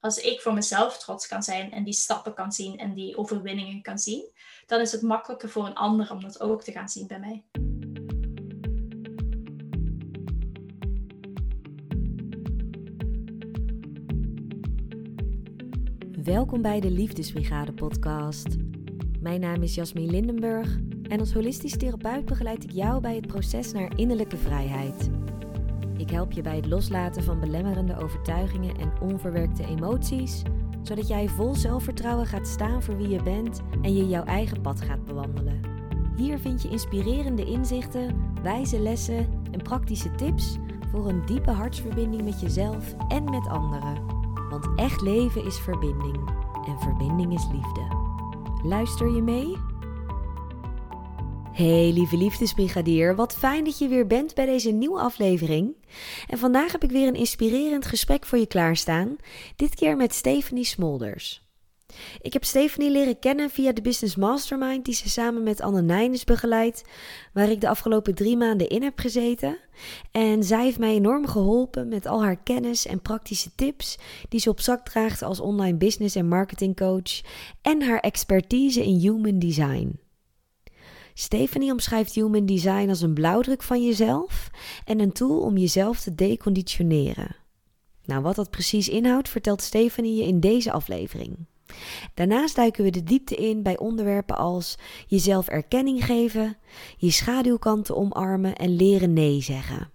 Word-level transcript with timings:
als 0.00 0.18
ik 0.18 0.40
voor 0.40 0.54
mezelf 0.54 0.98
trots 0.98 1.26
kan 1.26 1.42
zijn 1.42 1.72
en 1.72 1.84
die 1.84 1.92
stappen 1.92 2.34
kan 2.34 2.52
zien 2.52 2.78
en 2.78 2.94
die 2.94 3.16
overwinningen 3.16 3.82
kan 3.82 3.98
zien, 3.98 4.30
dan 4.66 4.80
is 4.80 4.92
het 4.92 5.02
makkelijker 5.02 5.48
voor 5.48 5.66
een 5.66 5.74
ander 5.74 6.10
om 6.10 6.20
dat 6.20 6.40
ook 6.40 6.62
te 6.62 6.72
gaan 6.72 6.88
zien 6.88 7.06
bij 7.06 7.18
mij. 7.18 7.44
Welkom 16.24 16.62
bij 16.62 16.80
de 16.80 16.90
Liefdesbrigade 16.90 17.72
podcast. 17.72 18.46
Mijn 19.20 19.40
naam 19.40 19.62
is 19.62 19.74
Jasmine 19.74 20.10
Lindenburg 20.10 20.78
en 21.08 21.20
als 21.20 21.32
holistisch 21.32 21.76
therapeut 21.76 22.24
begeleid 22.24 22.64
ik 22.64 22.70
jou 22.70 23.00
bij 23.00 23.14
het 23.14 23.26
proces 23.26 23.72
naar 23.72 23.98
innerlijke 23.98 24.36
vrijheid. 24.36 25.10
Ik 26.00 26.10
help 26.10 26.32
je 26.32 26.42
bij 26.42 26.56
het 26.56 26.66
loslaten 26.66 27.22
van 27.22 27.40
belemmerende 27.40 27.98
overtuigingen 27.98 28.76
en 28.76 28.92
onverwerkte 29.00 29.66
emoties, 29.66 30.42
zodat 30.82 31.08
jij 31.08 31.28
vol 31.28 31.54
zelfvertrouwen 31.54 32.26
gaat 32.26 32.48
staan 32.48 32.82
voor 32.82 32.96
wie 32.96 33.08
je 33.08 33.22
bent 33.22 33.62
en 33.82 33.94
je 33.94 34.08
jouw 34.08 34.24
eigen 34.24 34.60
pad 34.60 34.80
gaat 34.80 35.04
bewandelen. 35.04 35.60
Hier 36.16 36.38
vind 36.38 36.62
je 36.62 36.68
inspirerende 36.68 37.44
inzichten, 37.44 38.32
wijze 38.42 38.80
lessen 38.80 39.28
en 39.50 39.62
praktische 39.62 40.14
tips 40.14 40.56
voor 40.90 41.08
een 41.08 41.26
diepe 41.26 41.50
hartsverbinding 41.50 42.24
met 42.24 42.40
jezelf 42.40 42.94
en 43.08 43.24
met 43.24 43.48
anderen. 43.48 43.96
Want 44.50 44.68
echt 44.76 45.00
leven 45.00 45.44
is 45.44 45.58
verbinding 45.58 46.16
en 46.66 46.78
verbinding 46.78 47.32
is 47.32 47.46
liefde. 47.52 47.82
Luister 48.62 49.14
je 49.14 49.22
mee? 49.22 49.69
Hey 51.52 51.92
lieve 51.92 52.16
liefdesbrigadier, 52.16 53.16
wat 53.16 53.36
fijn 53.36 53.64
dat 53.64 53.78
je 53.78 53.88
weer 53.88 54.06
bent 54.06 54.34
bij 54.34 54.46
deze 54.46 54.70
nieuwe 54.70 55.00
aflevering. 55.00 55.76
En 56.26 56.38
vandaag 56.38 56.72
heb 56.72 56.84
ik 56.84 56.90
weer 56.90 57.08
een 57.08 57.14
inspirerend 57.14 57.86
gesprek 57.86 58.24
voor 58.24 58.38
je 58.38 58.46
klaarstaan, 58.46 59.16
dit 59.56 59.74
keer 59.74 59.96
met 59.96 60.14
Stephanie 60.14 60.64
Smolders. 60.64 61.48
Ik 62.20 62.32
heb 62.32 62.44
Stephanie 62.44 62.90
leren 62.90 63.18
kennen 63.18 63.50
via 63.50 63.72
de 63.72 63.82
Business 63.82 64.16
Mastermind 64.16 64.84
die 64.84 64.94
ze 64.94 65.08
samen 65.08 65.42
met 65.42 65.60
Anne 65.60 65.82
Nijnes 65.82 66.24
begeleidt, 66.24 66.84
waar 67.32 67.50
ik 67.50 67.60
de 67.60 67.68
afgelopen 67.68 68.14
drie 68.14 68.36
maanden 68.36 68.68
in 68.68 68.82
heb 68.82 68.98
gezeten. 68.98 69.58
En 70.10 70.44
zij 70.44 70.64
heeft 70.64 70.78
mij 70.78 70.94
enorm 70.94 71.26
geholpen 71.26 71.88
met 71.88 72.06
al 72.06 72.22
haar 72.22 72.42
kennis 72.42 72.86
en 72.86 73.02
praktische 73.02 73.54
tips 73.54 73.98
die 74.28 74.40
ze 74.40 74.50
op 74.50 74.60
zak 74.60 74.84
draagt 74.88 75.22
als 75.22 75.40
online 75.40 75.76
business 75.76 76.14
en 76.14 76.28
marketing 76.28 76.76
coach 76.76 77.20
en 77.62 77.82
haar 77.82 78.00
expertise 78.00 78.84
in 78.84 78.98
human 78.98 79.38
design. 79.38 80.09
Stephanie 81.14 81.72
omschrijft 81.72 82.14
human 82.14 82.46
design 82.46 82.88
als 82.88 83.00
een 83.00 83.14
blauwdruk 83.14 83.62
van 83.62 83.84
jezelf 83.84 84.50
en 84.84 85.00
een 85.00 85.12
tool 85.12 85.40
om 85.40 85.56
jezelf 85.56 86.00
te 86.00 86.14
deconditioneren. 86.14 87.36
Nou, 88.04 88.22
wat 88.22 88.34
dat 88.34 88.50
precies 88.50 88.88
inhoudt, 88.88 89.28
vertelt 89.28 89.62
Stephanie 89.62 90.16
je 90.16 90.26
in 90.26 90.40
deze 90.40 90.72
aflevering. 90.72 91.36
Daarnaast 92.14 92.56
duiken 92.56 92.84
we 92.84 92.90
de 92.90 93.02
diepte 93.02 93.34
in 93.34 93.62
bij 93.62 93.78
onderwerpen 93.78 94.36
als 94.36 94.78
jezelf 95.06 95.48
erkenning 95.48 96.04
geven, 96.04 96.56
je 96.96 97.10
schaduwkanten 97.10 97.96
omarmen 97.96 98.56
en 98.56 98.76
leren 98.76 99.12
nee 99.12 99.42
zeggen. 99.42 99.90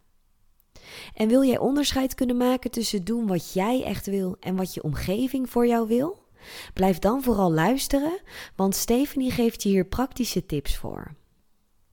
En 1.13 1.27
wil 1.27 1.44
jij 1.44 1.57
onderscheid 1.57 2.16
kunnen 2.16 2.38
maken 2.38 2.72
tussen 2.72 3.03
doen 3.03 3.27
wat 3.27 3.53
jij 3.53 3.83
echt 3.83 4.05
wil 4.05 4.35
en 4.39 4.55
wat 4.55 4.73
je 4.73 4.83
omgeving 4.83 5.50
voor 5.50 5.67
jou 5.67 5.88
wil? 5.88 6.24
Blijf 6.73 6.99
dan 6.99 7.23
vooral 7.23 7.53
luisteren, 7.53 8.19
want 8.55 8.75
Stephanie 8.75 9.31
geeft 9.31 9.63
je 9.63 9.69
hier 9.69 9.85
praktische 9.85 10.45
tips 10.45 10.77
voor. 10.77 11.13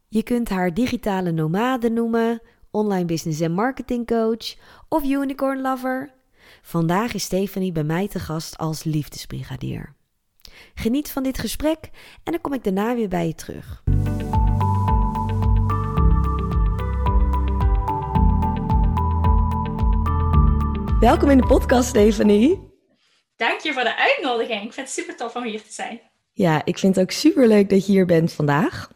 Je 0.09 0.23
kunt 0.23 0.49
haar 0.49 0.75
digitale 0.75 1.31
nomade 1.31 1.91
noemen, 1.91 2.43
online 2.71 3.05
business 3.05 3.41
en 3.41 3.53
marketing 3.53 4.07
coach 4.07 4.57
of 4.89 5.05
unicorn 5.05 5.61
lover. 5.61 6.15
Vandaag 6.63 7.15
is 7.15 7.23
Stephanie 7.23 7.73
bij 7.73 7.85
mij 7.85 8.09
te 8.09 8.19
gast 8.19 8.59
als 8.59 8.85
liefdesbrigadier. 8.85 9.95
Geniet 10.75 11.11
van 11.11 11.23
dit 11.23 11.39
gesprek 11.39 11.91
en 12.23 12.33
dan 12.33 12.41
kom 12.41 12.53
ik 12.53 12.65
daarna 12.65 12.95
weer 12.95 13.09
bij 13.09 13.27
je 13.27 13.35
terug. 13.35 13.83
Welkom 21.01 21.31
in 21.31 21.39
de 21.39 21.47
podcast, 21.47 21.89
Stephanie. 21.89 22.72
Dank 23.49 23.61
je 23.61 23.73
voor 23.73 23.83
de 23.83 23.97
uitnodiging. 23.97 24.63
Ik 24.63 24.73
vind 24.73 24.87
het 24.87 24.97
super 24.97 25.17
tof 25.17 25.37
om 25.37 25.43
hier 25.43 25.63
te 25.63 25.73
zijn. 25.73 26.01
Ja, 26.33 26.65
ik 26.65 26.79
vind 26.79 26.95
het 26.95 27.05
ook 27.05 27.11
super 27.11 27.49
leuk 27.49 27.71
dat 27.71 27.87
je 27.87 27.93
hier 27.93 28.07
bent 28.07 28.33
vandaag. 28.33 28.91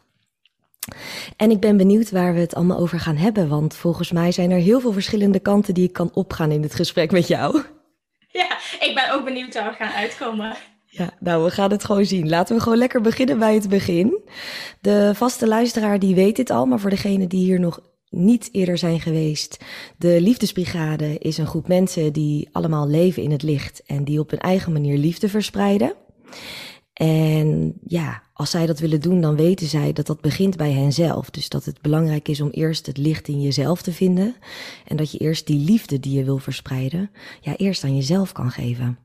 En 1.37 1.51
ik 1.51 1.59
ben 1.59 1.77
benieuwd 1.77 2.11
waar 2.11 2.33
we 2.33 2.39
het 2.39 2.55
allemaal 2.55 2.77
over 2.77 2.99
gaan 2.99 3.15
hebben, 3.15 3.49
want 3.49 3.75
volgens 3.75 4.11
mij 4.11 4.31
zijn 4.31 4.51
er 4.51 4.59
heel 4.59 4.79
veel 4.79 4.91
verschillende 4.91 5.39
kanten 5.39 5.73
die 5.73 5.87
ik 5.87 5.93
kan 5.93 6.11
opgaan 6.13 6.51
in 6.51 6.61
dit 6.61 6.75
gesprek 6.75 7.11
met 7.11 7.27
jou. 7.27 7.61
Ja, 8.27 8.57
ik 8.79 8.91
ben 8.95 9.13
ook 9.13 9.25
benieuwd 9.25 9.53
waar 9.53 9.69
we 9.69 9.75
gaan 9.75 9.93
uitkomen. 9.93 10.55
Ja, 10.85 11.09
nou, 11.19 11.43
we 11.43 11.51
gaan 11.51 11.71
het 11.71 11.85
gewoon 11.85 12.05
zien. 12.05 12.29
Laten 12.29 12.55
we 12.55 12.61
gewoon 12.61 12.77
lekker 12.77 13.01
beginnen 13.01 13.39
bij 13.39 13.53
het 13.53 13.69
begin. 13.69 14.21
De 14.81 15.11
vaste 15.15 15.47
luisteraar 15.47 15.99
die 15.99 16.15
weet 16.15 16.35
dit 16.35 16.49
al, 16.49 16.65
maar 16.65 16.79
voor 16.79 16.89
degene 16.89 17.27
die 17.27 17.43
hier 17.45 17.59
nog 17.59 17.79
niet 18.09 18.49
eerder 18.51 18.77
zijn 18.77 18.99
geweest. 18.99 19.57
De 19.97 20.21
Liefdesbrigade 20.21 21.17
is 21.17 21.37
een 21.37 21.47
groep 21.47 21.67
mensen 21.67 22.13
die 22.13 22.49
allemaal 22.51 22.87
leven 22.87 23.23
in 23.23 23.31
het 23.31 23.43
licht 23.43 23.83
en 23.85 24.03
die 24.03 24.19
op 24.19 24.29
hun 24.29 24.39
eigen 24.39 24.71
manier 24.71 24.97
liefde 24.97 25.29
verspreiden. 25.29 25.93
En 26.93 27.73
ja, 27.85 28.23
als 28.33 28.49
zij 28.49 28.65
dat 28.65 28.79
willen 28.79 29.01
doen, 29.01 29.21
dan 29.21 29.35
weten 29.35 29.67
zij 29.67 29.93
dat 29.93 30.05
dat 30.05 30.21
begint 30.21 30.57
bij 30.57 30.71
henzelf. 30.71 31.29
Dus 31.29 31.49
dat 31.49 31.65
het 31.65 31.81
belangrijk 31.81 32.27
is 32.27 32.41
om 32.41 32.49
eerst 32.49 32.85
het 32.85 32.97
licht 32.97 33.27
in 33.27 33.41
jezelf 33.41 33.81
te 33.81 33.93
vinden. 33.93 34.35
En 34.85 34.97
dat 34.97 35.11
je 35.11 35.17
eerst 35.17 35.47
die 35.47 35.59
liefde 35.59 35.99
die 35.99 36.17
je 36.17 36.23
wil 36.23 36.37
verspreiden, 36.37 37.11
ja, 37.41 37.55
eerst 37.55 37.83
aan 37.83 37.95
jezelf 37.95 38.31
kan 38.31 38.51
geven. 38.51 38.97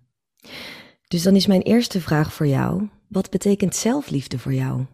Dus 1.08 1.22
dan 1.22 1.36
is 1.36 1.46
mijn 1.46 1.62
eerste 1.62 2.00
vraag 2.00 2.32
voor 2.32 2.46
jou: 2.46 2.88
wat 3.08 3.30
betekent 3.30 3.76
zelfliefde 3.76 4.38
voor 4.38 4.54
jou? 4.54 4.84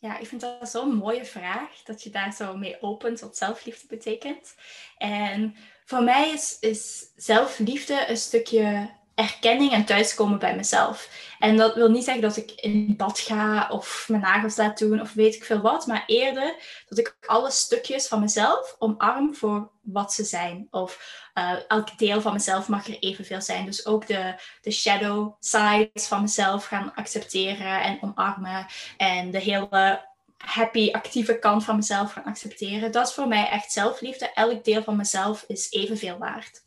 Ja, 0.00 0.18
ik 0.18 0.26
vind 0.26 0.40
dat 0.40 0.70
zo'n 0.70 0.94
mooie 0.94 1.24
vraag, 1.24 1.82
dat 1.84 2.02
je 2.02 2.10
daar 2.10 2.32
zo 2.32 2.56
mee 2.56 2.82
opent 2.82 3.20
wat 3.20 3.36
zelfliefde 3.36 3.86
betekent. 3.88 4.54
En 4.98 5.56
voor 5.84 6.02
mij 6.02 6.30
is, 6.30 6.56
is 6.60 7.12
zelfliefde 7.16 8.08
een 8.08 8.16
stukje 8.16 8.90
erkenning 9.14 9.72
en 9.72 9.84
thuiskomen 9.84 10.38
bij 10.38 10.56
mezelf. 10.56 11.08
En 11.38 11.56
dat 11.56 11.74
wil 11.74 11.90
niet 11.90 12.04
zeggen 12.04 12.22
dat 12.22 12.36
ik 12.36 12.50
in 12.50 12.96
bad 12.96 13.18
ga 13.18 13.68
of 13.68 14.06
mijn 14.08 14.22
nagels 14.22 14.56
laat 14.56 14.78
doen 14.78 15.00
of 15.00 15.12
weet 15.12 15.34
ik 15.34 15.44
veel 15.44 15.60
wat, 15.60 15.86
maar 15.86 16.04
eerder 16.06 16.54
dat 16.88 16.98
ik 16.98 17.16
alle 17.26 17.50
stukjes 17.50 18.08
van 18.08 18.20
mezelf 18.20 18.76
omarm 18.78 19.34
voor 19.34 19.70
wat 19.80 20.12
ze 20.12 20.24
zijn. 20.24 20.66
Of 20.70 21.29
uh, 21.40 21.52
elk 21.68 21.98
deel 21.98 22.20
van 22.20 22.32
mezelf 22.32 22.68
mag 22.68 22.86
er 22.88 22.98
evenveel 22.98 23.40
zijn. 23.40 23.64
Dus 23.64 23.86
ook 23.86 24.06
de, 24.06 24.34
de 24.60 24.70
shadow 24.70 25.34
sides 25.40 26.06
van 26.06 26.20
mezelf 26.20 26.64
gaan 26.64 26.94
accepteren 26.94 27.82
en 27.82 27.98
omarmen. 28.00 28.66
En 28.96 29.30
de 29.30 29.38
hele 29.38 30.08
happy, 30.36 30.90
actieve 30.92 31.38
kant 31.38 31.64
van 31.64 31.76
mezelf 31.76 32.12
gaan 32.12 32.24
accepteren. 32.24 32.92
Dat 32.92 33.06
is 33.06 33.14
voor 33.14 33.28
mij 33.28 33.48
echt 33.48 33.72
zelfliefde. 33.72 34.32
Elk 34.34 34.64
deel 34.64 34.82
van 34.82 34.96
mezelf 34.96 35.44
is 35.46 35.70
evenveel 35.70 36.18
waard. 36.18 36.64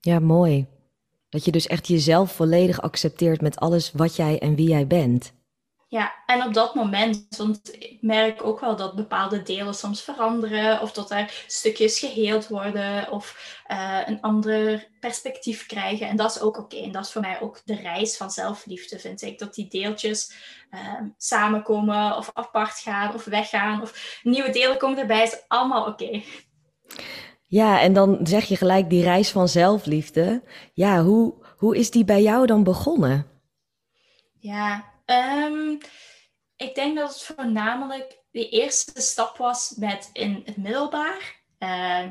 Ja, 0.00 0.18
mooi. 0.18 0.66
Dat 1.28 1.44
je 1.44 1.50
dus 1.50 1.66
echt 1.66 1.88
jezelf 1.88 2.32
volledig 2.32 2.80
accepteert 2.80 3.40
met 3.40 3.56
alles 3.56 3.92
wat 3.92 4.16
jij 4.16 4.38
en 4.38 4.54
wie 4.54 4.68
jij 4.68 4.86
bent. 4.86 5.32
Ja, 5.94 6.14
en 6.26 6.42
op 6.42 6.54
dat 6.54 6.74
moment, 6.74 7.26
want 7.36 7.74
ik 7.74 7.98
merk 8.00 8.44
ook 8.44 8.60
wel 8.60 8.76
dat 8.76 8.94
bepaalde 8.94 9.42
delen 9.42 9.74
soms 9.74 10.02
veranderen, 10.02 10.80
of 10.80 10.92
dat 10.92 11.10
er 11.10 11.44
stukjes 11.46 11.98
geheeld 11.98 12.48
worden, 12.48 13.10
of 13.10 13.58
uh, 13.70 14.00
een 14.06 14.20
ander 14.20 14.88
perspectief 15.00 15.66
krijgen. 15.66 16.08
En 16.08 16.16
dat 16.16 16.30
is 16.30 16.40
ook 16.40 16.58
oké. 16.58 16.76
En 16.76 16.92
dat 16.92 17.04
is 17.04 17.12
voor 17.12 17.20
mij 17.20 17.40
ook 17.40 17.60
de 17.64 17.74
reis 17.74 18.16
van 18.16 18.30
zelfliefde, 18.30 18.98
vind 18.98 19.22
ik. 19.22 19.38
Dat 19.38 19.54
die 19.54 19.68
deeltjes 19.68 20.34
uh, 20.70 21.00
samenkomen, 21.16 22.16
of 22.16 22.30
apart 22.32 22.78
gaan, 22.78 23.14
of 23.14 23.24
weggaan, 23.24 23.82
of 23.82 24.20
nieuwe 24.22 24.50
delen 24.50 24.78
komen 24.78 24.98
erbij, 24.98 25.22
is 25.22 25.44
allemaal 25.48 25.86
oké. 25.86 26.22
Ja, 27.42 27.80
en 27.80 27.92
dan 27.92 28.18
zeg 28.22 28.44
je 28.44 28.56
gelijk 28.56 28.90
die 28.90 29.02
reis 29.02 29.30
van 29.30 29.48
zelfliefde. 29.48 30.42
Ja, 30.72 31.02
hoe, 31.02 31.34
hoe 31.56 31.76
is 31.76 31.90
die 31.90 32.04
bij 32.04 32.22
jou 32.22 32.46
dan 32.46 32.64
begonnen? 32.64 33.26
Ja, 34.38 34.92
um, 35.06 35.78
ik 36.56 36.74
denk 36.74 36.96
dat 36.96 37.08
het 37.08 37.22
voornamelijk 37.22 38.18
de 38.30 38.48
eerste 38.48 39.00
stap 39.00 39.36
was 39.36 39.74
met 39.76 40.10
in 40.12 40.42
het 40.44 40.56
middelbaar. 40.56 41.42
Uh, 41.58 42.08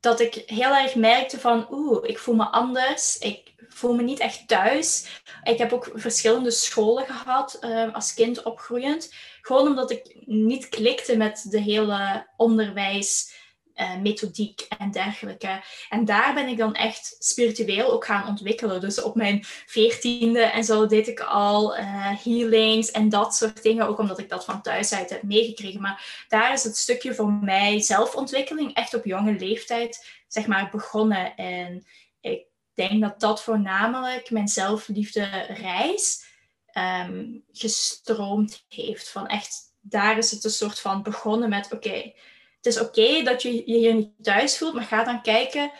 dat 0.00 0.20
ik 0.20 0.34
heel 0.46 0.74
erg 0.74 0.94
merkte 0.94 1.38
van, 1.40 1.66
oeh, 1.70 2.08
ik 2.08 2.18
voel 2.18 2.34
me 2.34 2.44
anders. 2.44 3.18
Ik 3.18 3.54
voel 3.68 3.94
me 3.94 4.02
niet 4.02 4.18
echt 4.18 4.48
thuis. 4.48 5.20
Ik 5.42 5.58
heb 5.58 5.72
ook 5.72 5.90
verschillende 5.94 6.50
scholen 6.50 7.06
gehad 7.06 7.58
uh, 7.60 7.94
als 7.94 8.14
kind 8.14 8.42
opgroeiend. 8.42 9.14
Gewoon 9.40 9.66
omdat 9.66 9.90
ik 9.90 10.22
niet 10.24 10.68
klikte 10.68 11.16
met 11.16 11.46
de 11.50 11.60
hele 11.60 12.28
onderwijs 12.36 13.32
uh, 13.80 13.96
methodiek 13.96 14.66
en 14.78 14.90
dergelijke. 14.90 15.62
En 15.88 16.04
daar 16.04 16.34
ben 16.34 16.48
ik 16.48 16.58
dan 16.58 16.74
echt 16.74 17.16
spiritueel 17.18 17.92
ook 17.92 18.04
gaan 18.04 18.28
ontwikkelen. 18.28 18.80
Dus 18.80 19.02
op 19.02 19.14
mijn 19.14 19.44
veertiende 19.66 20.40
en 20.40 20.64
zo 20.64 20.86
deed 20.86 21.08
ik 21.08 21.20
al 21.20 21.78
uh, 21.78 21.84
healings 22.24 22.90
en 22.90 23.08
dat 23.08 23.34
soort 23.34 23.62
dingen. 23.62 23.88
Ook 23.88 23.98
omdat 23.98 24.18
ik 24.18 24.28
dat 24.28 24.44
van 24.44 24.62
thuis 24.62 24.92
uit 24.92 25.10
heb 25.10 25.22
meegekregen. 25.22 25.80
Maar 25.80 26.24
daar 26.28 26.52
is 26.52 26.64
het 26.64 26.76
stukje 26.76 27.14
voor 27.14 27.32
mij 27.32 27.80
zelfontwikkeling 27.80 28.74
echt 28.74 28.94
op 28.94 29.04
jonge 29.04 29.38
leeftijd 29.38 30.06
zeg 30.28 30.46
maar 30.46 30.68
begonnen. 30.70 31.36
En 31.36 31.86
ik 32.20 32.46
denk 32.74 33.00
dat 33.00 33.20
dat 33.20 33.42
voornamelijk 33.42 34.30
mijn 34.30 34.48
zelfliefde 34.48 35.46
reis 35.48 36.26
um, 36.72 37.44
gestroomd 37.52 38.64
heeft. 38.68 39.08
Van 39.08 39.26
echt, 39.26 39.74
daar 39.80 40.18
is 40.18 40.30
het 40.30 40.44
een 40.44 40.50
soort 40.50 40.80
van 40.80 41.02
begonnen 41.02 41.48
met: 41.48 41.72
oké, 41.72 42.12
het 42.60 42.66
is 42.66 42.80
oké 42.80 43.22
dat 43.22 43.42
je 43.42 43.54
je 43.54 43.62
hier 43.78 43.94
niet 43.94 44.12
thuis 44.22 44.58
voelt, 44.58 44.74
maar 44.74 44.82
ga 44.82 45.04
dan 45.04 45.22
kijken. 45.22 45.70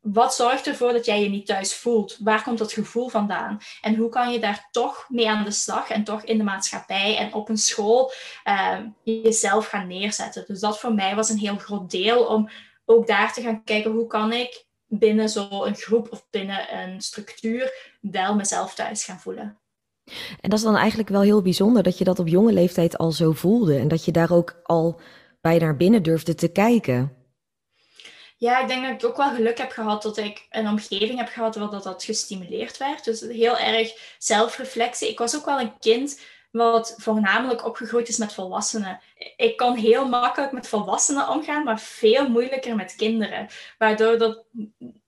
Wat 0.00 0.34
zorgt 0.34 0.66
ervoor 0.66 0.92
dat 0.92 1.04
jij 1.04 1.22
je 1.22 1.28
niet 1.28 1.46
thuis 1.46 1.74
voelt? 1.74 2.16
Waar 2.20 2.42
komt 2.42 2.58
dat 2.58 2.72
gevoel 2.72 3.08
vandaan? 3.08 3.58
En 3.80 3.94
hoe 3.94 4.08
kan 4.08 4.32
je 4.32 4.38
daar 4.38 4.68
toch 4.70 5.06
mee 5.08 5.28
aan 5.28 5.44
de 5.44 5.50
slag 5.50 5.90
en 5.90 6.04
toch 6.04 6.22
in 6.22 6.38
de 6.38 6.44
maatschappij 6.44 7.16
en 7.16 7.34
op 7.34 7.48
een 7.48 7.58
school 7.58 8.12
um, 8.74 8.94
jezelf 9.02 9.66
gaan 9.66 9.86
neerzetten? 9.86 10.44
Dus 10.46 10.60
dat 10.60 10.78
voor 10.78 10.94
mij 10.94 11.14
was 11.14 11.28
een 11.28 11.38
heel 11.38 11.56
groot 11.56 11.90
deel 11.90 12.24
om 12.24 12.48
ook 12.84 13.06
daar 13.06 13.32
te 13.32 13.40
gaan 13.40 13.64
kijken 13.64 13.90
hoe 13.90 14.06
kan 14.06 14.32
ik 14.32 14.66
binnen 14.86 15.28
zo'n 15.28 15.76
groep 15.76 16.12
of 16.12 16.26
binnen 16.30 16.78
een 16.78 17.00
structuur 17.00 17.94
wel 18.00 18.34
mezelf 18.34 18.74
thuis 18.74 19.04
gaan 19.04 19.20
voelen. 19.20 19.58
En 20.40 20.50
dat 20.50 20.58
is 20.58 20.64
dan 20.64 20.76
eigenlijk 20.76 21.08
wel 21.08 21.20
heel 21.20 21.42
bijzonder 21.42 21.82
dat 21.82 21.98
je 21.98 22.04
dat 22.04 22.18
op 22.18 22.28
jonge 22.28 22.52
leeftijd 22.52 22.98
al 22.98 23.12
zo 23.12 23.32
voelde 23.32 23.78
en 23.78 23.88
dat 23.88 24.04
je 24.04 24.12
daar 24.12 24.32
ook 24.32 24.60
al 24.62 25.00
bij 25.48 25.58
naar 25.58 25.76
binnen 25.76 26.02
durfde 26.02 26.34
te 26.34 26.48
kijken. 26.48 27.16
Ja, 28.36 28.60
ik 28.60 28.68
denk 28.68 28.82
dat 28.82 29.02
ik 29.02 29.08
ook 29.08 29.16
wel 29.16 29.34
geluk 29.34 29.58
heb 29.58 29.70
gehad 29.70 30.02
dat 30.02 30.16
ik 30.16 30.46
een 30.50 30.68
omgeving 30.68 31.18
heb 31.18 31.28
gehad 31.28 31.56
waar 31.56 31.70
dat, 31.70 31.82
dat 31.82 32.04
gestimuleerd 32.04 32.76
werd. 32.76 33.04
Dus 33.04 33.20
heel 33.20 33.58
erg 33.58 34.14
zelfreflectie. 34.18 35.08
Ik 35.08 35.18
was 35.18 35.36
ook 35.36 35.44
wel 35.44 35.60
een 35.60 35.78
kind 35.78 36.20
wat 36.50 36.94
voornamelijk 36.96 37.66
opgegroeid 37.66 38.08
is 38.08 38.16
met 38.16 38.32
volwassenen. 38.32 39.00
Ik 39.36 39.56
kon 39.56 39.76
heel 39.76 40.08
makkelijk 40.08 40.52
met 40.52 40.68
volwassenen 40.68 41.28
omgaan, 41.28 41.64
maar 41.64 41.80
veel 41.80 42.28
moeilijker 42.28 42.74
met 42.74 42.94
kinderen. 42.96 43.48
Waardoor 43.78 44.18
dat, 44.18 44.44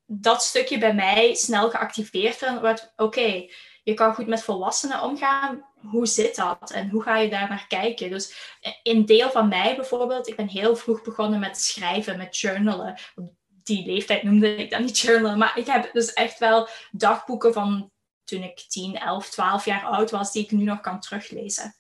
dat 0.07 0.43
stukje 0.43 0.79
bij 0.79 0.95
mij 0.95 1.35
snel 1.35 1.71
geactiveerd 1.71 2.61
werd. 2.61 2.93
Oké, 2.97 3.47
je 3.83 3.95
kan 3.95 4.15
goed 4.15 4.27
met 4.27 4.43
volwassenen 4.43 5.03
omgaan. 5.03 5.65
Hoe 5.81 6.07
zit 6.07 6.37
dat? 6.37 6.71
En 6.71 6.89
hoe 6.89 7.03
ga 7.03 7.19
je 7.19 7.31
daar 7.31 7.49
naar 7.49 7.67
kijken? 7.69 8.11
Dus 8.11 8.55
in 8.83 9.05
deel 9.05 9.31
van 9.31 9.49
mij 9.49 9.77
bijvoorbeeld, 9.77 10.29
ik 10.29 10.37
ben 10.37 10.49
heel 10.49 10.77
vroeg 10.77 11.03
begonnen 11.03 11.41
met 11.41 11.59
schrijven, 11.59 12.17
met 12.17 12.37
journalen. 12.37 12.99
Op 13.15 13.33
die 13.63 13.87
leeftijd 13.87 14.23
noemde 14.23 14.57
ik 14.57 14.71
dat 14.71 14.81
niet 14.81 14.99
journalen, 14.99 15.39
maar 15.39 15.59
ik 15.59 15.67
heb 15.67 15.93
dus 15.93 16.13
echt 16.13 16.39
wel 16.39 16.69
dagboeken 16.91 17.53
van 17.53 17.91
toen 18.25 18.43
ik 18.43 18.65
10, 18.69 18.97
11, 18.97 19.31
12 19.31 19.65
jaar 19.65 19.85
oud 19.85 20.11
was, 20.11 20.33
die 20.33 20.45
ik 20.45 20.51
nu 20.51 20.65
nog 20.65 20.81
kan 20.81 21.01
teruglezen. 21.01 21.75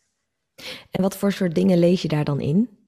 En 0.90 1.02
wat 1.02 1.16
voor 1.16 1.32
soort 1.32 1.54
dingen 1.54 1.78
lees 1.78 2.02
je 2.02 2.08
daar 2.08 2.24
dan 2.24 2.40
in? 2.40 2.78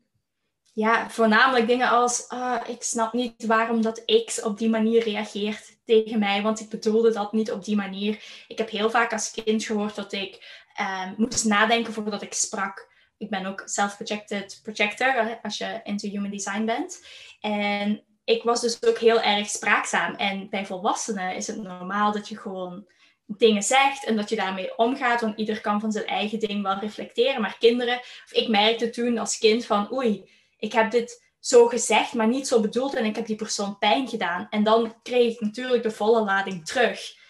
Ja, 0.74 1.10
voornamelijk 1.10 1.66
dingen 1.66 1.88
als, 1.88 2.26
uh, 2.30 2.60
ik 2.66 2.82
snap 2.82 3.12
niet 3.12 3.46
waarom 3.46 3.82
dat 3.82 4.04
X 4.24 4.42
op 4.42 4.58
die 4.58 4.68
manier 4.68 5.04
reageert 5.04 5.78
tegen 5.84 6.18
mij, 6.18 6.42
want 6.42 6.60
ik 6.60 6.68
bedoelde 6.68 7.12
dat 7.12 7.32
niet 7.32 7.52
op 7.52 7.64
die 7.64 7.76
manier. 7.76 8.24
Ik 8.48 8.58
heb 8.58 8.70
heel 8.70 8.90
vaak 8.90 9.12
als 9.12 9.30
kind 9.30 9.64
gehoord 9.64 9.94
dat 9.94 10.12
ik 10.12 10.61
uh, 10.80 11.10
moest 11.16 11.44
nadenken 11.44 11.92
voordat 11.92 12.22
ik 12.22 12.32
sprak. 12.32 12.90
Ik 13.16 13.30
ben 13.30 13.46
ook 13.46 13.62
self-projected 13.64 14.60
projector, 14.62 15.38
als 15.42 15.58
je 15.58 15.80
into 15.82 16.08
human 16.08 16.30
design 16.30 16.64
bent. 16.64 17.06
En 17.40 18.04
ik 18.24 18.42
was 18.42 18.60
dus 18.60 18.82
ook 18.82 18.98
heel 18.98 19.20
erg 19.20 19.48
spraakzaam. 19.48 20.14
En 20.14 20.48
bij 20.50 20.66
volwassenen 20.66 21.34
is 21.34 21.46
het 21.46 21.62
normaal 21.62 22.12
dat 22.12 22.28
je 22.28 22.38
gewoon 22.38 22.86
dingen 23.26 23.62
zegt 23.62 24.04
en 24.04 24.16
dat 24.16 24.28
je 24.28 24.36
daarmee 24.36 24.76
omgaat, 24.76 25.20
want 25.20 25.38
ieder 25.38 25.60
kan 25.60 25.80
van 25.80 25.92
zijn 25.92 26.06
eigen 26.06 26.38
ding 26.38 26.62
wel 26.62 26.78
reflecteren. 26.78 27.40
Maar 27.40 27.56
kinderen, 27.58 27.98
of 27.98 28.32
ik 28.32 28.48
merkte 28.48 28.90
toen 28.90 29.18
als 29.18 29.38
kind 29.38 29.66
van, 29.66 29.92
oei, 29.92 30.30
ik 30.58 30.72
heb 30.72 30.90
dit 30.90 31.30
zo 31.40 31.66
gezegd, 31.66 32.12
maar 32.12 32.28
niet 32.28 32.48
zo 32.48 32.60
bedoeld 32.60 32.94
en 32.94 33.04
ik 33.04 33.16
heb 33.16 33.26
die 33.26 33.36
persoon 33.36 33.78
pijn 33.78 34.08
gedaan. 34.08 34.46
En 34.50 34.62
dan 34.62 34.94
kreeg 35.02 35.32
ik 35.32 35.40
natuurlijk 35.40 35.82
de 35.82 35.90
volle 35.90 36.24
lading 36.24 36.66
terug. 36.66 37.20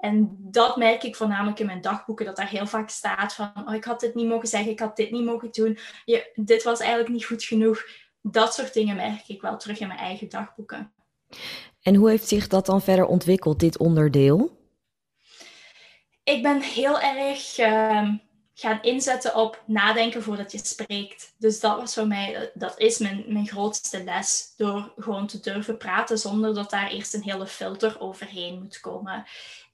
En 0.00 0.36
dat 0.38 0.76
merk 0.76 1.02
ik 1.02 1.16
voornamelijk 1.16 1.58
in 1.58 1.66
mijn 1.66 1.80
dagboeken, 1.80 2.26
dat 2.26 2.36
daar 2.36 2.48
heel 2.48 2.66
vaak 2.66 2.90
staat 2.90 3.34
van, 3.34 3.52
oh, 3.66 3.74
ik 3.74 3.84
had 3.84 4.00
dit 4.00 4.14
niet 4.14 4.28
mogen 4.28 4.48
zeggen, 4.48 4.70
ik 4.70 4.80
had 4.80 4.96
dit 4.96 5.10
niet 5.10 5.24
mogen 5.24 5.50
doen, 5.52 5.78
je, 6.04 6.30
dit 6.34 6.62
was 6.62 6.80
eigenlijk 6.80 7.10
niet 7.10 7.24
goed 7.24 7.44
genoeg. 7.44 7.84
Dat 8.22 8.54
soort 8.54 8.74
dingen 8.74 8.96
merk 8.96 9.28
ik 9.28 9.40
wel 9.40 9.56
terug 9.56 9.80
in 9.80 9.86
mijn 9.86 9.98
eigen 9.98 10.28
dagboeken. 10.28 10.92
En 11.82 11.94
hoe 11.94 12.08
heeft 12.08 12.28
zich 12.28 12.46
dat 12.46 12.66
dan 12.66 12.82
verder 12.82 13.06
ontwikkeld, 13.06 13.60
dit 13.60 13.78
onderdeel? 13.78 14.58
Ik 16.24 16.42
ben 16.42 16.60
heel 16.60 17.00
erg 17.00 17.58
uh, 17.58 18.08
gaan 18.54 18.82
inzetten 18.82 19.34
op 19.34 19.62
nadenken 19.66 20.22
voordat 20.22 20.52
je 20.52 20.58
spreekt. 20.58 21.34
Dus 21.38 21.60
dat 21.60 21.76
was 21.76 21.94
voor 21.94 22.06
mij, 22.06 22.50
dat 22.54 22.78
is 22.78 22.98
mijn, 22.98 23.24
mijn 23.26 23.48
grootste 23.48 24.04
les. 24.04 24.54
Door 24.56 24.92
gewoon 24.98 25.26
te 25.26 25.40
durven 25.40 25.76
praten 25.76 26.18
zonder 26.18 26.54
dat 26.54 26.70
daar 26.70 26.90
eerst 26.90 27.14
een 27.14 27.22
hele 27.22 27.46
filter 27.46 28.00
overheen 28.00 28.58
moet 28.58 28.80
komen. 28.80 29.24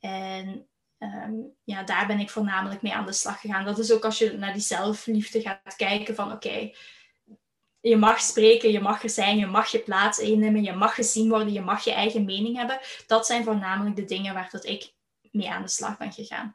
En 0.06 0.68
ehm, 0.98 1.34
ja, 1.64 1.82
daar 1.82 2.06
ben 2.06 2.20
ik 2.20 2.30
voornamelijk 2.30 2.82
mee 2.82 2.94
aan 2.94 3.06
de 3.06 3.12
slag 3.12 3.40
gegaan. 3.40 3.64
Dat 3.64 3.78
is 3.78 3.92
ook 3.92 4.04
als 4.04 4.18
je 4.18 4.32
naar 4.32 4.52
die 4.52 4.62
zelfliefde 4.62 5.40
gaat 5.40 5.76
kijken 5.76 6.14
van 6.14 6.32
oké, 6.32 6.70
je 7.80 7.96
mag 7.96 8.20
spreken, 8.20 8.72
je 8.72 8.80
mag 8.80 9.02
er 9.02 9.10
zijn, 9.10 9.38
je 9.38 9.46
mag 9.46 9.68
je 9.68 9.78
plaats 9.78 10.18
innemen, 10.18 10.62
je 10.62 10.72
mag 10.72 10.94
gezien 10.94 11.28
worden, 11.28 11.52
je 11.52 11.60
mag 11.60 11.84
je 11.84 11.92
eigen 11.92 12.24
mening 12.24 12.56
hebben. 12.56 12.78
Dat 13.06 13.26
zijn 13.26 13.44
voornamelijk 13.44 13.96
de 13.96 14.04
dingen 14.04 14.34
waar 14.34 14.48
dat 14.50 14.64
ik 14.64 14.92
mee 15.30 15.50
aan 15.50 15.62
de 15.62 15.68
slag 15.68 15.98
ben 15.98 16.12
gegaan. 16.12 16.54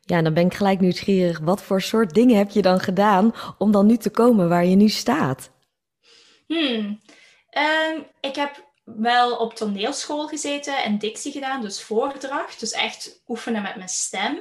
Ja, 0.00 0.22
dan 0.22 0.34
ben 0.34 0.46
ik 0.46 0.54
gelijk 0.54 0.80
nieuwsgierig. 0.80 1.38
Wat 1.38 1.62
voor 1.62 1.82
soort 1.82 2.14
dingen 2.14 2.36
heb 2.36 2.50
je 2.50 2.62
dan 2.62 2.80
gedaan 2.80 3.32
om 3.58 3.72
dan 3.72 3.86
nu 3.86 3.96
te 3.96 4.10
komen 4.10 4.48
waar 4.48 4.64
je 4.64 4.76
nu 4.76 4.88
staat? 4.88 5.50
Hmm. 6.46 7.00
Ehm, 7.50 8.00
ik 8.20 8.36
heb 8.36 8.71
wel 8.84 9.36
op 9.36 9.54
toneelschool 9.54 10.28
gezeten 10.28 10.82
en 10.82 10.98
dictie 10.98 11.32
gedaan, 11.32 11.60
dus 11.60 11.82
voordracht. 11.82 12.60
Dus 12.60 12.72
echt 12.72 13.22
oefenen 13.26 13.62
met 13.62 13.76
mijn 13.76 13.88
stem. 13.88 14.40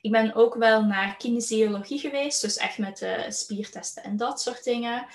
Ik 0.00 0.10
ben 0.10 0.34
ook 0.34 0.54
wel 0.54 0.84
naar 0.84 1.16
kinesiologie 1.16 1.98
geweest, 1.98 2.40
dus 2.40 2.56
echt 2.56 2.78
met 2.78 3.06
spiertesten 3.28 4.02
en 4.02 4.16
dat 4.16 4.40
soort 4.40 4.64
dingen. 4.64 5.06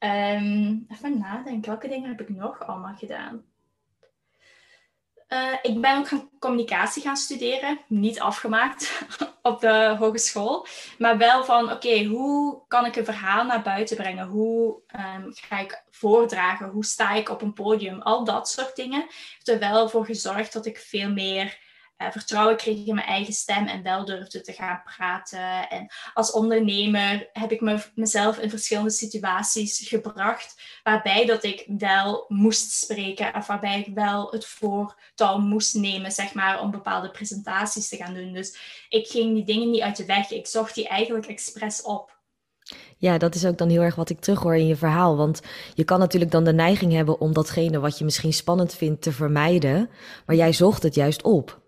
Um, 0.00 0.86
even 0.88 1.18
nadenken, 1.18 1.70
welke 1.70 1.88
dingen 1.88 2.08
heb 2.08 2.20
ik 2.20 2.28
nog 2.28 2.66
allemaal 2.66 2.94
gedaan? 2.94 3.44
Uh, 5.32 5.52
ik 5.62 5.80
ben 5.80 5.98
ook 5.98 6.08
gaan 6.08 6.30
communicatie 6.38 7.02
gaan 7.02 7.16
studeren, 7.16 7.80
niet 7.86 8.20
afgemaakt 8.20 9.02
op 9.42 9.60
de 9.60 9.96
hogeschool, 9.98 10.66
maar 10.98 11.18
wel 11.18 11.44
van 11.44 11.72
oké, 11.72 12.04
hoe 12.04 12.62
kan 12.68 12.86
ik 12.86 12.96
een 12.96 13.04
verhaal 13.04 13.44
naar 13.44 13.62
buiten 13.62 13.96
brengen? 13.96 14.26
Hoe 14.26 14.80
um, 15.16 15.32
ga 15.34 15.58
ik 15.58 15.84
voordragen? 15.90 16.68
Hoe 16.68 16.84
sta 16.84 17.12
ik 17.12 17.28
op 17.28 17.42
een 17.42 17.52
podium? 17.52 18.02
Al 18.02 18.24
dat 18.24 18.48
soort 18.48 18.76
dingen. 18.76 19.00
Heeft 19.00 19.48
er 19.48 19.58
wel 19.58 19.88
voor 19.88 20.04
gezorgd 20.04 20.52
dat 20.52 20.66
ik 20.66 20.78
veel 20.78 21.10
meer 21.10 21.58
uh, 22.02 22.10
vertrouwen 22.10 22.56
kreeg 22.56 22.86
in 22.86 22.94
mijn 22.94 23.06
eigen 23.06 23.32
stem 23.32 23.66
en 23.66 23.82
wel 23.82 24.04
durfde 24.04 24.40
te 24.40 24.52
gaan 24.52 24.82
praten. 24.84 25.68
En 25.68 25.88
als 26.14 26.32
ondernemer 26.32 27.28
heb 27.32 27.52
ik 27.52 27.60
me, 27.60 27.82
mezelf 27.94 28.38
in 28.38 28.50
verschillende 28.50 28.90
situaties 28.90 29.88
gebracht 29.88 30.80
waarbij 30.82 31.26
dat 31.26 31.44
ik 31.44 31.64
wel 31.78 32.24
moest 32.28 32.72
spreken 32.72 33.34
of 33.34 33.46
waarbij 33.46 33.80
ik 33.80 33.94
wel 33.94 34.30
het 34.30 34.46
voortouw 34.46 35.38
moest 35.38 35.74
nemen, 35.74 36.12
zeg 36.12 36.34
maar, 36.34 36.60
om 36.60 36.70
bepaalde 36.70 37.10
presentaties 37.10 37.88
te 37.88 37.96
gaan 37.96 38.14
doen. 38.14 38.32
Dus 38.32 38.58
ik 38.88 39.06
ging 39.06 39.34
die 39.34 39.44
dingen 39.44 39.70
niet 39.70 39.82
uit 39.82 39.96
de 39.96 40.04
weg. 40.04 40.30
Ik 40.30 40.46
zocht 40.46 40.74
die 40.74 40.88
eigenlijk 40.88 41.26
expres 41.26 41.82
op. 41.82 42.18
Ja, 42.96 43.18
dat 43.18 43.34
is 43.34 43.46
ook 43.46 43.58
dan 43.58 43.68
heel 43.68 43.82
erg 43.82 43.94
wat 43.94 44.10
ik 44.10 44.20
terughoor 44.20 44.56
in 44.56 44.66
je 44.66 44.76
verhaal. 44.76 45.16
Want 45.16 45.40
je 45.74 45.84
kan 45.84 45.98
natuurlijk 45.98 46.30
dan 46.30 46.44
de 46.44 46.52
neiging 46.52 46.92
hebben 46.92 47.20
om 47.20 47.32
datgene 47.32 47.80
wat 47.80 47.98
je 47.98 48.04
misschien 48.04 48.32
spannend 48.32 48.74
vindt 48.74 49.02
te 49.02 49.12
vermijden. 49.12 49.90
Maar 50.26 50.36
jij 50.36 50.52
zocht 50.52 50.82
het 50.82 50.94
juist 50.94 51.22
op. 51.22 51.60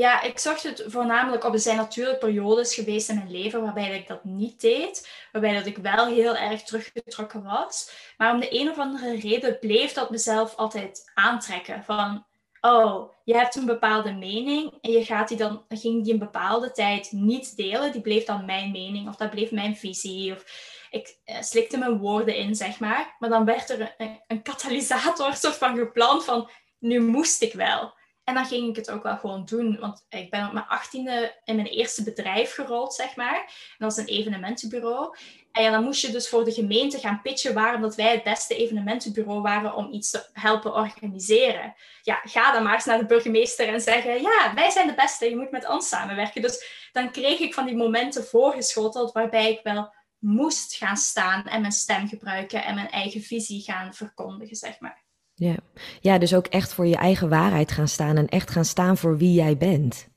Ja, 0.00 0.22
ik 0.22 0.38
zocht 0.38 0.62
het 0.62 0.84
voornamelijk 0.86 1.44
op. 1.44 1.52
Er 1.52 1.58
zijn 1.58 1.76
natuurlijk 1.76 2.18
periodes 2.18 2.74
geweest 2.74 3.08
in 3.08 3.14
mijn 3.14 3.30
leven 3.30 3.62
waarbij 3.62 3.98
ik 3.98 4.08
dat 4.08 4.24
niet 4.24 4.60
deed. 4.60 5.08
Waarbij 5.32 5.54
dat 5.54 5.66
ik 5.66 5.76
wel 5.76 6.06
heel 6.06 6.36
erg 6.36 6.62
teruggetrokken 6.62 7.42
was. 7.42 7.92
Maar 8.16 8.34
om 8.34 8.40
de 8.40 8.60
een 8.60 8.70
of 8.70 8.78
andere 8.78 9.16
reden 9.16 9.58
bleef 9.58 9.92
dat 9.92 10.10
mezelf 10.10 10.54
altijd 10.54 11.10
aantrekken. 11.14 11.84
Van, 11.84 12.26
oh, 12.60 13.12
je 13.24 13.36
hebt 13.36 13.54
een 13.54 13.66
bepaalde 13.66 14.12
mening 14.12 14.72
en 14.80 14.90
je 14.90 15.04
gaat 15.04 15.28
die 15.28 15.36
dan, 15.36 15.64
ging 15.68 16.04
die 16.04 16.12
een 16.12 16.18
bepaalde 16.18 16.72
tijd 16.72 17.12
niet 17.12 17.56
delen. 17.56 17.92
Die 17.92 18.00
bleef 18.00 18.24
dan 18.24 18.44
mijn 18.44 18.70
mening 18.70 19.08
of 19.08 19.16
dat 19.16 19.30
bleef 19.30 19.50
mijn 19.50 19.76
visie. 19.76 20.32
Of 20.32 20.44
ik 20.90 21.18
eh, 21.24 21.40
slikte 21.40 21.78
mijn 21.78 21.98
woorden 21.98 22.36
in, 22.36 22.54
zeg 22.54 22.78
maar. 22.78 23.16
Maar 23.18 23.30
dan 23.30 23.44
werd 23.44 23.70
er 23.70 23.94
een, 23.98 24.20
een 24.26 24.42
katalysator 24.42 25.34
soort 25.34 25.56
van 25.56 25.76
gepland 25.76 26.24
van, 26.24 26.50
nu 26.78 27.00
moest 27.00 27.42
ik 27.42 27.52
wel. 27.52 27.98
En 28.24 28.34
dan 28.34 28.46
ging 28.46 28.68
ik 28.68 28.76
het 28.76 28.90
ook 28.90 29.02
wel 29.02 29.16
gewoon 29.16 29.44
doen. 29.44 29.78
Want 29.78 30.06
ik 30.08 30.30
ben 30.30 30.46
op 30.46 30.52
mijn 30.52 30.66
achttiende 30.66 31.40
in 31.44 31.56
mijn 31.56 31.66
eerste 31.66 32.02
bedrijf 32.02 32.54
gerold, 32.54 32.94
zeg 32.94 33.16
maar. 33.16 33.36
Dat 33.78 33.94
was 33.94 33.96
een 33.96 34.14
evenementenbureau. 34.14 35.16
En 35.52 35.62
ja, 35.62 35.70
dan 35.70 35.84
moest 35.84 36.00
je 36.00 36.10
dus 36.10 36.28
voor 36.28 36.44
de 36.44 36.52
gemeente 36.52 36.98
gaan 36.98 37.20
pitchen 37.22 37.54
waarom 37.54 37.80
dat 37.80 37.94
wij 37.94 38.12
het 38.12 38.22
beste 38.22 38.56
evenementenbureau 38.56 39.40
waren 39.40 39.74
om 39.74 39.92
iets 39.92 40.10
te 40.10 40.28
helpen 40.32 40.74
organiseren. 40.74 41.74
Ja, 42.02 42.20
ga 42.24 42.52
dan 42.52 42.62
maar 42.62 42.74
eens 42.74 42.84
naar 42.84 42.98
de 42.98 43.06
burgemeester 43.06 43.68
en 43.68 43.80
zeggen, 43.80 44.22
ja, 44.22 44.52
wij 44.54 44.70
zijn 44.70 44.86
de 44.86 44.94
beste, 44.94 45.28
je 45.28 45.36
moet 45.36 45.50
met 45.50 45.68
ons 45.68 45.88
samenwerken. 45.88 46.42
Dus 46.42 46.88
dan 46.92 47.10
kreeg 47.10 47.38
ik 47.38 47.54
van 47.54 47.66
die 47.66 47.76
momenten 47.76 48.24
voorgeschoteld 48.24 49.12
waarbij 49.12 49.50
ik 49.50 49.60
wel 49.62 49.94
moest 50.18 50.74
gaan 50.74 50.96
staan 50.96 51.46
en 51.46 51.60
mijn 51.60 51.72
stem 51.72 52.08
gebruiken 52.08 52.64
en 52.64 52.74
mijn 52.74 52.90
eigen 52.90 53.20
visie 53.20 53.62
gaan 53.62 53.94
verkondigen, 53.94 54.56
zeg 54.56 54.80
maar. 54.80 55.08
Ja. 55.40 55.54
ja, 56.00 56.18
dus 56.18 56.34
ook 56.34 56.46
echt 56.46 56.74
voor 56.74 56.86
je 56.86 56.96
eigen 56.96 57.28
waarheid 57.28 57.72
gaan 57.72 57.88
staan 57.88 58.16
en 58.16 58.28
echt 58.28 58.50
gaan 58.50 58.64
staan 58.64 58.96
voor 58.96 59.16
wie 59.16 59.32
jij 59.32 59.56
bent. 59.56 60.08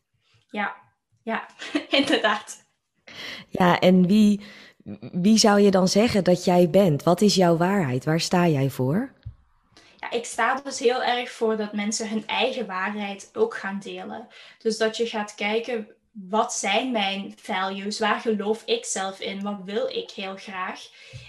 Ja, 0.50 0.75
ja, 1.22 1.46
inderdaad. 2.00 2.65
Ja, 3.50 3.80
en 3.80 4.08
wie, 4.08 4.42
wie 5.12 5.38
zou 5.38 5.60
je 5.60 5.72
dan 5.72 5.88
zeggen 5.88 6.24
dat 6.24 6.46
jij 6.46 6.70
bent? 6.70 7.03
Wat 7.03 7.22
is 7.22 7.36
jouw 7.36 7.58
waarheid? 7.58 8.06
Waar 8.06 8.20
sta 8.20 8.48
jij 8.48 8.70
voor? 8.70 9.13
Ja, 10.00 10.12
ik 10.12 10.25
sta 10.25 10.62
dus 10.63 10.80
heel 10.80 11.03
erg 11.03 11.32
voor 11.32 11.58
dat 11.58 11.74
mensen 11.74 12.10
hun 12.10 12.27
eigen 12.27 12.65
waarheid 12.65 13.30
ook 13.34 13.56
gaan 13.56 13.80
delen. 13.80 14.27
Dus 14.58 14.77
dat 14.77 14.98
je 14.98 15.06
gaat 15.06 15.36
kijken 15.36 15.88
wat 16.13 16.53
zijn 16.53 16.91
mijn 16.91 17.34
values? 17.36 18.00
Waar 18.00 18.20
geloof 18.20 18.63
ik 18.65 18.86
zelf 18.86 19.20
in? 19.20 19.41
Wat 19.41 19.60
wil 19.65 19.88
ik 19.88 20.12
heel 20.12 20.36
graag? 20.36 20.82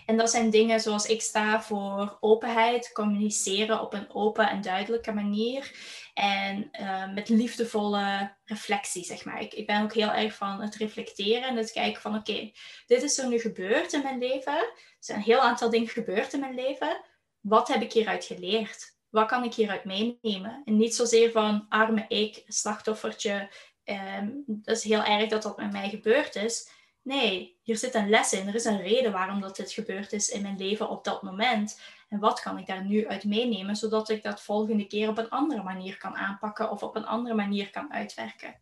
En 0.06 0.16
dat 0.16 0.30
zijn 0.30 0.50
dingen 0.50 0.80
zoals 0.80 1.06
ik 1.06 1.22
sta 1.22 1.62
voor 1.62 2.16
openheid, 2.20 2.92
communiceren 2.92 3.80
op 3.80 3.92
een 3.94 4.14
open 4.14 4.48
en 4.48 4.60
duidelijke 4.60 5.12
manier. 5.12 5.72
En 6.14 6.68
uh, 6.80 7.12
met 7.14 7.28
liefdevolle 7.28 8.34
reflectie, 8.44 9.04
zeg 9.04 9.24
maar. 9.24 9.40
Ik, 9.40 9.54
ik, 9.54 9.66
ben 9.66 9.82
ook 9.82 9.94
heel 9.94 10.12
erg 10.12 10.34
van 10.34 10.60
het 10.60 10.74
reflecteren 10.74 11.48
en 11.48 11.56
het 11.56 11.72
kijken 11.72 12.00
van 12.00 12.16
oké, 12.16 12.50
dit 12.86 13.02
is 13.02 13.18
er 13.18 13.28
nu 13.28 13.38
gebeurd 13.38 13.92
in 13.92 14.02
mijn 14.02 14.18
leven. 14.18 14.56
Er 14.56 14.96
zijn 14.98 15.18
een 15.18 15.24
heel 15.24 15.40
aantal 15.40 15.70
dingen 15.70 15.88
gebeurd 15.88 16.32
in 16.32 16.40
mijn 16.40 16.54
leven. 16.54 17.00
Wat 17.40 17.68
heb 17.68 17.82
ik 17.82 17.92
hieruit 17.92 18.24
geleerd? 18.24 18.92
Wat 19.10 19.26
kan 19.26 19.44
ik 19.44 19.54
hieruit 19.54 19.84
meenemen? 19.84 20.62
En 20.64 20.76
niet 20.76 20.94
zozeer 20.94 21.30
van 21.30 21.66
arme 21.68 22.04
ik, 22.08 22.42
slachtoffertje, 22.46 23.50
um, 23.84 24.42
dat 24.46 24.76
is 24.76 24.82
heel 24.82 25.04
erg 25.04 25.28
dat 25.28 25.42
dat 25.42 25.56
met 25.56 25.72
mij 25.72 25.88
gebeurd 25.88 26.36
is. 26.36 26.68
Nee, 27.02 27.56
hier 27.62 27.76
zit 27.76 27.94
een 27.94 28.08
les 28.08 28.32
in. 28.32 28.48
Er 28.48 28.54
is 28.54 28.64
een 28.64 28.80
reden 28.80 29.12
waarom 29.12 29.40
dat 29.40 29.56
dit 29.56 29.72
gebeurd 29.72 30.12
is 30.12 30.28
in 30.28 30.42
mijn 30.42 30.58
leven 30.58 30.88
op 30.88 31.04
dat 31.04 31.22
moment. 31.22 31.80
En 32.08 32.18
wat 32.18 32.40
kan 32.40 32.58
ik 32.58 32.66
daar 32.66 32.84
nu 32.84 33.06
uit 33.06 33.24
meenemen, 33.24 33.76
zodat 33.76 34.08
ik 34.08 34.22
dat 34.22 34.42
volgende 34.42 34.86
keer 34.86 35.08
op 35.08 35.18
een 35.18 35.28
andere 35.28 35.62
manier 35.62 35.96
kan 35.98 36.16
aanpakken 36.16 36.70
of 36.70 36.82
op 36.82 36.96
een 36.96 37.06
andere 37.06 37.34
manier 37.34 37.70
kan 37.70 37.92
uitwerken. 37.92 38.54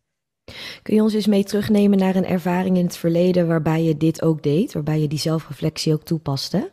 Kun 0.83 0.95
je 0.95 1.03
ons 1.03 1.15
eens 1.15 1.27
mee 1.27 1.45
terugnemen 1.45 1.99
naar 1.99 2.17
een 2.17 2.27
ervaring 2.27 2.77
in 2.77 2.85
het 2.85 2.97
verleden 2.97 3.47
waarbij 3.47 3.83
je 3.83 3.97
dit 3.97 4.23
ook 4.23 4.43
deed, 4.43 4.73
waarbij 4.73 5.01
je 5.01 5.09
die 5.09 5.19
zelfreflectie 5.19 5.93
ook 5.93 6.03
toepaste? 6.03 6.71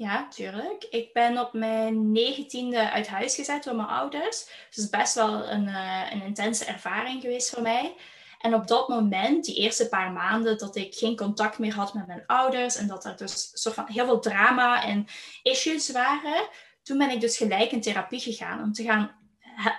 Ja, 0.00 0.28
tuurlijk. 0.28 0.84
Ik 0.90 1.12
ben 1.12 1.38
op 1.38 1.52
mijn 1.52 2.12
negentiende 2.12 2.90
uit 2.90 3.08
huis 3.08 3.34
gezet 3.34 3.64
door 3.64 3.76
mijn 3.76 3.88
ouders. 3.88 4.44
Dus 4.44 4.66
het 4.68 4.76
is 4.76 4.88
best 4.88 5.14
wel 5.14 5.48
een, 5.48 5.66
uh, 5.68 6.06
een 6.10 6.22
intense 6.22 6.64
ervaring 6.64 7.20
geweest 7.20 7.50
voor 7.50 7.62
mij. 7.62 7.94
En 8.38 8.54
op 8.54 8.66
dat 8.66 8.88
moment, 8.88 9.44
die 9.44 9.54
eerste 9.56 9.88
paar 9.88 10.12
maanden, 10.12 10.58
dat 10.58 10.76
ik 10.76 10.94
geen 10.94 11.16
contact 11.16 11.58
meer 11.58 11.74
had 11.74 11.94
met 11.94 12.06
mijn 12.06 12.26
ouders 12.26 12.76
en 12.76 12.86
dat 12.86 13.04
er 13.04 13.16
dus 13.16 13.50
soort 13.52 13.74
van 13.74 13.86
heel 13.86 14.04
veel 14.04 14.20
drama 14.20 14.84
en 14.84 15.06
issues 15.42 15.90
waren, 15.90 16.48
toen 16.82 16.98
ben 16.98 17.10
ik 17.10 17.20
dus 17.20 17.36
gelijk 17.36 17.72
in 17.72 17.80
therapie 17.80 18.20
gegaan 18.20 18.62
om 18.62 18.72
te 18.72 18.82
gaan 18.82 19.18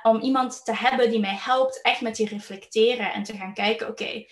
om 0.03 0.19
iemand 0.19 0.65
te 0.65 0.75
hebben 0.75 1.09
die 1.09 1.19
mij 1.19 1.37
helpt 1.39 1.81
echt 1.81 2.01
met 2.01 2.15
die 2.15 2.27
reflecteren 2.27 3.13
en 3.13 3.23
te 3.23 3.37
gaan 3.37 3.53
kijken, 3.53 3.87
oké, 3.87 4.25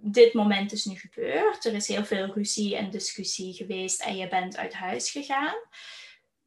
dit 0.00 0.32
moment 0.34 0.72
is 0.72 0.84
nu 0.84 0.94
gebeurd. 0.96 1.64
Er 1.64 1.74
is 1.74 1.88
heel 1.88 2.04
veel 2.04 2.26
ruzie 2.26 2.76
en 2.76 2.90
discussie 2.90 3.52
geweest 3.52 4.02
en 4.02 4.16
je 4.16 4.28
bent 4.28 4.56
uit 4.56 4.74
huis 4.74 5.10
gegaan. 5.10 5.54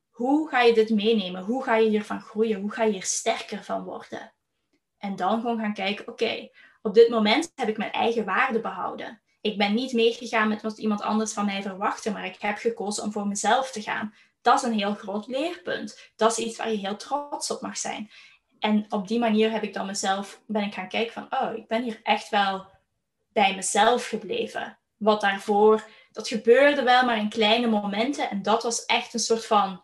Hoe 0.09 0.49
ga 0.49 0.61
je 0.61 0.73
dit 0.73 0.89
meenemen? 0.89 1.43
Hoe 1.43 1.63
ga 1.63 1.75
je 1.75 1.89
hiervan 1.89 2.21
groeien? 2.21 2.59
Hoe 2.59 2.71
ga 2.71 2.83
je 2.83 2.91
hier 2.91 3.03
sterker 3.03 3.63
van 3.63 3.83
worden? 3.83 4.33
En 4.97 5.15
dan 5.15 5.41
gewoon 5.41 5.59
gaan 5.59 5.73
kijken, 5.73 6.07
oké, 6.07 6.49
op 6.81 6.93
dit 6.93 7.09
moment 7.09 7.51
heb 7.55 7.67
ik 7.67 7.77
mijn 7.77 7.91
eigen 7.91 8.25
waarde 8.25 8.59
behouden. 8.59 9.21
Ik 9.41 9.57
ben 9.57 9.73
niet 9.73 9.93
meegegaan 9.93 10.47
met 10.47 10.61
wat 10.61 10.77
iemand 10.77 11.01
anders 11.01 11.33
van 11.33 11.45
mij 11.45 11.61
verwachtte, 11.61 12.11
maar 12.11 12.25
ik 12.25 12.37
heb 12.39 12.57
gekozen 12.57 13.03
om 13.03 13.11
voor 13.11 13.27
mezelf 13.27 13.71
te 13.71 13.81
gaan. 13.81 14.13
Dat 14.41 14.55
is 14.55 14.61
een 14.61 14.77
heel 14.77 14.93
groot 14.93 15.27
leerpunt. 15.27 16.11
Dat 16.15 16.31
is 16.31 16.45
iets 16.45 16.57
waar 16.57 16.71
je 16.71 16.77
heel 16.77 16.95
trots 16.95 17.51
op 17.51 17.61
mag 17.61 17.77
zijn. 17.77 18.09
En 18.59 18.85
op 18.89 19.07
die 19.07 19.19
manier 19.19 19.51
heb 19.51 19.63
ik 19.63 19.73
dan 19.73 19.85
mezelf, 19.85 20.41
ben 20.47 20.63
ik 20.63 20.73
gaan 20.73 20.87
kijken 20.87 21.13
van, 21.13 21.27
oh, 21.29 21.57
ik 21.57 21.67
ben 21.67 21.83
hier 21.83 21.99
echt 22.03 22.29
wel 22.29 22.65
bij 23.37 23.55
mezelf 23.55 24.07
gebleven. 24.07 24.77
Wat 24.95 25.21
daarvoor, 25.21 25.83
dat 26.11 26.27
gebeurde 26.27 26.83
wel 26.83 27.05
maar 27.05 27.17
in 27.17 27.29
kleine 27.29 27.67
momenten. 27.67 28.29
En 28.29 28.41
dat 28.41 28.63
was 28.63 28.85
echt 28.85 29.13
een 29.13 29.19
soort 29.19 29.45
van 29.45 29.83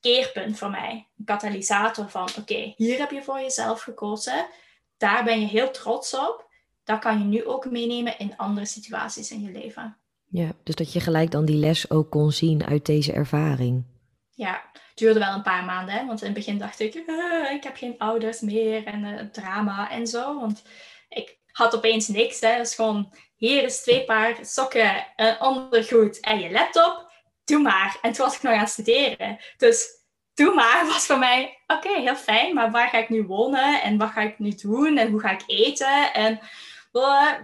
keerpunt 0.00 0.58
voor 0.58 0.70
mij. 0.70 1.08
Een 1.18 1.24
katalysator 1.24 2.08
van, 2.08 2.28
oké, 2.38 2.72
hier 2.76 2.98
heb 2.98 3.10
je 3.10 3.22
voor 3.22 3.40
jezelf 3.40 3.80
gekozen. 3.80 4.46
Daar 4.96 5.24
ben 5.24 5.40
je 5.40 5.46
heel 5.46 5.70
trots 5.70 6.14
op. 6.14 6.50
Dat 6.84 6.98
kan 6.98 7.18
je 7.18 7.24
nu 7.24 7.44
ook 7.44 7.70
meenemen 7.70 8.18
in 8.18 8.36
andere 8.36 8.66
situaties 8.66 9.30
in 9.30 9.42
je 9.42 9.50
leven. 9.50 9.96
Ja, 10.28 10.52
dus 10.62 10.74
dat 10.74 10.92
je 10.92 11.00
gelijk 11.00 11.30
dan 11.30 11.44
die 11.44 11.56
les 11.56 11.90
ook 11.90 12.10
kon 12.10 12.32
zien 12.32 12.64
uit 12.64 12.86
deze 12.86 13.12
ervaring. 13.12 13.84
Ja, 14.30 14.62
het 14.72 14.92
duurde 14.94 15.18
wel 15.18 15.34
een 15.34 15.42
paar 15.42 15.64
maanden. 15.64 15.94
Hè? 15.94 16.06
Want 16.06 16.20
in 16.20 16.26
het 16.26 16.36
begin 16.36 16.58
dacht 16.58 16.80
ik, 16.80 17.02
ah, 17.06 17.50
ik 17.50 17.62
heb 17.62 17.76
geen 17.76 17.98
ouders 17.98 18.40
meer 18.40 18.84
en 18.84 19.04
uh, 19.04 19.20
drama 19.20 19.90
en 19.90 20.06
zo. 20.06 20.40
Want 20.40 20.62
ik 21.08 21.44
had 21.56 21.76
opeens 21.76 22.08
niks. 22.08 22.40
Hè. 22.40 22.60
is 22.60 22.74
gewoon, 22.74 23.12
hier 23.36 23.62
is 23.62 23.82
twee 23.82 24.04
paar 24.04 24.38
sokken, 24.42 25.06
een 25.16 25.40
ondergoed 25.40 26.20
en 26.20 26.40
je 26.40 26.50
laptop. 26.50 27.10
Doe 27.44 27.62
maar. 27.62 27.98
En 28.02 28.12
toen 28.12 28.24
was 28.24 28.36
ik 28.36 28.42
nog 28.42 28.52
aan 28.52 28.58
het 28.58 28.68
studeren. 28.68 29.38
Dus 29.56 29.88
doe 30.34 30.54
maar 30.54 30.86
was 30.86 31.06
voor 31.06 31.18
mij, 31.18 31.58
oké, 31.66 31.88
heel 31.88 32.16
fijn. 32.16 32.54
Maar 32.54 32.70
waar 32.70 32.88
ga 32.88 32.98
ik 32.98 33.08
nu 33.08 33.22
wonen? 33.22 33.82
En 33.82 33.98
wat 33.98 34.10
ga 34.10 34.20
ik 34.20 34.38
nu 34.38 34.50
doen? 34.50 34.98
En 34.98 35.10
hoe 35.10 35.20
ga 35.20 35.30
ik 35.30 35.42
eten? 35.46 36.12
En 36.12 36.40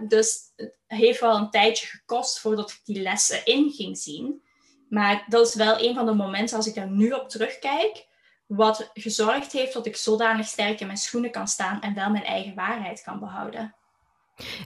dus 0.07 0.51
het 0.55 0.75
heeft 0.87 1.19
wel 1.19 1.35
een 1.35 1.49
tijdje 1.49 1.87
gekost 1.87 2.39
voordat 2.39 2.71
ik 2.71 2.79
die 2.83 3.01
lessen 3.01 3.45
in 3.45 3.71
ging 3.71 3.97
zien. 3.97 4.43
Maar 4.89 5.25
dat 5.27 5.47
is 5.47 5.55
wel 5.55 5.81
een 5.81 5.95
van 5.95 6.05
de 6.05 6.13
momenten, 6.13 6.57
als 6.57 6.67
ik 6.67 6.75
daar 6.75 6.89
nu 6.89 7.11
op 7.11 7.29
terugkijk, 7.29 8.05
wat 8.45 8.89
gezorgd 8.93 9.51
heeft 9.51 9.73
dat 9.73 9.85
ik 9.85 9.95
zodanig 9.95 10.45
sterk 10.45 10.79
in 10.79 10.85
mijn 10.85 10.97
schoenen 10.97 11.31
kan 11.31 11.47
staan 11.47 11.81
en 11.81 11.93
wel 11.93 12.09
mijn 12.09 12.25
eigen 12.25 12.55
waarheid 12.55 13.03
kan 13.03 13.19
behouden. 13.19 13.75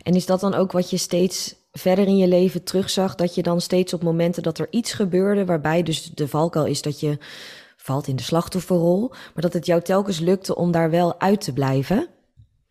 En 0.03 0.13
is 0.13 0.25
dat 0.25 0.39
dan 0.39 0.53
ook 0.53 0.71
wat 0.71 0.89
je 0.89 0.97
steeds 0.97 1.55
verder 1.71 2.07
in 2.07 2.17
je 2.17 2.27
leven 2.27 2.63
terugzag? 2.63 3.15
Dat 3.15 3.35
je 3.35 3.43
dan 3.43 3.61
steeds 3.61 3.93
op 3.93 4.03
momenten 4.03 4.43
dat 4.43 4.57
er 4.57 4.67
iets 4.69 4.93
gebeurde, 4.93 5.45
waarbij 5.45 5.83
dus 5.83 6.03
de 6.03 6.27
valkuil 6.27 6.65
is 6.65 6.81
dat 6.81 6.99
je 6.99 7.17
valt 7.77 8.07
in 8.07 8.15
de 8.15 8.23
slachtofferrol, 8.23 9.09
maar 9.09 9.43
dat 9.43 9.53
het 9.53 9.65
jou 9.65 9.81
telkens 9.81 10.19
lukte 10.19 10.55
om 10.55 10.71
daar 10.71 10.89
wel 10.89 11.19
uit 11.19 11.41
te 11.41 11.53
blijven? 11.53 12.07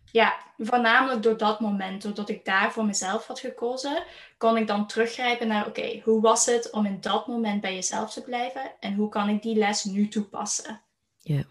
Ja, 0.04 0.36
voornamelijk 0.58 1.22
door 1.22 1.36
dat 1.36 1.60
moment, 1.60 2.02
doordat 2.02 2.28
ik 2.28 2.44
daar 2.44 2.72
voor 2.72 2.84
mezelf 2.84 3.26
had 3.26 3.40
gekozen, 3.40 4.02
kon 4.38 4.56
ik 4.56 4.66
dan 4.66 4.86
teruggrijpen 4.86 5.48
naar, 5.48 5.66
oké, 5.66 6.00
hoe 6.04 6.20
was 6.20 6.46
het 6.46 6.70
om 6.70 6.86
in 6.86 7.00
dat 7.00 7.26
moment 7.26 7.60
bij 7.60 7.74
jezelf 7.74 8.12
te 8.12 8.22
blijven 8.22 8.72
en 8.80 8.94
hoe 8.94 9.08
kan 9.08 9.28
ik 9.28 9.42
die 9.42 9.56
les 9.56 9.84
nu 9.84 10.08
toepassen? 10.08 10.80
Ja. 11.18 11.42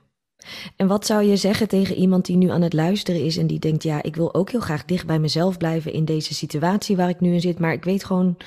En 0.76 0.88
wat 0.88 1.06
zou 1.06 1.24
je 1.24 1.36
zeggen 1.36 1.68
tegen 1.68 1.96
iemand 1.96 2.26
die 2.26 2.38
nu 2.38 2.50
aan 2.50 2.62
het 2.62 2.74
luisteren 2.74 3.24
is 3.24 3.38
en 3.38 3.48
die 3.48 3.60
denkt: 3.60 3.84
ja, 3.84 4.04
ik 4.04 4.16
wil 4.16 4.34
ook 4.34 4.50
heel 4.50 4.60
graag 4.60 4.86
dicht 4.86 5.06
bij 5.06 5.20
mezelf 5.20 5.58
blijven 5.58 5.94
in 5.94 6.06
deze 6.06 6.34
situatie 6.34 6.96
waar 6.96 7.10
ik 7.10 7.20
nu 7.20 7.34
in 7.34 7.42
zit, 7.42 7.60
maar 7.60 7.74
ik 7.74 7.84
weet 7.84 8.04
gewoon 8.04 8.38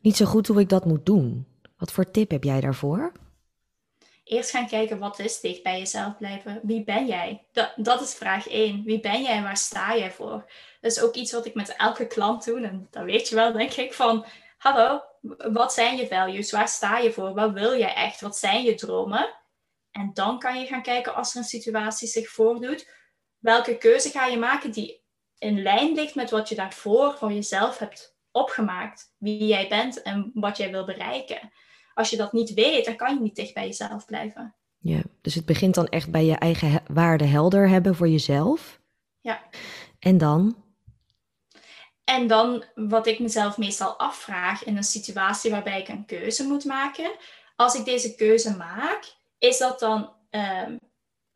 niet 0.00 0.16
zo 0.16 0.24
goed 0.24 0.46
hoe 0.46 0.60
ik 0.60 0.68
dat 0.68 0.84
moet 0.84 1.06
doen? 1.06 1.46
Wat 1.78 1.92
voor 1.92 2.10
tip 2.10 2.30
heb 2.30 2.44
jij 2.44 2.60
daarvoor? 2.60 3.12
Eerst 4.24 4.50
gaan 4.50 4.68
kijken 4.68 4.98
wat 4.98 5.18
is 5.18 5.40
dicht 5.40 5.62
bij 5.62 5.78
jezelf 5.78 6.16
blijven. 6.16 6.60
Wie 6.62 6.84
ben 6.84 7.06
jij? 7.06 7.46
Dat, 7.52 7.72
dat 7.76 8.00
is 8.00 8.14
vraag 8.14 8.48
1. 8.48 8.84
Wie 8.84 9.00
ben 9.00 9.22
jij 9.22 9.36
en 9.36 9.42
waar 9.42 9.56
sta 9.56 9.96
jij 9.96 10.10
voor? 10.10 10.50
Dat 10.80 10.90
is 10.90 11.00
ook 11.00 11.14
iets 11.14 11.32
wat 11.32 11.46
ik 11.46 11.54
met 11.54 11.76
elke 11.76 12.06
klant 12.06 12.44
doe. 12.44 12.60
En 12.60 12.86
dat 12.90 13.04
weet 13.04 13.28
je 13.28 13.34
wel, 13.34 13.52
denk 13.52 13.72
ik. 13.72 13.94
Van, 13.94 14.24
hallo, 14.58 15.00
wat 15.52 15.72
zijn 15.72 15.96
je 15.96 16.06
values? 16.06 16.50
Waar 16.50 16.68
sta 16.68 16.98
je 16.98 17.12
voor? 17.12 17.34
Wat 17.34 17.52
wil 17.52 17.78
jij 17.78 17.94
echt? 17.94 18.20
Wat 18.20 18.36
zijn 18.36 18.62
je 18.62 18.74
dromen? 18.74 19.28
En 19.96 20.10
dan 20.12 20.38
kan 20.38 20.60
je 20.60 20.66
gaan 20.66 20.82
kijken 20.82 21.14
als 21.14 21.32
er 21.32 21.38
een 21.38 21.44
situatie 21.44 22.08
zich 22.08 22.28
voordoet, 22.28 22.88
welke 23.38 23.78
keuze 23.78 24.10
ga 24.10 24.26
je 24.26 24.38
maken 24.38 24.72
die 24.72 25.02
in 25.38 25.62
lijn 25.62 25.94
ligt 25.94 26.14
met 26.14 26.30
wat 26.30 26.48
je 26.48 26.54
daarvoor 26.54 27.16
voor 27.16 27.32
jezelf 27.32 27.78
hebt 27.78 28.16
opgemaakt, 28.30 29.14
wie 29.18 29.46
jij 29.46 29.68
bent 29.68 30.02
en 30.02 30.30
wat 30.34 30.56
jij 30.56 30.70
wil 30.70 30.84
bereiken. 30.84 31.52
Als 31.94 32.10
je 32.10 32.16
dat 32.16 32.32
niet 32.32 32.54
weet, 32.54 32.84
dan 32.84 32.96
kan 32.96 33.14
je 33.14 33.20
niet 33.20 33.36
dicht 33.36 33.54
bij 33.54 33.66
jezelf 33.66 34.04
blijven. 34.04 34.54
Ja, 34.78 35.02
dus 35.20 35.34
het 35.34 35.46
begint 35.46 35.74
dan 35.74 35.86
echt 35.86 36.10
bij 36.10 36.24
je 36.24 36.36
eigen 36.36 36.82
waarde 36.86 37.24
helder 37.24 37.68
hebben 37.68 37.94
voor 37.94 38.08
jezelf. 38.08 38.80
Ja. 39.20 39.42
En 39.98 40.18
dan? 40.18 40.64
En 42.04 42.26
dan 42.26 42.64
wat 42.74 43.06
ik 43.06 43.18
mezelf 43.18 43.56
meestal 43.58 43.98
afvraag 43.98 44.64
in 44.64 44.76
een 44.76 44.84
situatie 44.84 45.50
waarbij 45.50 45.80
ik 45.80 45.88
een 45.88 46.06
keuze 46.06 46.44
moet 46.46 46.64
maken. 46.64 47.10
Als 47.56 47.74
ik 47.74 47.84
deze 47.84 48.14
keuze 48.14 48.56
maak, 48.56 49.16
is 49.38 49.58
dat 49.58 49.78
dan, 49.78 50.12
um, 50.30 50.78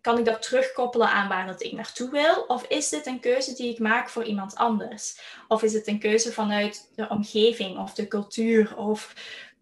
kan 0.00 0.18
ik 0.18 0.24
dat 0.24 0.42
terugkoppelen 0.42 1.08
aan 1.08 1.28
waar 1.28 1.46
dat 1.46 1.62
ik 1.62 1.72
naartoe 1.72 2.10
wil? 2.10 2.42
Of 2.42 2.64
is 2.64 2.88
dit 2.88 3.06
een 3.06 3.20
keuze 3.20 3.54
die 3.54 3.72
ik 3.72 3.78
maak 3.78 4.08
voor 4.08 4.24
iemand 4.24 4.54
anders? 4.54 5.20
Of 5.48 5.62
is 5.62 5.72
het 5.72 5.86
een 5.86 5.98
keuze 5.98 6.32
vanuit 6.32 6.90
de 6.94 7.08
omgeving 7.08 7.78
of 7.78 7.94
de 7.94 8.08
cultuur 8.08 8.76
of 8.76 9.14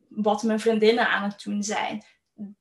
wat 0.09 0.42
mijn 0.42 0.61
vriendinnen 0.61 1.09
aan 1.09 1.23
het 1.23 1.42
doen 1.45 1.62
zijn? 1.62 2.04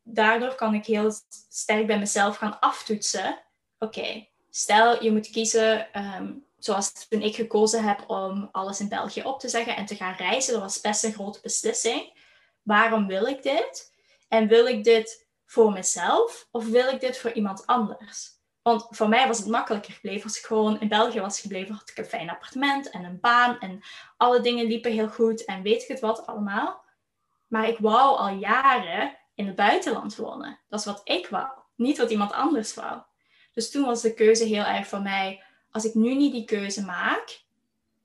Daardoor 0.03 0.55
kan 0.55 0.73
ik 0.73 0.85
heel 0.85 1.13
sterk 1.49 1.87
bij 1.87 1.99
mezelf 1.99 2.37
gaan 2.37 2.59
aftoetsen. 2.59 3.43
Oké, 3.79 4.27
stel 4.49 5.03
je 5.03 5.11
moet 5.11 5.29
kiezen, 5.29 5.87
um, 5.99 6.45
zoals 6.57 7.07
toen 7.07 7.21
ik 7.21 7.35
gekozen 7.35 7.83
heb 7.83 8.09
om 8.09 8.49
alles 8.51 8.79
in 8.79 8.89
België 8.89 9.23
op 9.23 9.39
te 9.39 9.49
zeggen 9.49 9.75
en 9.75 9.85
te 9.85 9.95
gaan 9.95 10.15
reizen. 10.15 10.53
Dat 10.53 10.61
was 10.61 10.81
best 10.81 11.03
een 11.03 11.13
grote 11.13 11.39
beslissing. 11.41 12.19
Waarom 12.61 13.07
wil 13.07 13.25
ik 13.25 13.43
dit? 13.43 13.93
En 14.27 14.47
wil 14.47 14.65
ik 14.65 14.83
dit 14.83 15.26
voor 15.47 15.71
mezelf 15.71 16.47
of 16.51 16.65
wil 16.65 16.87
ik 16.87 16.99
dit 16.99 17.17
voor 17.17 17.31
iemand 17.31 17.65
anders? 17.65 18.35
Want 18.61 18.87
voor 18.89 19.09
mij 19.09 19.27
was 19.27 19.37
het 19.37 19.47
makkelijker 19.47 19.93
gebleven 19.93 20.23
als 20.23 20.37
ik 20.37 20.45
gewoon 20.45 20.79
in 20.79 20.87
België 20.87 21.19
was 21.19 21.39
gebleven. 21.39 21.75
Had 21.75 21.89
ik 21.89 21.97
een 21.97 22.05
fijn 22.05 22.29
appartement 22.29 22.89
en 22.89 23.03
een 23.03 23.19
baan 23.19 23.59
en 23.59 23.81
alle 24.17 24.41
dingen 24.41 24.65
liepen 24.65 24.91
heel 24.91 25.09
goed 25.09 25.45
en 25.45 25.61
weet 25.61 25.81
ik 25.81 25.87
het 25.87 25.99
wat 25.99 26.25
allemaal. 26.25 26.85
Maar 27.47 27.67
ik 27.67 27.77
wou 27.77 28.17
al 28.17 28.29
jaren 28.29 29.17
in 29.35 29.47
het 29.47 29.55
buitenland 29.55 30.15
wonen. 30.15 30.59
Dat 30.67 30.79
is 30.79 30.85
wat 30.85 31.01
ik 31.03 31.27
wou, 31.27 31.47
niet 31.75 31.97
wat 31.97 32.11
iemand 32.11 32.31
anders 32.31 32.73
wou. 32.73 33.01
Dus 33.53 33.71
toen 33.71 33.85
was 33.85 34.01
de 34.01 34.13
keuze 34.13 34.43
heel 34.43 34.63
erg 34.63 34.87
voor 34.87 35.01
mij, 35.01 35.43
als 35.71 35.85
ik 35.85 35.93
nu 35.93 36.15
niet 36.15 36.31
die 36.31 36.45
keuze 36.45 36.85
maak, 36.85 37.45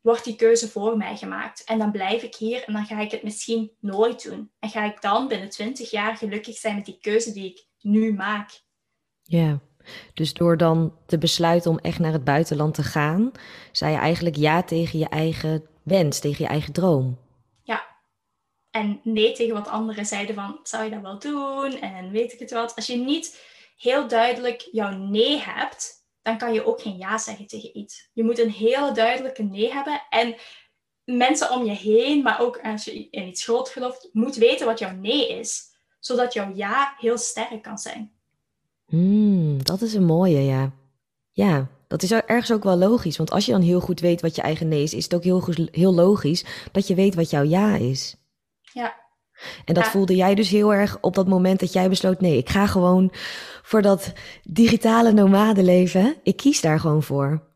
wordt 0.03 0.25
die 0.25 0.37
keuze 0.37 0.69
voor 0.69 0.97
mij 0.97 1.17
gemaakt. 1.17 1.65
En 1.65 1.79
dan 1.79 1.91
blijf 1.91 2.23
ik 2.23 2.35
hier 2.35 2.65
en 2.67 2.73
dan 2.73 2.87
ga 2.87 3.01
ik 3.01 3.11
het 3.11 3.23
misschien 3.23 3.73
nooit 3.81 4.23
doen. 4.23 4.51
En 4.59 4.69
ga 4.69 4.85
ik 4.85 5.01
dan 5.01 5.29
binnen 5.29 5.49
20 5.49 5.91
jaar 5.91 6.17
gelukkig 6.17 6.57
zijn 6.57 6.75
met 6.75 6.85
die 6.85 6.99
keuze 7.01 7.33
die 7.33 7.51
ik 7.51 7.67
nu 7.81 8.15
maak. 8.15 8.61
Ja, 9.23 9.61
dus 10.15 10.33
door 10.33 10.57
dan 10.57 10.97
te 11.07 11.19
besluiten 11.19 11.71
om 11.71 11.79
echt 11.79 11.99
naar 11.99 12.13
het 12.13 12.25
buitenland 12.25 12.75
te 12.75 12.83
gaan, 12.83 13.33
zei 13.73 13.93
je 13.93 13.99
eigenlijk 13.99 14.37
ja 14.37 14.63
tegen 14.63 14.99
je 14.99 15.09
eigen 15.09 15.67
wens, 15.83 16.21
tegen 16.21 16.45
je 16.45 16.51
eigen 16.51 16.73
droom. 16.73 17.19
Ja. 17.63 17.87
En 18.71 19.01
nee 19.03 19.33
tegen 19.33 19.55
wat 19.55 19.69
anderen 19.69 20.07
zeiden 20.07 20.35
van, 20.35 20.59
zou 20.63 20.85
je 20.85 20.91
dat 20.91 21.03
wel 21.03 21.19
doen? 21.19 21.81
En 21.81 22.11
weet 22.11 22.33
ik 22.33 22.39
het 22.39 22.51
wat. 22.51 22.77
Als 22.77 22.87
je 22.87 22.97
niet 22.97 23.41
heel 23.77 24.09
duidelijk 24.09 24.69
jouw 24.73 24.97
nee 24.97 25.39
hebt, 25.39 26.02
dan 26.23 26.39
kan 26.39 26.53
je 26.53 26.67
ook 26.67 26.81
geen 26.81 26.97
ja 26.97 27.19
zeggen 27.19 27.47
tegen 27.47 27.77
iets. 27.79 28.11
Je 28.13 28.25
moet 28.25 28.39
een 28.39 28.51
hele 28.51 28.93
duidelijke 28.93 29.43
nee 29.43 29.73
hebben. 29.73 30.03
En 30.11 30.35
mensen 31.05 31.51
om 31.51 31.65
je 31.65 31.73
heen, 31.73 32.23
maar 32.23 32.41
ook 32.41 32.61
als 32.63 32.85
je 32.85 33.09
in 33.11 33.29
iets 33.29 33.45
groot 33.45 33.69
gelooft, 33.69 34.09
moet 34.13 34.37
weten 34.37 34.67
wat 34.67 34.79
jouw 34.79 34.95
nee 34.95 35.29
is. 35.29 35.71
Zodat 36.01 36.33
jouw 36.33 36.53
ja 36.55 36.95
heel 36.99 37.19
sterk 37.19 37.63
kan 37.63 37.79
zijn. 37.79 38.13
Hmm, 38.87 39.65
dat 39.65 39.81
is 39.81 39.95
een 39.95 40.05
mooie, 40.05 40.41
ja. 40.41 40.73
Ja, 41.31 41.69
dat 41.89 42.03
is 42.03 42.13
ergens 42.13 42.53
ook 42.53 42.65
wel 42.65 42.77
logisch. 42.77 43.17
Want 43.17 43.31
als 43.31 43.47
je 43.47 43.53
dan 43.53 43.61
heel 43.61 43.81
goed 43.81 44.01
weet 44.01 44.21
wat 44.21 44.37
je 44.37 44.43
eigen 44.43 44.69
nee 44.69 44.83
is, 44.83 44.95
is 44.95 45.05
het 45.05 45.15
ook 45.15 45.25
heel, 45.25 45.45
heel 45.71 45.95
logisch 45.95 46.45
dat 46.73 46.87
je 46.87 46.95
weet 46.95 47.15
wat 47.15 47.31
jouw 47.31 47.43
ja 47.43 47.77
is. 47.77 48.17
Ja. 48.73 49.02
En 49.65 49.75
dat 49.75 49.87
voelde 49.87 50.15
jij 50.15 50.35
dus 50.35 50.49
heel 50.49 50.75
erg 50.75 50.99
op 51.01 51.15
dat 51.15 51.29
moment 51.29 51.61
dat 51.61 51.73
jij 51.73 51.89
besloot: 51.89 52.21
nee, 52.21 52.37
ik 52.37 52.49
ga 52.49 52.67
gewoon 52.67 53.11
voor 53.63 53.83
dat 53.83 54.13
digitale 54.43 55.13
nomadenleven. 55.13 56.17
Ik 56.23 56.37
kies 56.37 56.61
daar 56.61 56.81
gewoon 56.81 57.03
voor. 57.03 57.51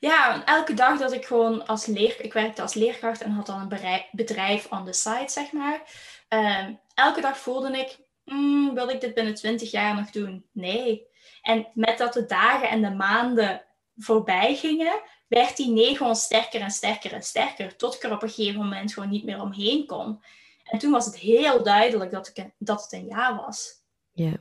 Ja, 0.00 0.44
elke 0.44 0.74
dag 0.74 0.98
dat 0.98 1.12
ik 1.12 1.24
gewoon 1.24 1.66
als 1.66 1.86
leer... 1.86 2.14
Ik 2.18 2.32
werkte 2.32 2.62
als 2.62 2.74
leerkracht 2.74 3.22
en 3.22 3.30
had 3.30 3.46
dan 3.46 3.60
een 3.60 4.02
bedrijf 4.12 4.66
on 4.70 4.84
the 4.84 4.92
side, 4.92 5.28
zeg 5.28 5.52
maar. 5.52 5.82
Ehm, 6.28 6.72
elke 6.94 7.20
dag 7.20 7.38
voelde 7.38 7.78
ik, 7.78 7.98
mm, 8.24 8.74
wil 8.74 8.88
ik 8.88 9.00
dit 9.00 9.14
binnen 9.14 9.34
20 9.34 9.70
jaar 9.70 9.94
nog 9.94 10.10
doen? 10.10 10.44
Nee. 10.52 11.06
En 11.42 11.66
met 11.74 11.98
dat 11.98 12.12
de 12.12 12.26
dagen 12.26 12.68
en 12.68 12.82
de 12.82 12.90
maanden 12.90 13.62
voorbij 13.96 14.56
gingen, 14.56 15.00
werd 15.28 15.56
die 15.56 15.70
nee 15.70 15.96
gewoon 15.96 16.16
sterker 16.16 16.60
en 16.60 16.70
sterker 16.70 17.12
en 17.12 17.22
sterker. 17.22 17.76
Tot 17.76 17.94
ik 17.94 18.02
er 18.02 18.12
op 18.12 18.22
een 18.22 18.30
gegeven 18.30 18.60
moment 18.60 18.92
gewoon 18.92 19.10
niet 19.10 19.24
meer 19.24 19.40
omheen 19.40 19.86
kon. 19.86 20.22
En 20.64 20.78
toen 20.78 20.90
was 20.90 21.04
het 21.04 21.16
heel 21.16 21.62
duidelijk 21.62 22.10
dat, 22.10 22.32
ik, 22.34 22.50
dat 22.58 22.82
het 22.82 22.92
een 22.92 23.06
ja 23.06 23.36
was. 23.36 23.80
Ja. 24.12 24.32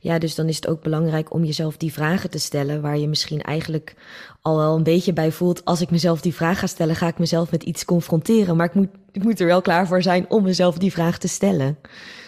Ja, 0.00 0.18
dus 0.18 0.34
dan 0.34 0.48
is 0.48 0.56
het 0.56 0.68
ook 0.68 0.82
belangrijk 0.82 1.32
om 1.32 1.44
jezelf 1.44 1.76
die 1.76 1.92
vragen 1.92 2.30
te 2.30 2.38
stellen, 2.38 2.80
waar 2.80 2.98
je 2.98 3.08
misschien 3.08 3.42
eigenlijk 3.42 3.94
al 4.40 4.56
wel 4.56 4.76
een 4.76 4.82
beetje 4.82 5.12
bij 5.12 5.32
voelt. 5.32 5.64
Als 5.64 5.80
ik 5.80 5.90
mezelf 5.90 6.20
die 6.20 6.34
vraag 6.34 6.58
ga 6.58 6.66
stellen, 6.66 6.96
ga 6.96 7.06
ik 7.06 7.18
mezelf 7.18 7.50
met 7.50 7.62
iets 7.62 7.84
confronteren. 7.84 8.56
Maar 8.56 8.66
ik 8.66 8.74
moet, 8.74 8.88
ik 9.12 9.22
moet 9.22 9.40
er 9.40 9.46
wel 9.46 9.60
klaar 9.60 9.86
voor 9.86 10.02
zijn 10.02 10.30
om 10.30 10.42
mezelf 10.42 10.78
die 10.78 10.92
vraag 10.92 11.18
te 11.18 11.28
stellen. 11.28 11.78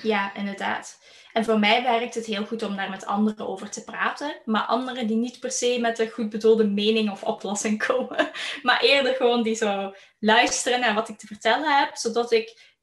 Ja, 0.03 0.35
inderdaad. 0.35 0.99
En 1.33 1.45
voor 1.45 1.59
mij 1.59 1.83
werkt 1.83 2.15
het 2.15 2.27
heel 2.27 2.47
goed 2.47 2.63
om 2.63 2.77
daar 2.77 2.91
met 2.91 3.07
anderen 3.07 3.49
over 3.49 3.71
te 3.71 3.85
praten. 3.85 4.41
Maar 4.45 4.63
anderen 4.63 5.07
die 5.07 5.17
niet 5.17 5.41
per 5.41 5.51
se 5.51 5.79
met 5.81 5.99
een 5.99 6.11
goed 6.11 6.31
bedoelde 6.31 6.67
mening 6.67 7.11
of 7.11 7.23
oplossing 7.23 7.87
komen. 7.87 8.31
Maar 8.63 8.81
eerder 8.81 9.15
gewoon 9.15 9.43
die 9.43 9.55
zo 9.55 9.93
luisteren 10.19 10.81
naar 10.81 10.95
wat 10.95 11.09
ik 11.09 11.19
te 11.19 11.27
vertellen 11.27 11.78
heb. 11.78 11.97
Zodat 11.97 12.33
ik 12.33 12.74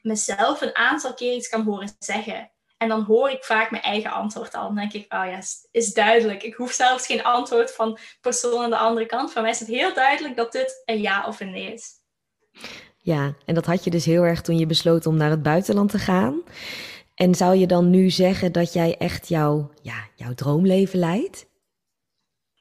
mezelf 0.00 0.60
een 0.60 0.76
aantal 0.76 1.14
keer 1.14 1.34
iets 1.34 1.48
kan 1.48 1.62
horen 1.62 1.90
zeggen. 1.98 2.50
En 2.76 2.88
dan 2.88 3.02
hoor 3.02 3.30
ik 3.30 3.44
vaak 3.44 3.70
mijn 3.70 3.82
eigen 3.82 4.10
antwoord 4.10 4.54
al. 4.54 4.66
Dan 4.66 4.74
denk 4.74 4.92
ik, 4.92 5.12
oh 5.12 5.24
ja, 5.26 5.40
is 5.70 5.94
duidelijk. 5.94 6.42
Ik 6.42 6.54
hoef 6.54 6.72
zelfs 6.72 7.06
geen 7.06 7.22
antwoord 7.22 7.72
van 7.72 7.98
persoon 8.20 8.64
aan 8.64 8.70
de 8.70 8.76
andere 8.76 9.06
kant. 9.06 9.32
Voor 9.32 9.42
mij 9.42 9.50
is 9.50 9.58
het 9.58 9.68
heel 9.68 9.94
duidelijk 9.94 10.36
dat 10.36 10.52
dit 10.52 10.82
een 10.84 11.00
ja 11.00 11.26
of 11.26 11.40
een 11.40 11.50
nee 11.50 11.72
is. 11.72 11.90
Ja, 12.96 13.34
en 13.46 13.54
dat 13.54 13.66
had 13.66 13.84
je 13.84 13.90
dus 13.90 14.04
heel 14.04 14.22
erg 14.22 14.40
toen 14.40 14.58
je 14.58 14.66
besloot 14.66 15.06
om 15.06 15.16
naar 15.16 15.30
het 15.30 15.42
buitenland 15.42 15.90
te 15.90 15.98
gaan. 15.98 16.42
En 17.14 17.34
zou 17.34 17.56
je 17.56 17.66
dan 17.66 17.90
nu 17.90 18.10
zeggen 18.10 18.52
dat 18.52 18.72
jij 18.72 18.96
echt 18.96 19.28
jouw, 19.28 19.70
ja, 19.82 20.08
jouw 20.14 20.34
droomleven 20.34 20.98
leidt? 20.98 21.50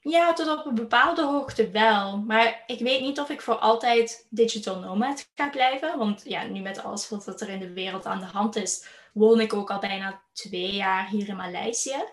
Ja, 0.03 0.33
tot 0.33 0.59
op 0.59 0.65
een 0.65 0.75
bepaalde 0.75 1.23
hoogte 1.23 1.69
wel. 1.69 2.17
Maar 2.17 2.63
ik 2.67 2.79
weet 2.79 3.01
niet 3.01 3.19
of 3.19 3.29
ik 3.29 3.41
voor 3.41 3.55
altijd 3.55 4.27
digital 4.29 4.79
nomad 4.79 5.29
ga 5.35 5.49
blijven. 5.49 5.97
Want 5.97 6.21
ja, 6.25 6.43
nu 6.43 6.59
met 6.59 6.83
alles 6.83 7.09
wat 7.09 7.41
er 7.41 7.49
in 7.49 7.59
de 7.59 7.73
wereld 7.73 8.05
aan 8.05 8.19
de 8.19 8.25
hand 8.25 8.55
is, 8.55 8.85
woon 9.13 9.39
ik 9.39 9.53
ook 9.53 9.71
al 9.71 9.79
bijna 9.79 10.21
twee 10.33 10.73
jaar 10.73 11.07
hier 11.09 11.27
in 11.27 11.35
Maleisië. 11.35 12.03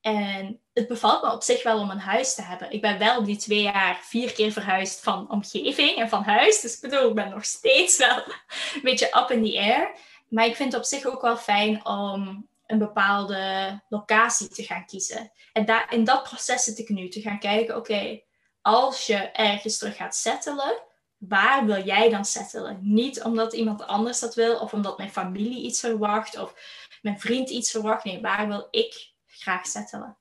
En 0.00 0.60
het 0.72 0.88
bevalt 0.88 1.22
me 1.22 1.32
op 1.32 1.42
zich 1.42 1.62
wel 1.62 1.78
om 1.78 1.90
een 1.90 1.98
huis 1.98 2.34
te 2.34 2.42
hebben. 2.42 2.72
Ik 2.72 2.80
ben 2.80 2.98
wel 2.98 3.24
die 3.24 3.36
twee 3.36 3.62
jaar 3.62 3.98
vier 4.02 4.32
keer 4.32 4.52
verhuisd 4.52 5.02
van 5.02 5.30
omgeving 5.30 5.96
en 5.96 6.08
van 6.08 6.22
huis. 6.22 6.60
Dus 6.60 6.74
ik 6.74 6.80
bedoel, 6.80 7.08
ik 7.08 7.14
ben 7.14 7.30
nog 7.30 7.44
steeds 7.44 7.98
wel 7.98 8.16
een 8.74 8.80
beetje 8.82 9.20
up 9.20 9.30
in 9.30 9.44
the 9.44 9.58
air. 9.58 9.94
Maar 10.28 10.46
ik 10.46 10.56
vind 10.56 10.72
het 10.72 10.80
op 10.80 10.86
zich 10.86 11.04
ook 11.04 11.22
wel 11.22 11.36
fijn 11.36 11.86
om 11.86 12.48
een 12.72 12.78
bepaalde 12.78 13.80
locatie 13.88 14.48
te 14.48 14.62
gaan 14.62 14.86
kiezen. 14.86 15.32
En 15.52 15.64
daar, 15.64 15.92
in 15.92 16.04
dat 16.04 16.22
proces 16.22 16.64
zit 16.64 16.78
ik 16.78 16.88
nu 16.88 17.08
te 17.08 17.20
gaan 17.20 17.38
kijken, 17.38 17.76
oké, 17.76 18.20
als 18.60 19.06
je 19.06 19.16
ergens 19.16 19.78
terug 19.78 19.96
gaat 19.96 20.14
settelen, 20.14 20.82
waar 21.16 21.66
wil 21.66 21.84
jij 21.84 22.10
dan 22.10 22.24
settelen? 22.24 22.78
Niet 22.80 23.22
omdat 23.22 23.52
iemand 23.52 23.86
anders 23.86 24.20
dat 24.20 24.34
wil, 24.34 24.58
of 24.58 24.72
omdat 24.72 24.98
mijn 24.98 25.10
familie 25.10 25.64
iets 25.64 25.80
verwacht, 25.80 26.38
of 26.38 26.54
mijn 27.02 27.20
vriend 27.20 27.50
iets 27.50 27.70
verwacht. 27.70 28.04
Nee, 28.04 28.20
waar 28.20 28.48
wil 28.48 28.68
ik 28.70 29.12
graag 29.26 29.66
settelen? 29.66 30.16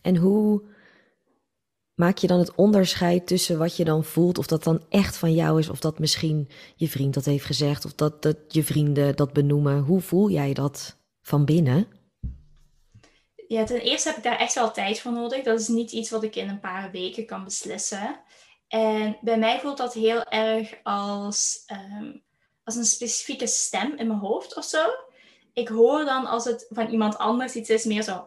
En 0.00 0.16
hoe 0.16 0.62
maak 1.94 2.18
je 2.18 2.26
dan 2.26 2.38
het 2.38 2.54
onderscheid 2.54 3.26
tussen 3.26 3.58
wat 3.58 3.76
je 3.76 3.84
dan 3.84 4.04
voelt, 4.04 4.38
of 4.38 4.46
dat 4.46 4.64
dan 4.64 4.84
echt 4.88 5.16
van 5.16 5.34
jou 5.34 5.58
is, 5.58 5.68
of 5.68 5.80
dat 5.80 5.98
misschien 5.98 6.48
je 6.76 6.88
vriend 6.88 7.14
dat 7.14 7.24
heeft 7.24 7.44
gezegd, 7.44 7.84
of 7.84 7.94
dat, 7.94 8.22
dat 8.22 8.36
je 8.48 8.64
vrienden 8.64 9.16
dat 9.16 9.32
benoemen? 9.32 9.78
Hoe 9.78 10.00
voel 10.00 10.30
jij 10.30 10.52
dat 10.52 11.00
van 11.22 11.44
binnen? 11.44 12.00
Ja, 13.48 13.64
ten 13.64 13.80
eerste 13.80 14.08
heb 14.08 14.16
ik 14.16 14.22
daar 14.22 14.38
echt 14.38 14.54
wel 14.54 14.70
tijd 14.70 15.00
voor 15.00 15.12
nodig. 15.12 15.42
Dat 15.42 15.60
is 15.60 15.68
niet 15.68 15.92
iets 15.92 16.10
wat 16.10 16.22
ik 16.22 16.36
in 16.36 16.48
een 16.48 16.60
paar 16.60 16.90
weken 16.90 17.26
kan 17.26 17.44
beslissen. 17.44 18.20
En 18.68 19.18
bij 19.20 19.38
mij 19.38 19.60
voelt 19.60 19.76
dat 19.76 19.94
heel 19.94 20.24
erg 20.24 20.74
als, 20.82 21.62
ehm, 21.66 22.12
als 22.64 22.76
een 22.76 22.84
specifieke 22.84 23.46
stem 23.46 23.96
in 23.96 24.06
mijn 24.06 24.18
hoofd 24.18 24.56
of 24.56 24.64
zo. 24.64 24.90
Ik 25.52 25.68
hoor 25.68 26.04
dan 26.04 26.26
als 26.26 26.44
het 26.44 26.66
van 26.68 26.88
iemand 26.88 27.18
anders 27.18 27.54
iets 27.54 27.70
is, 27.70 27.84
meer 27.84 28.02
zo. 28.02 28.26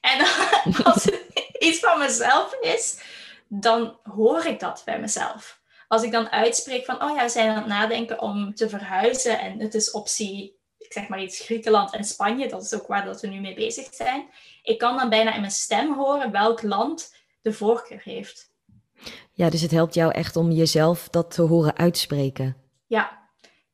En 0.00 0.18
als 0.84 1.04
het 1.04 1.24
iets 1.58 1.78
van 1.78 1.98
mezelf 1.98 2.54
is, 2.60 3.02
dan 3.48 3.98
hoor 4.02 4.44
ik 4.44 4.60
dat 4.60 4.82
bij 4.84 5.00
mezelf. 5.00 5.60
Als 5.88 6.02
ik 6.02 6.12
dan 6.12 6.30
uitspreek 6.30 6.84
van, 6.84 7.02
oh 7.02 7.16
ja, 7.16 7.22
we 7.22 7.28
zijn 7.28 7.48
aan 7.48 7.56
het 7.56 7.66
nadenken 7.66 8.20
om 8.20 8.54
te 8.54 8.68
verhuizen 8.68 9.38
en 9.38 9.60
het 9.60 9.74
is 9.74 9.90
optie, 9.90 10.59
ik 10.90 10.96
zeg 10.96 11.08
maar 11.08 11.22
iets, 11.22 11.40
Griekenland 11.40 11.94
en 11.94 12.04
Spanje, 12.04 12.48
dat 12.48 12.62
is 12.62 12.74
ook 12.74 12.86
waar 12.86 13.04
dat 13.04 13.20
we 13.20 13.26
nu 13.26 13.40
mee 13.40 13.54
bezig 13.54 13.94
zijn. 13.94 14.28
Ik 14.62 14.78
kan 14.78 14.96
dan 14.96 15.08
bijna 15.08 15.34
in 15.34 15.40
mijn 15.40 15.52
stem 15.52 15.94
horen 15.94 16.30
welk 16.30 16.62
land 16.62 17.14
de 17.40 17.52
voorkeur 17.52 18.00
heeft. 18.04 18.52
Ja, 19.32 19.50
dus 19.50 19.60
het 19.60 19.70
helpt 19.70 19.94
jou 19.94 20.12
echt 20.12 20.36
om 20.36 20.50
jezelf 20.50 21.08
dat 21.08 21.30
te 21.30 21.42
horen 21.42 21.76
uitspreken. 21.76 22.56
Ja, 22.86 23.18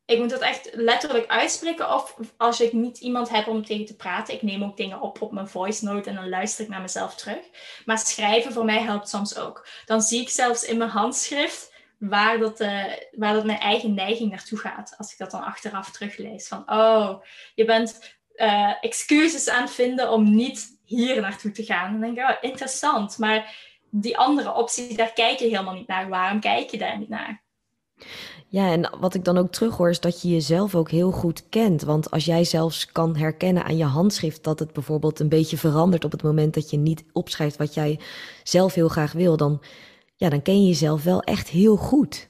ik 0.05 0.19
moet 0.19 0.31
dat 0.31 0.41
echt 0.41 0.71
letterlijk 0.73 1.27
uitspreken. 1.27 1.95
Of 1.95 2.17
als 2.37 2.61
ik 2.61 2.73
niet 2.73 2.99
iemand 2.99 3.29
heb 3.29 3.47
om 3.47 3.65
tegen 3.65 3.87
te 3.87 3.97
praten, 3.97 4.35
ik 4.35 4.43
neem 4.43 4.65
ook 4.65 4.77
dingen 4.77 5.01
op 5.01 5.23
op 5.23 5.33
mijn 5.33 5.49
voice 5.49 5.85
note 5.85 6.09
en 6.09 6.17
dan 6.17 6.29
luister 6.29 6.65
ik 6.65 6.71
naar 6.71 6.81
mezelf 6.81 7.15
terug. 7.15 7.45
Maar 7.85 7.99
schrijven 7.99 8.53
voor 8.53 8.65
mij 8.65 8.83
helpt 8.83 9.09
soms 9.09 9.39
ook. 9.39 9.67
Dan 9.85 10.01
zie 10.01 10.21
ik 10.21 10.29
zelfs 10.29 10.65
in 10.65 10.79
mijn 10.79 10.91
handschrift 10.91 11.75
waar 11.99 12.39
dat, 12.39 12.61
uh, 12.61 12.85
waar 13.13 13.35
dat 13.35 13.45
mijn 13.45 13.59
eigen 13.59 13.95
neiging 13.95 14.31
naartoe 14.31 14.59
gaat. 14.59 14.95
Als 14.99 15.13
ik 15.13 15.19
dat 15.19 15.31
dan 15.31 15.45
achteraf 15.45 15.91
teruglees. 15.91 16.49
Van, 16.49 16.63
oh, 16.67 17.23
je 17.55 17.65
bent 17.65 18.17
uh, 18.37 18.73
excuses 18.81 19.49
aan 19.49 19.63
het 19.63 19.71
vinden 19.71 20.11
om 20.11 20.35
niet 20.35 20.79
hier 20.85 21.21
naartoe 21.21 21.51
te 21.51 21.65
gaan. 21.65 21.91
Dan 21.93 22.01
denk 22.01 22.19
ik, 22.19 22.25
oh, 22.25 22.51
interessant. 22.51 23.19
Maar 23.19 23.57
die 23.91 24.19
andere 24.19 24.55
optie, 24.55 24.97
daar 24.97 25.13
kijk 25.13 25.39
je 25.39 25.49
helemaal 25.49 25.75
niet 25.75 25.89
naar. 25.89 26.09
Waarom 26.09 26.41
kijk 26.41 26.71
je 26.71 26.79
daar 26.79 26.99
niet 26.99 27.09
naar? 27.09 27.45
Ja, 28.49 28.71
en 28.71 28.91
wat 28.99 29.15
ik 29.15 29.25
dan 29.25 29.39
ook 29.39 29.51
terughoor 29.53 29.91
is 29.91 30.01
dat 30.01 30.23
je 30.23 30.29
jezelf 30.29 30.75
ook 30.75 30.91
heel 30.91 31.11
goed 31.11 31.49
kent. 31.49 31.83
Want 31.83 32.11
als 32.11 32.25
jij 32.25 32.45
zelfs 32.45 32.93
kan 32.93 33.17
herkennen 33.17 33.65
aan 33.65 33.77
je 33.77 33.85
handschrift 33.85 34.45
dat 34.45 34.59
het 34.59 34.73
bijvoorbeeld 34.73 35.21
een 35.21 35.29
beetje 35.29 35.57
verandert 35.57 36.05
op 36.05 36.13
het 36.13 36.23
moment 36.23 36.55
dat 36.55 36.71
je 36.71 36.77
niet 36.77 37.05
opschrijft 37.13 37.57
wat 37.57 37.75
jij 37.75 38.01
zelf 38.43 38.75
heel 38.75 38.89
graag 38.89 39.13
wil, 39.13 39.37
dan, 39.37 39.63
ja, 40.17 40.29
dan 40.29 40.43
ken 40.43 40.63
je 40.63 40.69
jezelf 40.69 41.03
wel 41.03 41.23
echt 41.23 41.49
heel 41.49 41.77
goed. 41.77 42.29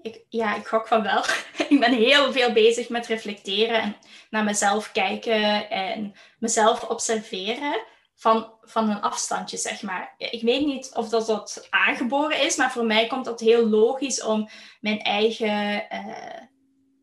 Ik, 0.00 0.24
ja, 0.28 0.56
ik 0.56 0.66
gok 0.66 0.88
van 0.88 1.02
wel. 1.02 1.24
ik 1.68 1.80
ben 1.80 1.94
heel 1.94 2.32
veel 2.32 2.52
bezig 2.52 2.88
met 2.88 3.06
reflecteren 3.06 3.80
en 3.80 3.96
naar 4.30 4.44
mezelf 4.44 4.92
kijken 4.92 5.70
en 5.70 6.14
mezelf 6.38 6.82
observeren 6.82 7.84
van, 8.14 8.52
van 8.62 8.90
een 8.90 9.00
afstandje, 9.00 9.56
zeg 9.56 9.82
maar. 9.82 10.14
Ik 10.18 10.42
weet 10.42 10.66
niet 10.66 10.90
of 10.94 11.08
dat, 11.08 11.26
dat 11.26 11.66
aangeboren 11.70 12.40
is, 12.40 12.56
maar 12.56 12.72
voor 12.72 12.84
mij 12.84 13.06
komt 13.06 13.24
dat 13.24 13.40
heel 13.40 13.68
logisch 13.68 14.22
om 14.22 14.48
mijn 14.80 15.00
eigen 15.00 15.86
uh, 15.92 16.42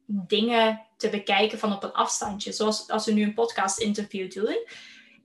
dingen 0.06 0.88
te 0.98 1.10
bekijken 1.10 1.60
van 1.60 1.74
op 1.74 1.84
een 1.84 1.94
afstandje. 1.94 2.52
Zoals 2.52 2.90
als 2.90 3.06
we 3.06 3.12
nu 3.12 3.24
een 3.24 3.34
podcast-interview 3.34 4.32
doen. 4.32 4.68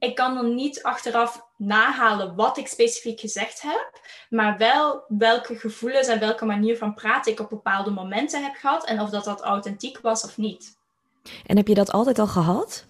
Ik 0.05 0.14
kan 0.14 0.35
dan 0.35 0.55
niet 0.55 0.83
achteraf 0.83 1.47
nahalen 1.57 2.35
wat 2.35 2.59
ik 2.59 2.69
specifiek 2.69 3.21
gezegd 3.21 3.62
heb, 3.62 4.01
maar 4.29 4.59
wel 4.59 5.05
welke 5.09 5.57
gevoelens 5.57 6.07
en 6.09 6.21
welke 6.21 6.45
manier 6.45 6.77
van 6.77 6.95
praten 6.95 7.33
ik 7.33 7.40
op 7.40 7.49
bepaalde 7.49 7.90
momenten 7.90 8.43
heb 8.43 8.55
gehad 8.55 8.87
en 8.87 9.01
of 9.01 9.11
dat 9.11 9.25
dat 9.25 9.40
authentiek 9.40 9.99
was 10.01 10.25
of 10.25 10.37
niet. 10.37 10.77
En 11.47 11.57
heb 11.57 11.69
je 11.69 11.75
dat 11.75 11.93
altijd 11.93 12.19
al 12.19 12.27
gehad? 12.27 12.87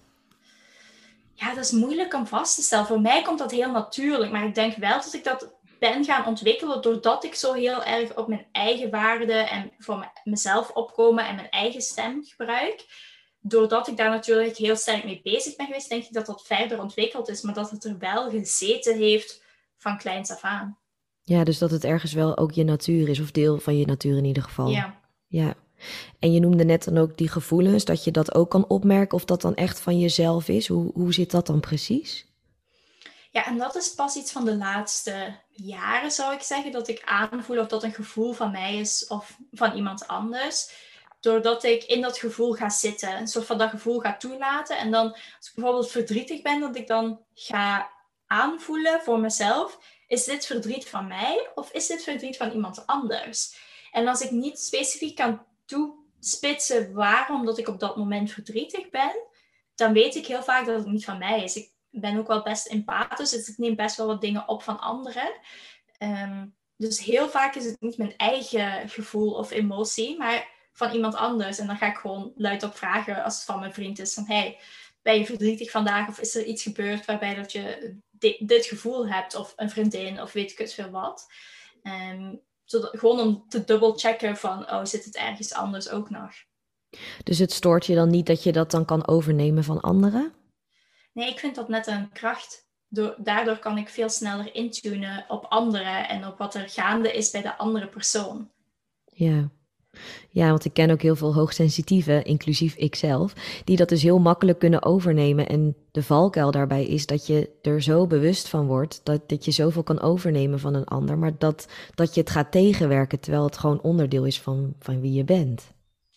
Ja, 1.33 1.53
dat 1.53 1.63
is 1.63 1.71
moeilijk 1.71 2.13
om 2.13 2.27
vast 2.27 2.55
te 2.55 2.61
stellen. 2.61 2.85
Voor 2.85 3.01
mij 3.01 3.21
komt 3.21 3.39
dat 3.39 3.51
heel 3.51 3.71
natuurlijk, 3.71 4.31
maar 4.31 4.45
ik 4.45 4.55
denk 4.55 4.75
wel 4.75 5.01
dat 5.01 5.13
ik 5.13 5.23
dat 5.23 5.53
ben 5.79 6.03
gaan 6.03 6.25
ontwikkelen 6.25 6.81
doordat 6.81 7.23
ik 7.23 7.35
zo 7.35 7.53
heel 7.53 7.83
erg 7.83 8.15
op 8.15 8.27
mijn 8.27 8.45
eigen 8.51 8.89
waarden 8.89 9.49
en 9.49 9.71
voor 9.77 10.11
mezelf 10.23 10.69
opkomen 10.69 11.27
en 11.27 11.35
mijn 11.35 11.49
eigen 11.49 11.81
stem 11.81 12.23
gebruik. 12.23 12.85
Doordat 13.47 13.87
ik 13.87 13.97
daar 13.97 14.09
natuurlijk 14.09 14.57
heel 14.57 14.75
sterk 14.75 15.03
mee 15.03 15.19
bezig 15.23 15.55
ben 15.55 15.65
geweest, 15.65 15.89
denk 15.89 16.03
ik 16.03 16.13
dat 16.13 16.25
dat 16.25 16.45
verder 16.45 16.81
ontwikkeld 16.81 17.29
is, 17.29 17.41
maar 17.41 17.53
dat 17.53 17.69
het 17.69 17.83
er 17.83 17.97
wel 17.97 18.29
gezeten 18.29 18.97
heeft 18.97 19.43
van 19.77 19.97
kleins 19.97 20.31
af 20.31 20.41
aan. 20.41 20.77
Ja, 21.23 21.43
dus 21.43 21.57
dat 21.57 21.71
het 21.71 21.83
ergens 21.83 22.13
wel 22.13 22.37
ook 22.37 22.51
je 22.51 22.63
natuur 22.63 23.09
is, 23.09 23.19
of 23.19 23.31
deel 23.31 23.59
van 23.59 23.77
je 23.77 23.85
natuur 23.85 24.17
in 24.17 24.25
ieder 24.25 24.43
geval. 24.43 24.69
Ja. 24.69 24.99
Ja. 25.27 25.53
En 26.19 26.33
je 26.33 26.39
noemde 26.39 26.65
net 26.65 26.83
dan 26.83 26.97
ook 26.97 27.17
die 27.17 27.29
gevoelens, 27.29 27.85
dat 27.85 28.03
je 28.03 28.11
dat 28.11 28.35
ook 28.35 28.49
kan 28.49 28.67
opmerken 28.67 29.17
of 29.17 29.25
dat 29.25 29.41
dan 29.41 29.55
echt 29.55 29.79
van 29.79 29.99
jezelf 29.99 30.47
is. 30.47 30.67
Hoe, 30.67 30.91
hoe 30.93 31.13
zit 31.13 31.31
dat 31.31 31.47
dan 31.47 31.59
precies? 31.59 32.25
Ja, 33.31 33.45
en 33.45 33.57
dat 33.57 33.75
is 33.75 33.93
pas 33.93 34.15
iets 34.15 34.31
van 34.31 34.45
de 34.45 34.55
laatste 34.55 35.35
jaren, 35.49 36.11
zou 36.11 36.33
ik 36.33 36.41
zeggen, 36.41 36.71
dat 36.71 36.87
ik 36.87 37.01
aanvoel 37.05 37.59
of 37.59 37.67
dat 37.67 37.83
een 37.83 37.93
gevoel 37.93 38.33
van 38.33 38.51
mij 38.51 38.77
is 38.77 39.07
of 39.07 39.37
van 39.51 39.75
iemand 39.75 40.07
anders. 40.07 40.69
Doordat 41.25 41.63
ik 41.63 41.83
in 41.83 42.01
dat 42.01 42.17
gevoel 42.17 42.53
ga 42.53 42.69
zitten, 42.69 43.17
een 43.17 43.27
soort 43.27 43.45
van 43.45 43.57
dat 43.57 43.69
gevoel 43.69 43.99
ga 43.99 44.17
toelaten. 44.17 44.77
En 44.77 44.91
dan, 44.91 45.11
als 45.11 45.47
ik 45.47 45.51
bijvoorbeeld 45.55 45.91
verdrietig 45.91 46.41
ben, 46.41 46.59
dat 46.59 46.75
ik 46.75 46.87
dan 46.87 47.19
ga 47.33 47.91
aanvoelen 48.27 49.01
voor 49.01 49.19
mezelf: 49.19 49.79
is 50.07 50.23
dit 50.23 50.45
verdriet 50.45 50.89
van 50.89 51.07
mij 51.07 51.49
of 51.55 51.71
is 51.71 51.87
dit 51.87 52.03
verdriet 52.03 52.37
van 52.37 52.51
iemand 52.51 52.87
anders? 52.87 53.57
En 53.91 54.07
als 54.07 54.21
ik 54.21 54.31
niet 54.31 54.59
specifiek 54.59 55.15
kan 55.15 55.45
toespitsen 55.65 56.93
waarom 56.93 57.45
dat 57.45 57.57
ik 57.57 57.67
op 57.67 57.79
dat 57.79 57.97
moment 57.97 58.31
verdrietig 58.31 58.89
ben, 58.89 59.15
dan 59.75 59.93
weet 59.93 60.15
ik 60.15 60.25
heel 60.25 60.43
vaak 60.43 60.65
dat 60.65 60.77
het 60.77 60.87
niet 60.87 61.05
van 61.05 61.17
mij 61.17 61.43
is. 61.43 61.55
Ik 61.55 61.71
ben 61.89 62.17
ook 62.17 62.27
wel 62.27 62.43
best 62.43 62.67
empathisch, 62.67 63.29
dus 63.29 63.47
ik 63.47 63.57
neem 63.57 63.75
best 63.75 63.97
wel 63.97 64.07
wat 64.07 64.21
dingen 64.21 64.47
op 64.47 64.63
van 64.63 64.79
anderen. 64.79 65.33
Ehm, 65.97 66.45
dus 66.77 66.99
heel 66.99 67.29
vaak 67.29 67.55
is 67.55 67.65
het 67.65 67.81
niet 67.81 67.97
mijn 67.97 68.17
eigen 68.17 68.89
gevoel 68.89 69.33
of 69.33 69.51
emotie, 69.51 70.17
maar 70.17 70.53
van 70.75 70.91
iemand 70.91 71.15
anders. 71.15 71.59
En 71.59 71.67
dan 71.67 71.77
ga 71.77 71.87
ik 71.87 71.97
gewoon 71.97 72.33
luidop 72.35 72.75
vragen 72.75 73.23
als 73.23 73.35
het 73.35 73.43
van 73.43 73.59
mijn 73.59 73.73
vriend 73.73 73.99
is: 73.99 74.13
van 74.13 74.25
hey, 74.27 74.59
ben 75.01 75.17
je 75.17 75.25
verdrietig 75.25 75.71
vandaag? 75.71 76.07
Of 76.07 76.19
is 76.19 76.35
er 76.35 76.45
iets 76.45 76.63
gebeurd 76.63 77.05
waarbij 77.05 77.35
dat 77.35 77.51
je 77.51 77.95
dit, 78.39 78.65
gevoel 78.65 79.07
hebt? 79.07 79.35
Of 79.35 79.53
een 79.55 79.69
vriendin, 79.69 80.21
of 80.21 80.33
weet 80.33 80.51
ik 80.51 80.57
het 80.57 80.73
veel 80.73 80.89
wat. 80.89 81.27
Um, 81.83 82.41
zodat, 82.63 82.97
gewoon 82.97 83.19
om 83.19 83.45
te 83.49 83.63
dubbelchecken 83.63 84.37
van, 84.37 84.71
oh, 84.71 84.85
zit 84.85 85.05
het 85.05 85.15
ergens 85.15 85.53
anders 85.53 85.89
ook 85.89 86.09
nog? 86.09 86.31
Dus 87.23 87.39
het 87.39 87.51
stoort 87.51 87.85
je 87.85 87.95
dan 87.95 88.09
niet 88.09 88.25
dat 88.25 88.43
je 88.43 88.51
dat 88.51 88.71
dan 88.71 88.85
kan 88.85 89.07
overnemen 89.07 89.63
van 89.63 89.81
anderen? 89.81 90.33
Nee, 91.13 91.29
ik 91.29 91.39
vind 91.39 91.55
dat 91.55 91.69
net 91.69 91.87
een 91.87 92.11
kracht. 92.11 92.67
daardoor 93.17 93.59
kan 93.59 93.77
ik 93.77 93.89
veel 93.89 94.09
sneller 94.09 94.55
intunen 94.55 95.25
op 95.27 95.45
anderen 95.45 96.07
en 96.07 96.27
op 96.27 96.37
wat 96.37 96.55
er 96.55 96.69
gaande 96.69 97.13
is 97.13 97.31
bij 97.31 97.41
de 97.41 97.57
andere 97.57 97.87
persoon. 97.87 98.51
Ja. 99.05 99.49
Ja, 100.29 100.49
want 100.49 100.65
ik 100.65 100.73
ken 100.73 100.91
ook 100.91 101.01
heel 101.01 101.15
veel 101.15 101.33
hoogsensitieven, 101.33 102.25
inclusief 102.25 102.75
ikzelf, 102.75 103.33
die 103.63 103.77
dat 103.77 103.89
dus 103.89 104.01
heel 104.01 104.19
makkelijk 104.19 104.59
kunnen 104.59 104.83
overnemen. 104.83 105.47
En 105.47 105.75
de 105.91 106.03
valkuil 106.03 106.51
daarbij 106.51 106.85
is 106.85 107.05
dat 107.05 107.27
je 107.27 107.49
er 107.61 107.81
zo 107.81 108.07
bewust 108.07 108.49
van 108.49 108.67
wordt 108.67 109.01
dat, 109.03 109.29
dat 109.29 109.45
je 109.45 109.51
zoveel 109.51 109.83
kan 109.83 110.01
overnemen 110.01 110.59
van 110.59 110.73
een 110.73 110.85
ander, 110.85 111.17
maar 111.17 111.37
dat, 111.37 111.67
dat 111.95 112.13
je 112.13 112.19
het 112.19 112.29
gaat 112.29 112.51
tegenwerken 112.51 113.19
terwijl 113.19 113.43
het 113.43 113.57
gewoon 113.57 113.81
onderdeel 113.81 114.25
is 114.25 114.41
van, 114.41 114.73
van 114.79 115.01
wie 115.01 115.13
je 115.13 115.23
bent. 115.23 115.73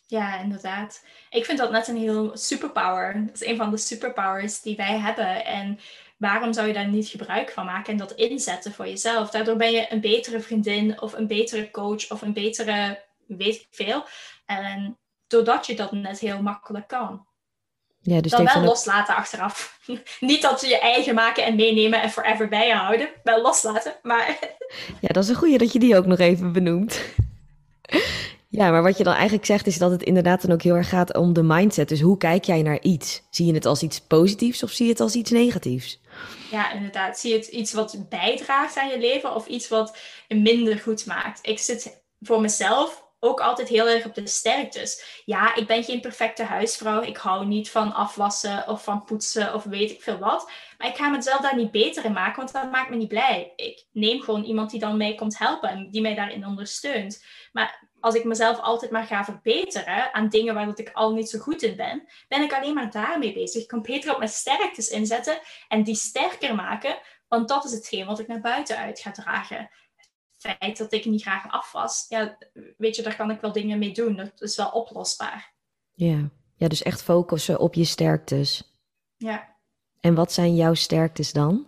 Ja, 0.06 0.40
inderdaad. 0.40 1.04
Ik 1.30 1.44
vind 1.44 1.58
dat 1.58 1.70
net 1.70 1.88
een 1.88 1.96
heel 1.96 2.30
superpower. 2.36 3.26
Dat 3.26 3.34
is 3.34 3.46
een 3.46 3.56
van 3.56 3.70
de 3.70 3.76
superpowers 3.76 4.62
die 4.62 4.76
wij 4.76 4.98
hebben. 4.98 5.44
En 5.44 5.78
waarom 6.16 6.52
zou 6.52 6.66
je 6.66 6.72
daar 6.72 6.88
niet 6.88 7.08
gebruik 7.08 7.50
van 7.50 7.64
maken 7.64 7.92
en 7.92 7.98
dat 7.98 8.12
inzetten 8.12 8.72
voor 8.72 8.86
jezelf? 8.86 9.30
Daardoor 9.30 9.56
ben 9.56 9.72
je 9.72 9.86
een 9.92 10.00
betere 10.00 10.40
vriendin 10.40 11.00
of 11.00 11.12
een 11.12 11.26
betere 11.26 11.70
coach 11.70 12.10
of 12.10 12.22
een 12.22 12.32
betere 12.32 13.06
weet 13.36 13.54
ik 13.54 13.66
veel. 13.70 14.04
En 14.46 14.98
doordat 15.26 15.66
je 15.66 15.76
dat 15.76 15.92
net 15.92 16.18
heel 16.18 16.42
makkelijk 16.42 16.88
kan. 16.88 17.26
Ja, 18.00 18.20
dus 18.20 18.30
dan 18.30 18.44
wel 18.44 18.62
loslaten 18.62 19.14
achteraf. 19.14 19.78
Niet 20.20 20.42
dat 20.42 20.60
ze 20.60 20.68
je 20.68 20.78
eigen 20.78 21.14
maken 21.14 21.44
en 21.44 21.56
meenemen 21.56 22.02
en 22.02 22.10
forever 22.10 22.48
bij 22.48 22.66
je 22.66 22.74
houden. 22.74 23.08
Wel 23.22 23.42
loslaten, 23.42 23.94
maar... 24.02 24.38
Ja, 25.00 25.08
dat 25.08 25.22
is 25.22 25.28
een 25.28 25.34
goeie 25.34 25.58
dat 25.58 25.72
je 25.72 25.78
die 25.78 25.96
ook 25.96 26.06
nog 26.06 26.18
even 26.18 26.52
benoemt. 26.52 27.00
Ja, 28.50 28.70
maar 28.70 28.82
wat 28.82 28.98
je 28.98 29.04
dan 29.04 29.14
eigenlijk 29.14 29.44
zegt 29.44 29.66
is 29.66 29.78
dat 29.78 29.90
het 29.90 30.02
inderdaad 30.02 30.42
dan 30.42 30.52
ook 30.52 30.62
heel 30.62 30.74
erg 30.74 30.88
gaat 30.88 31.16
om 31.16 31.32
de 31.32 31.42
mindset. 31.42 31.88
Dus 31.88 32.00
hoe 32.00 32.16
kijk 32.16 32.44
jij 32.44 32.62
naar 32.62 32.80
iets? 32.80 33.22
Zie 33.30 33.46
je 33.46 33.54
het 33.54 33.66
als 33.66 33.82
iets 33.82 34.00
positiefs 34.00 34.62
of 34.62 34.70
zie 34.70 34.86
je 34.86 34.92
het 34.92 35.00
als 35.00 35.14
iets 35.14 35.30
negatiefs? 35.30 36.00
Ja, 36.50 36.72
inderdaad. 36.72 37.18
Zie 37.18 37.30
je 37.30 37.36
het 37.36 37.46
iets 37.46 37.72
wat 37.72 38.08
bijdraagt 38.08 38.76
aan 38.76 38.88
je 38.88 38.98
leven 38.98 39.34
of 39.34 39.46
iets 39.46 39.68
wat 39.68 39.98
minder 40.28 40.78
goed 40.78 41.06
maakt? 41.06 41.38
Ik 41.42 41.58
zit 41.58 42.02
voor 42.20 42.40
mezelf 42.40 43.07
ook 43.20 43.40
altijd 43.40 43.68
heel 43.68 43.88
erg 43.88 44.04
op 44.04 44.14
de 44.14 44.26
sterktes. 44.26 45.22
Ja, 45.24 45.54
ik 45.54 45.66
ben 45.66 45.84
geen 45.84 46.00
perfecte 46.00 46.42
huisvrouw. 46.42 47.02
Ik 47.02 47.16
hou 47.16 47.46
niet 47.46 47.70
van 47.70 47.92
afwassen 47.92 48.68
of 48.68 48.84
van 48.84 49.04
poetsen 49.04 49.54
of 49.54 49.64
weet 49.64 49.90
ik 49.90 50.02
veel 50.02 50.18
wat. 50.18 50.50
Maar 50.78 50.88
ik 50.88 50.96
ga 50.96 51.08
mezelf 51.08 51.40
daar 51.40 51.56
niet 51.56 51.70
beter 51.70 52.04
in 52.04 52.12
maken, 52.12 52.36
want 52.36 52.52
dat 52.52 52.70
maakt 52.70 52.90
me 52.90 52.96
niet 52.96 53.08
blij. 53.08 53.52
Ik 53.56 53.86
neem 53.92 54.20
gewoon 54.20 54.44
iemand 54.44 54.70
die 54.70 54.80
dan 54.80 54.96
mij 54.96 55.14
komt 55.14 55.38
helpen 55.38 55.68
en 55.68 55.90
die 55.90 56.00
mij 56.00 56.14
daarin 56.14 56.46
ondersteunt. 56.46 57.24
Maar 57.52 57.88
als 58.00 58.14
ik 58.14 58.24
mezelf 58.24 58.60
altijd 58.60 58.90
maar 58.90 59.06
ga 59.06 59.24
verbeteren 59.24 60.14
aan 60.14 60.28
dingen 60.28 60.54
waar 60.54 60.66
dat 60.66 60.78
ik 60.78 60.90
al 60.92 61.12
niet 61.14 61.30
zo 61.30 61.38
goed 61.38 61.62
in 61.62 61.76
ben, 61.76 62.08
ben 62.28 62.42
ik 62.42 62.52
alleen 62.52 62.74
maar 62.74 62.90
daarmee 62.90 63.32
bezig. 63.32 63.62
Ik 63.62 63.68
kan 63.68 63.82
beter 63.82 64.12
op 64.12 64.18
mijn 64.18 64.30
sterktes 64.30 64.88
inzetten 64.88 65.38
en 65.68 65.82
die 65.82 65.94
sterker 65.94 66.54
maken, 66.54 66.98
want 67.28 67.48
dat 67.48 67.64
is 67.64 67.72
hetgeen 67.72 68.06
wat 68.06 68.18
ik 68.18 68.26
naar 68.26 68.40
buiten 68.40 68.76
uit 68.76 69.00
ga 69.00 69.10
dragen 69.10 69.70
feit 70.38 70.78
dat 70.78 70.92
ik 70.92 71.04
niet 71.04 71.22
graag 71.22 71.50
afwas, 71.50 72.06
ja, 72.08 72.38
weet 72.76 72.96
je, 72.96 73.02
daar 73.02 73.16
kan 73.16 73.30
ik 73.30 73.40
wel 73.40 73.52
dingen 73.52 73.78
mee 73.78 73.92
doen. 73.92 74.16
Dat 74.16 74.40
is 74.40 74.56
wel 74.56 74.68
oplosbaar. 74.68 75.52
Ja, 75.94 76.30
ja 76.56 76.68
dus 76.68 76.82
echt 76.82 77.02
focussen 77.02 77.60
op 77.60 77.74
je 77.74 77.84
sterktes. 77.84 78.76
Ja. 79.16 79.56
En 80.00 80.14
wat 80.14 80.32
zijn 80.32 80.56
jouw 80.56 80.74
sterktes 80.74 81.32
dan? 81.32 81.66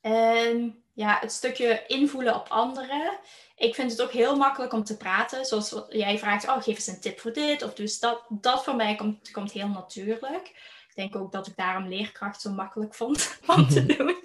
Um, 0.00 0.84
ja, 0.92 1.18
het 1.20 1.32
stukje 1.32 1.84
invoelen 1.86 2.34
op 2.34 2.48
anderen. 2.48 3.18
Ik 3.56 3.74
vind 3.74 3.90
het 3.90 4.02
ook 4.02 4.12
heel 4.12 4.36
makkelijk 4.36 4.72
om 4.72 4.84
te 4.84 4.96
praten. 4.96 5.44
Zoals 5.44 5.82
jij 5.88 6.18
vraagt, 6.18 6.48
oh, 6.48 6.62
geef 6.62 6.74
eens 6.74 6.86
een 6.86 7.00
tip 7.00 7.20
voor 7.20 7.32
dit. 7.32 7.62
Of 7.62 7.74
dus 7.74 7.98
dat, 7.98 8.26
dat 8.28 8.64
voor 8.64 8.76
mij 8.76 8.94
komt, 8.94 9.30
komt 9.30 9.52
heel 9.52 9.68
natuurlijk. 9.68 10.46
Ik 10.88 10.94
denk 10.94 11.16
ook 11.16 11.32
dat 11.32 11.46
ik 11.46 11.56
daarom 11.56 11.88
leerkracht 11.88 12.40
zo 12.40 12.52
makkelijk 12.52 12.94
vond 12.94 13.38
om 13.56 13.68
te 13.68 13.86
doen. 13.96 14.16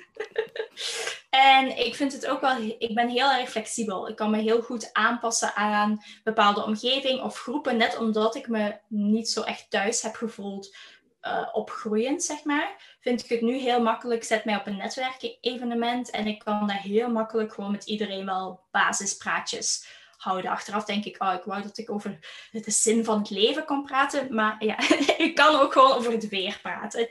En 1.31 1.77
ik 1.77 1.95
vind 1.95 2.13
het 2.13 2.27
ook 2.27 2.41
wel, 2.41 2.75
ik 2.77 2.93
ben 2.93 3.09
heel 3.09 3.31
erg 3.31 3.49
flexibel. 3.49 4.07
Ik 4.07 4.15
kan 4.15 4.31
me 4.31 4.37
heel 4.37 4.61
goed 4.61 4.93
aanpassen 4.93 5.55
aan 5.55 6.03
bepaalde 6.23 6.63
omgeving 6.63 7.21
of 7.21 7.39
groepen, 7.39 7.77
net 7.77 7.97
omdat 7.97 8.35
ik 8.35 8.47
me 8.47 8.79
niet 8.87 9.29
zo 9.29 9.41
echt 9.41 9.69
thuis 9.69 10.01
heb 10.01 10.15
gevoeld 10.15 10.75
uh, 11.21 11.47
opgroeiend, 11.51 12.23
zeg 12.23 12.43
maar. 12.43 12.97
Vind 12.99 13.23
ik 13.23 13.29
het 13.29 13.41
nu 13.41 13.57
heel 13.57 13.81
makkelijk, 13.81 14.23
zet 14.23 14.45
mij 14.45 14.55
op 14.55 14.67
een 14.67 14.77
netwerkevenement 14.77 16.09
en 16.09 16.27
ik 16.27 16.39
kan 16.39 16.67
daar 16.67 16.81
heel 16.81 17.09
makkelijk 17.09 17.53
gewoon 17.53 17.71
met 17.71 17.85
iedereen 17.85 18.25
wel 18.25 18.59
basispraatjes 18.71 19.87
houden. 20.17 20.51
Achteraf 20.51 20.85
denk 20.85 21.05
ik, 21.05 21.23
oh, 21.23 21.33
ik 21.33 21.43
wou 21.43 21.61
dat 21.61 21.77
ik 21.77 21.91
over 21.91 22.19
de 22.51 22.71
zin 22.71 23.03
van 23.03 23.19
het 23.19 23.29
leven 23.29 23.65
kon 23.65 23.83
praten, 23.83 24.35
maar 24.35 24.65
ja, 24.65 24.77
ik 25.25 25.35
kan 25.35 25.59
ook 25.59 25.73
gewoon 25.73 25.91
over 25.91 26.11
het 26.11 26.29
weer 26.29 26.59
praten. 26.61 27.09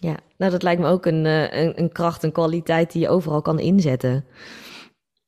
Ja, 0.00 0.16
nou 0.36 0.50
dat 0.50 0.62
lijkt 0.62 0.80
me 0.80 0.88
ook 0.88 1.06
een, 1.06 1.26
eh, 1.26 1.62
een, 1.62 1.80
een 1.80 1.92
kracht, 1.92 2.22
een 2.22 2.32
kwaliteit 2.32 2.92
die 2.92 3.02
je 3.02 3.08
overal 3.08 3.42
kan 3.42 3.58
inzetten. 3.58 4.24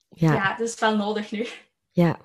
Ja. 0.09 0.33
ja, 0.33 0.57
dat 0.57 0.69
is 0.69 0.79
wel 0.79 0.97
nodig 0.97 1.31
nu. 1.31 1.47
Ja. 1.91 2.19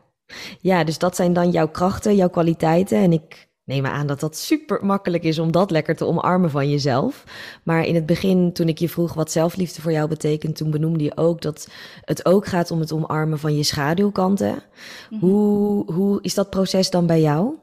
ja, 0.61 0.83
dus 0.83 0.97
dat 0.97 1.15
zijn 1.15 1.33
dan 1.33 1.51
jouw 1.51 1.67
krachten, 1.67 2.15
jouw 2.15 2.29
kwaliteiten. 2.29 2.97
En 2.97 3.11
ik 3.11 3.49
neem 3.63 3.85
aan 3.85 4.07
dat 4.07 4.19
dat 4.19 4.37
super 4.37 4.85
makkelijk 4.85 5.23
is 5.23 5.39
om 5.39 5.51
dat 5.51 5.71
lekker 5.71 5.95
te 5.95 6.05
omarmen 6.05 6.49
van 6.49 6.69
jezelf. 6.69 7.23
Maar 7.63 7.85
in 7.85 7.95
het 7.95 8.05
begin, 8.05 8.53
toen 8.53 8.67
ik 8.67 8.77
je 8.77 8.89
vroeg 8.89 9.13
wat 9.13 9.31
zelfliefde 9.31 9.81
voor 9.81 9.91
jou 9.91 10.07
betekent, 10.07 10.55
toen 10.55 10.71
benoemde 10.71 11.03
je 11.03 11.17
ook 11.17 11.41
dat 11.41 11.67
het 12.01 12.25
ook 12.25 12.45
gaat 12.45 12.71
om 12.71 12.79
het 12.79 12.91
omarmen 12.91 13.39
van 13.39 13.55
je 13.55 13.63
schaduwkanten. 13.63 14.63
Mhm. 15.09 15.25
hoe, 15.25 15.93
hoe 15.93 16.21
is 16.21 16.33
dat 16.33 16.49
proces 16.49 16.89
dan 16.89 17.05
bij 17.05 17.21
jou? 17.21 17.53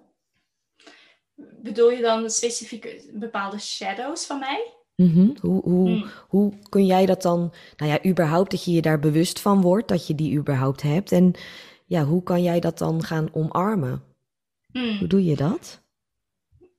Bedoel 1.62 1.90
je 1.90 2.02
dan 2.02 2.30
specifieke 2.30 3.10
bepaalde 3.12 3.58
shadows 3.58 4.26
van 4.26 4.38
mij? 4.38 4.74
Mhm. 4.96 5.30
Hoe, 5.40 5.62
hoe, 5.62 5.88
mm. 5.88 6.10
hoe 6.28 6.52
kun 6.68 6.86
jij 6.86 7.06
dat 7.06 7.22
dan, 7.22 7.52
nou 7.76 7.90
ja, 7.90 8.04
überhaupt 8.04 8.50
dat 8.50 8.64
je 8.64 8.72
je 8.72 8.82
daar 8.82 8.98
bewust 8.98 9.40
van 9.40 9.60
wordt, 9.60 9.88
dat 9.88 10.06
je 10.06 10.14
die 10.14 10.36
überhaupt 10.36 10.82
hebt? 10.82 11.12
En 11.12 11.34
ja, 11.86 12.04
hoe 12.04 12.22
kan 12.22 12.42
jij 12.42 12.60
dat 12.60 12.78
dan 12.78 13.02
gaan 13.02 13.28
omarmen? 13.32 14.04
Mm. 14.72 14.98
Hoe 14.98 15.08
doe 15.08 15.24
je 15.24 15.36
dat? 15.36 15.80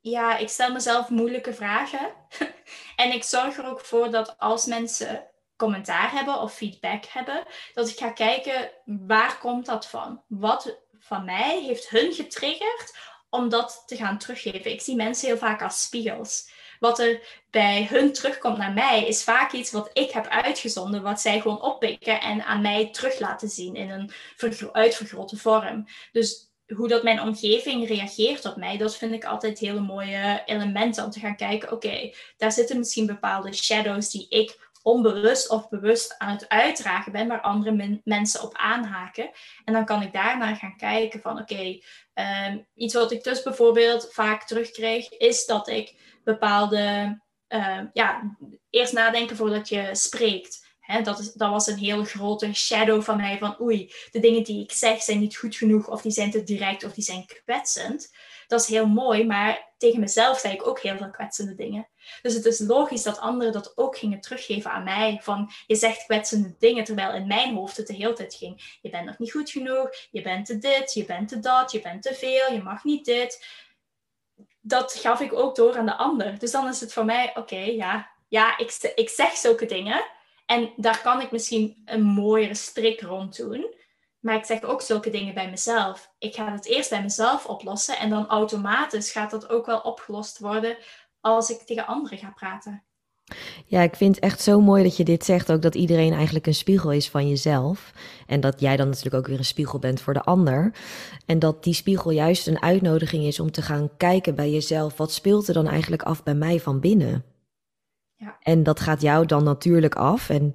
Ja, 0.02 0.38
ik 0.38 0.50
stel 0.50 0.72
mezelf 0.72 1.10
moeilijke 1.10 1.54
vragen. 1.54 2.12
en 2.96 3.14
ik 3.14 3.24
zorg 3.24 3.58
er 3.58 3.66
ook 3.66 3.80
voor 3.80 4.12
dat 4.12 4.36
als 4.38 4.66
mensen 4.66 5.28
commentaar 5.56 6.12
hebben 6.12 6.42
of 6.42 6.54
feedback 6.54 7.06
hebben, 7.06 7.44
dat 7.74 7.90
ik 7.90 7.98
ga 7.98 8.10
kijken 8.10 8.72
waar 8.86 9.38
komt 9.40 9.66
dat 9.66 9.88
van? 9.88 10.22
Wat 10.28 10.78
van 11.00 11.26
mij 11.26 11.62
heeft 11.62 11.90
hun 11.90 12.14
getriggerd 12.14 12.98
om 13.34 13.50
dat 13.50 13.84
te 13.86 13.96
gaan 13.96 14.18
teruggeven? 14.18 14.72
Ik 14.72 14.82
zie 14.82 14.96
mensen 14.96 15.28
heel 15.28 15.38
vaak 15.38 15.62
als 15.62 15.82
spiegels 15.82 16.52
wat 16.84 17.00
er 17.00 17.44
bij 17.50 17.88
hun 17.90 18.14
terugkomt 18.14 18.58
naar 18.58 18.74
mij, 18.74 19.08
is 19.08 19.24
vaak 19.24 19.52
iets 19.52 19.72
wat 19.72 19.90
ik 19.94 20.12
heb 20.12 20.28
uitgezonden, 20.28 21.02
wat 21.02 21.22
zij 21.22 21.42
gewoon 21.42 21.62
oppikken 21.62 22.22
en 22.22 22.46
aan 22.46 22.62
mij 22.62 22.90
terug 22.92 23.20
laten 23.20 23.50
zien 23.50 23.76
in 23.76 23.90
een 23.90 24.12
uitvergrote 24.72 25.38
vorm. 25.38 25.86
Dus 26.12 26.52
hoe 26.76 26.88
dat 26.88 27.04
mijn 27.04 27.22
omgeving 27.22 27.88
reageert 27.88 28.46
op 28.46 28.56
mij, 28.56 28.78
dat 28.78 28.96
vind 28.96 29.14
ik 29.14 29.26
altijd 29.26 29.60
hele 29.60 29.80
mooie 29.80 30.42
elementen 30.46 31.04
om 31.04 31.10
te 31.10 31.20
gaan 31.20 31.36
kijken. 31.36 31.72
Oké, 31.72 32.12
daar 32.38 32.52
zitten 32.52 32.78
misschien 32.78 33.06
bepaalde 33.06 33.54
shadows 33.54 34.10
die 34.10 34.26
ik 34.30 34.72
onbewust 34.84 35.50
of 35.50 35.70
bewust 35.70 36.16
aan 36.18 36.32
het 36.32 36.50
uitdragen 36.50 37.12
ben, 37.12 37.28
waar 37.28 37.42
andere 37.42 38.02
mensen 38.04 38.44
op 38.44 38.56
aanhaken. 38.56 39.32
En 39.66 39.74
dan 39.74 39.86
kan 39.86 40.02
ik 40.02 40.14
daarnaar 40.14 40.56
gaan 40.56 40.78
kijken 40.78 41.22
van 41.22 41.40
oké, 41.40 41.80
ehm, 42.14 42.58
iets 42.76 42.94
wat 42.94 43.12
ik 43.12 43.24
dus 43.24 43.44
bijvoorbeeld 43.44 44.08
vaak 44.12 44.44
terugkrijg, 44.44 45.10
is 45.10 45.46
dat 45.46 45.68
ik 45.68 45.96
bepaalde, 46.24 47.18
uh, 47.50 47.80
ja, 47.94 48.38
eerst 48.70 48.94
nadenken 48.94 49.36
voordat 49.36 49.70
je 49.70 49.90
spreekt. 49.92 50.63
Dat, 51.04 51.20
is, 51.20 51.34
dat 51.34 51.50
was 51.50 51.68
een 51.68 51.78
hele 51.78 52.06
grote 52.06 52.54
shadow 52.54 53.02
van 53.02 53.18
mij 53.18 53.38
van 53.38 53.62
oei, 53.62 53.94
de 54.12 54.20
dingen 54.20 54.44
die 54.44 54.64
ik 54.64 54.72
zeg 54.72 55.02
zijn 55.02 55.20
niet 55.20 55.38
goed 55.38 55.56
genoeg 55.56 55.88
of 55.88 56.02
die 56.02 56.12
zijn 56.12 56.32
te 56.32 56.44
direct 56.44 56.84
of 56.84 56.94
die 56.94 57.04
zijn 57.04 57.26
kwetsend. 57.26 58.12
Dat 58.48 58.62
is 58.62 58.68
heel 58.68 58.88
mooi, 58.88 59.26
maar 59.26 59.74
tegen 59.78 60.00
mezelf 60.00 60.40
zei 60.40 60.54
ik 60.54 60.68
ook 60.68 60.80
heel 60.80 60.98
veel 60.98 61.12
kwetsende 61.12 61.56
dingen. 61.56 61.88
Dus 62.22 62.34
het 62.34 62.46
is 62.46 62.60
logisch 62.60 63.04
dat 63.04 63.20
anderen 63.20 63.54
dat 63.54 63.78
ook 63.78 63.98
gingen 63.98 64.22
teruggeven 64.22 64.72
aan 64.72 64.84
mij. 64.84 65.20
Van 65.22 65.52
je 65.68 65.76
zegt 65.76 66.06
kwetsende 66.06 66.56
dingen, 66.60 66.84
terwijl 66.84 67.14
in 67.14 67.28
mijn 67.28 67.56
hoofd 67.56 67.78
het 67.78 67.88
de 67.88 67.94
hele 67.94 68.14
tijd 68.14 68.34
ging. 68.34 68.78
Je 68.82 68.90
bent 68.90 69.06
nog 69.06 69.18
niet 69.18 69.32
goed 69.32 69.50
genoeg, 69.50 69.90
je 70.12 70.22
bent 70.22 70.46
te 70.46 70.58
dit, 70.58 70.94
je 70.94 71.06
bent 71.06 71.28
te 71.28 71.40
dat, 71.40 71.72
je 71.72 71.82
bent 71.82 72.02
te 72.02 72.14
veel, 72.14 72.54
je 72.54 72.62
mag 72.64 72.84
niet 72.84 73.06
dit 73.06 73.62
dat 74.66 74.94
gaf 74.94 75.20
ik 75.20 75.34
ook 75.34 75.56
door 75.56 75.78
aan 75.78 75.86
de 75.86 75.96
ander. 75.96 76.40
Dus 76.40 76.52
dan 76.52 76.68
is 76.68 76.80
het 76.80 76.94
voor 76.94 77.06
mij, 77.06 77.32
oké, 77.36 77.56
ja, 77.56 78.10
ja 78.28 78.58
ik, 78.58 78.94
ik 78.96 79.10
zeg 79.10 79.32
zulke 79.32 79.66
dingen. 79.66 80.06
En 80.46 80.74
daar 80.76 81.02
kan 81.02 81.22
ik 81.22 81.32
misschien 81.32 81.82
een 81.86 82.04
mooiere 82.04 82.56
strik 82.56 83.02
rond 83.02 83.38
doen. 83.38 83.76
Maar 84.20 84.36
ik 84.36 84.46
zeg 84.46 84.64
ook 84.64 84.82
zulke 84.82 85.10
dingen 85.10 85.34
bij 85.34 85.50
mezelf. 85.50 86.12
Ik 86.20 86.36
ga 86.36 86.52
het 86.52 86.66
eerst 86.66 86.90
bij 86.90 87.02
mezelf 87.02 87.46
oplossen. 87.46 87.98
En 87.98 88.10
dan 88.10 88.28
automatisch 88.28 89.12
gaat 89.12 89.32
dat 89.32 89.50
ook 89.50 89.66
wel 89.66 89.80
opgelost 89.80 90.40
worden 90.40 90.78
als 91.22 91.50
ik 91.50 91.58
tegen 91.58 91.86
anderen 91.86 92.18
ga 92.18 92.32
praten. 92.36 92.84
Ja, 93.66 93.82
ik 93.82 93.96
vind 93.96 94.16
het 94.16 94.24
echt 94.24 94.42
zo 94.42 94.62
mooi 94.62 94.84
dat 94.84 94.98
je 94.98 95.04
dit 95.04 95.26
zegt. 95.26 95.52
Ook 95.52 95.62
dat 95.62 95.76
iedereen 95.76 96.14
eigenlijk 96.14 96.48
een 96.48 96.56
spiegel 96.56 96.92
is 96.92 97.10
van 97.10 97.30
jezelf. 97.30 97.92
En 98.28 98.40
dat 98.40 98.60
jij 98.60 98.78
dan 98.78 98.88
natuurlijk 98.88 99.16
ook 99.16 99.28
weer 99.28 99.38
een 99.38 99.46
spiegel 99.46 99.80
bent 99.80 100.02
voor 100.02 100.14
de 100.14 100.24
ander. 100.24 100.74
En 101.26 101.40
dat 101.40 101.64
die 101.64 101.74
spiegel 101.74 102.12
juist 102.12 102.48
een 102.48 102.62
uitnodiging 102.62 103.24
is 103.24 103.40
om 103.40 103.52
te 103.52 103.62
gaan 103.62 103.90
kijken 103.98 104.36
bij 104.36 104.52
jezelf. 104.52 104.98
Wat 104.98 105.12
speelt 105.12 105.48
er 105.48 105.54
dan 105.54 105.68
eigenlijk 105.68 106.04
af 106.04 106.24
bij 106.24 106.36
mij 106.36 106.60
van 106.60 106.80
binnen? 106.80 107.33
Ja. 108.24 108.38
En 108.40 108.64
dat 108.64 108.80
gaat 108.80 109.02
jou 109.02 109.26
dan 109.26 109.44
natuurlijk 109.44 109.96
af. 109.96 110.30
En 110.30 110.54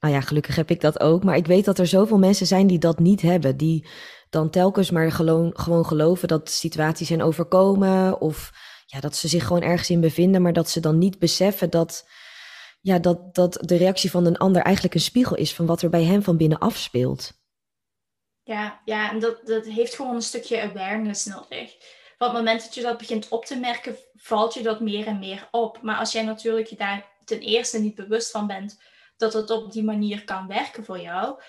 nou 0.00 0.14
ja, 0.14 0.20
gelukkig 0.20 0.56
heb 0.56 0.70
ik 0.70 0.80
dat 0.80 1.00
ook. 1.00 1.24
Maar 1.24 1.36
ik 1.36 1.46
weet 1.46 1.64
dat 1.64 1.78
er 1.78 1.86
zoveel 1.86 2.18
mensen 2.18 2.46
zijn 2.46 2.66
die 2.66 2.78
dat 2.78 2.98
niet 2.98 3.22
hebben. 3.22 3.56
Die 3.56 3.88
dan 4.30 4.50
telkens 4.50 4.90
maar 4.90 5.12
gewoon, 5.12 5.50
gewoon 5.54 5.86
geloven 5.86 6.28
dat 6.28 6.50
situaties 6.50 7.08
zijn 7.08 7.22
overkomen. 7.22 8.20
Of 8.20 8.50
ja, 8.86 9.00
dat 9.00 9.16
ze 9.16 9.28
zich 9.28 9.46
gewoon 9.46 9.62
ergens 9.62 9.90
in 9.90 10.00
bevinden, 10.00 10.42
maar 10.42 10.52
dat 10.52 10.70
ze 10.70 10.80
dan 10.80 10.98
niet 10.98 11.18
beseffen 11.18 11.70
dat, 11.70 12.08
ja, 12.80 12.98
dat, 12.98 13.34
dat 13.34 13.58
de 13.60 13.76
reactie 13.76 14.10
van 14.10 14.26
een 14.26 14.38
ander 14.38 14.62
eigenlijk 14.62 14.94
een 14.94 15.00
spiegel 15.00 15.36
is 15.36 15.54
van 15.54 15.66
wat 15.66 15.82
er 15.82 15.90
bij 15.90 16.04
hem 16.04 16.22
van 16.22 16.36
binnen 16.36 16.58
afspeelt. 16.58 17.32
Ja, 18.42 18.80
ja 18.84 19.10
en 19.10 19.18
dat, 19.18 19.46
dat 19.46 19.66
heeft 19.66 19.94
gewoon 19.94 20.14
een 20.14 20.22
stukje 20.22 20.62
awareness 20.62 21.24
nodig. 21.24 21.74
Van 22.18 22.28
het 22.28 22.36
moment 22.36 22.62
dat 22.62 22.74
je 22.74 22.82
dat 22.82 22.98
begint 22.98 23.28
op 23.28 23.44
te 23.44 23.58
merken, 23.58 23.96
valt 24.14 24.54
je 24.54 24.62
dat 24.62 24.80
meer 24.80 25.06
en 25.06 25.18
meer 25.18 25.48
op. 25.50 25.82
Maar 25.82 25.98
als 25.98 26.12
jij 26.12 26.22
natuurlijk 26.22 26.66
je 26.66 26.76
daar 26.76 27.16
ten 27.24 27.40
eerste 27.40 27.78
niet 27.78 27.94
bewust 27.94 28.30
van 28.30 28.46
bent 28.46 28.82
dat 29.16 29.32
het 29.32 29.50
op 29.50 29.72
die 29.72 29.84
manier 29.84 30.24
kan 30.24 30.46
werken 30.46 30.84
voor 30.84 31.00
jou, 31.00 31.42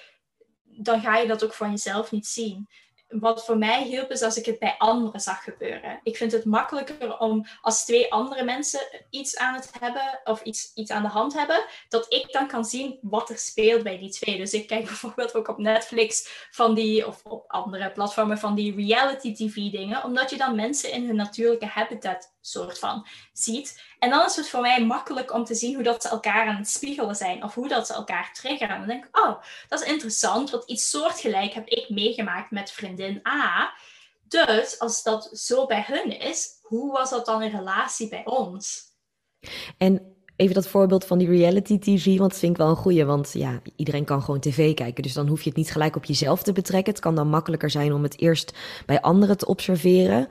dan 0.63 1.01
ga 1.01 1.17
je 1.17 1.27
dat 1.27 1.43
ook 1.43 1.53
van 1.53 1.69
jezelf 1.69 2.12
niet 2.12 2.27
zien 2.27 2.67
wat 3.10 3.45
voor 3.45 3.58
mij 3.58 3.84
hielp 3.84 4.12
is 4.12 4.22
als 4.22 4.38
ik 4.38 4.45
het 4.45 4.60
bij 4.60 4.76
anderen 4.78 5.19
zag 5.19 5.43
gebeuren. 5.43 6.00
Ik 6.04 6.17
vind 6.17 6.32
het 6.32 6.45
makkelijker 6.45 7.17
om 7.17 7.45
als 7.62 7.86
twee 7.86 8.12
andere 8.12 8.43
mensen 8.43 8.80
iets 9.10 9.38
aan 9.38 9.54
het 9.54 9.72
hebben 9.80 10.19
of 10.24 10.41
iets, 10.41 10.72
iets 10.76 10.91
aan 10.91 11.04
de 11.04 11.10
hand 11.10 11.34
hebben, 11.34 11.65
dat 11.89 12.13
ik 12.13 12.32
dan 12.32 12.48
kan 12.48 12.65
zien 12.65 13.00
wat 13.02 13.30
er 13.30 13.38
speelt 13.38 13.84
bij 13.84 13.98
die 13.98 14.10
twee. 14.10 14.38
Dus 14.38 14.54
ik 14.54 14.67
kijk 14.67 14.86
bijvoorbeeld 14.93 15.36
ook 15.36 15.48
op 15.48 15.58
Netflix 15.58 16.30
van 16.52 16.74
die, 16.74 17.08
of 17.08 17.24
op 17.24 17.43
andere 17.48 17.91
platformen 17.91 18.38
van 18.38 18.56
die 18.56 18.76
reality 18.76 19.34
TV 19.34 19.54
dingen, 19.54 20.04
omdat 20.04 20.30
je 20.30 20.38
dan 20.38 20.56
mensen 20.56 20.91
in 20.91 21.06
hun 21.06 21.15
natuurlijke 21.15 21.65
habitat 21.65 22.38
soort 22.41 22.80
van 22.80 23.08
ziet. 23.34 23.84
En 23.99 24.10
dan 24.10 24.25
is 24.25 24.36
het 24.36 24.49
voor 24.49 24.62
mij 24.62 24.86
makkelijk 24.86 25.34
om 25.34 25.43
te 25.43 25.56
zien 25.56 25.73
hoe 25.73 25.84
dat 25.84 26.02
ze 26.02 26.10
elkaar 26.10 26.47
aan 26.47 26.56
het 26.56 26.69
spiegelen 26.69 27.15
zijn 27.15 27.43
of 27.43 27.54
hoe 27.54 27.67
dat 27.67 27.88
ze 27.88 27.93
elkaar 27.93 28.34
triggeren. 28.34 28.69
En 28.69 28.80
dan 28.80 28.88
denk 28.88 29.06
ik, 29.06 29.19
oh, 29.19 29.41
dat 29.67 29.82
is 29.82 29.88
interessant, 29.88 30.49
want 30.49 30.69
iets 30.69 30.89
soortgelijk 30.89 31.54
heb 31.54 31.67
ik 31.67 31.89
meegemaakt 31.89 32.52
met 32.52 32.71
vriendin 32.71 33.21
A. 33.28 33.73
Dus 34.28 34.80
als 34.80 35.04
dat 35.04 35.30
zo 35.34 35.65
bij 35.65 35.84
hun 35.88 36.19
is, 36.19 36.60
hoe 36.62 36.91
was 36.91 37.10
dat 37.10 37.25
dan 37.25 37.41
in 37.41 37.52
relatie 37.52 38.08
bij 38.08 38.25
ons? 38.25 38.88
En 39.78 40.18
even 40.39 40.56
dat 40.56 40.67
voorbeeld 40.67 41.06
van 41.06 41.17
die 41.17 41.28
reality 41.28 41.80
TV, 41.80 42.06
want 42.06 42.30
dat 42.30 42.39
vind 42.39 42.52
ik 42.52 42.58
wel 42.58 42.69
een 42.69 42.75
goeie. 42.75 43.06
Want 43.06 43.32
ja, 43.34 43.62
iedereen 43.75 44.06
kan 44.06 44.21
gewoon 44.21 44.39
tv 44.39 44.73
kijken. 44.73 45.04
Dus 45.04 45.13
dan 45.13 45.28
hoef 45.28 45.41
je 45.41 45.49
het 45.49 45.58
niet 45.58 45.71
gelijk 45.71 45.95
op 45.95 46.06
jezelf 46.06 46.43
te 46.43 46.52
betrekken. 46.52 46.93
Het 46.93 47.02
kan 47.02 47.15
dan 47.15 47.28
makkelijker 47.28 47.69
zijn 47.69 47.93
om 47.93 48.04
het 48.04 48.19
eerst 48.19 48.54
bij 48.86 49.02
anderen 49.02 49.38
te 49.38 49.45
observeren. 49.45 50.28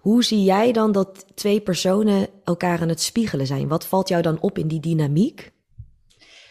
Hoe 0.00 0.24
zie 0.24 0.44
jij 0.44 0.72
dan 0.72 0.92
dat 0.92 1.26
twee 1.34 1.60
personen 1.60 2.28
elkaar 2.44 2.80
aan 2.80 2.88
het 2.88 3.00
spiegelen 3.00 3.46
zijn? 3.46 3.68
Wat 3.68 3.86
valt 3.86 4.08
jou 4.08 4.22
dan 4.22 4.40
op 4.40 4.58
in 4.58 4.68
die 4.68 4.80
dynamiek? 4.80 5.52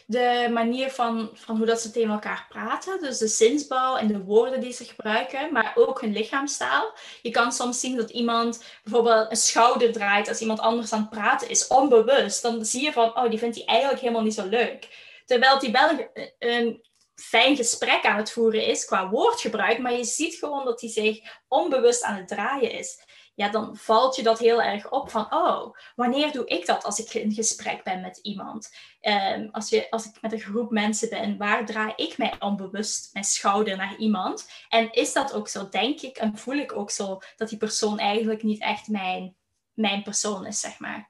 De 0.10 0.50
manier 0.54 0.92
van, 0.92 1.30
van 1.34 1.58
hoe 1.58 1.66
dat 1.66 1.82
ze 1.82 1.92
tegen 1.92 2.10
elkaar 2.10 2.46
praten. 2.50 3.02
Dus 3.02 3.18
de 3.18 3.28
zinsbouw 3.28 3.96
en 3.96 4.08
de 4.08 4.24
woorden 4.24 4.60
die 4.60 4.74
ze 4.74 4.86
gebruiken, 4.86 5.54
maar 5.54 5.72
ook 5.76 6.02
hun 6.02 6.14
lichaamstaal. 6.14 6.94
Je 7.22 7.30
kan 7.30 7.52
soms 7.52 7.80
zien 7.80 7.96
dat 7.96 8.10
iemand 8.10 8.64
bijvoorbeeld 8.84 9.32
een 9.32 9.38
schouder 9.38 9.92
draait 9.92 10.28
als 10.28 10.40
iemand 10.40 10.60
anders 10.60 10.94
aan 10.94 11.00
het 11.00 11.10
praten 11.10 11.50
is, 11.50 11.68
onbewust. 11.68 12.42
Dan 12.42 12.66
zie 12.66 12.84
je 12.84 12.92
van, 12.92 13.18
oh, 13.18 13.30
die 13.30 13.40
vindt 13.40 13.56
hij 13.56 13.66
eigenlijk 13.66 14.00
helemaal 14.02 14.24
niet 14.24 14.34
zo 14.34 14.48
leuk. 14.48 14.88
Terwijl 15.26 15.60
die 15.60 15.72
wel 15.72 15.90
een, 15.90 16.34
een 16.40 16.86
fijn 17.16 17.56
gesprek 17.56 18.06
aan 18.06 18.18
het 18.18 18.32
voeren 18.32 18.66
is 18.66 18.86
qua 18.86 19.10
woordgebruik, 19.10 19.80
maar 19.80 19.94
je 19.94 20.04
ziet 20.04 20.36
gewoon 20.36 20.66
dat 20.66 20.82
hij 20.82 20.90
zich 20.90 21.20
onbewust 21.48 22.04
aan 22.04 22.16
het 22.16 22.28
draaien 22.28 22.72
is 22.72 23.08
ja, 23.40 23.50
dan 23.50 23.78
valt 23.78 24.16
je 24.16 24.24
dat 24.24 24.40
heel 24.40 24.62
erg 24.62 24.92
op 24.92 25.10
van, 25.10 25.34
oh, 25.34 25.76
wanneer 25.96 26.32
doe 26.32 26.46
ik 26.46 26.66
dat 26.66 26.84
als 26.84 27.00
ik 27.00 27.14
in 27.14 27.32
gesprek 27.32 27.84
ben 27.84 28.02
met 28.02 28.20
iemand? 28.22 28.76
Um, 29.02 29.50
als, 29.52 29.70
je, 29.70 29.90
als 29.90 30.06
ik 30.06 30.22
met 30.22 30.32
een 30.32 30.40
groep 30.40 30.72
mensen 30.72 31.10
ben, 31.10 31.38
waar 31.38 31.66
draai 31.66 31.94
ik 31.96 32.18
mij 32.18 32.34
onbewust 32.40 33.10
mijn 33.14 33.26
schouder 33.26 33.78
naar 33.78 33.96
iemand? 33.98 34.50
En 34.70 34.92
is 34.92 35.14
dat 35.14 35.34
ook 35.34 35.48
zo, 35.48 35.70
denk 35.70 36.00
ik 36.00 36.18
en 36.18 36.38
voel 36.38 36.56
ik 36.56 36.78
ook 36.78 36.92
zo, 36.92 37.20
dat 37.36 37.50
die 37.50 37.58
persoon 37.58 38.00
eigenlijk 38.00 38.44
niet 38.44 38.62
echt 38.62 38.88
mijn, 38.88 39.36
mijn 39.74 40.04
persoon 40.04 40.46
is, 40.46 40.60
zeg 40.60 40.80
maar. 40.80 41.10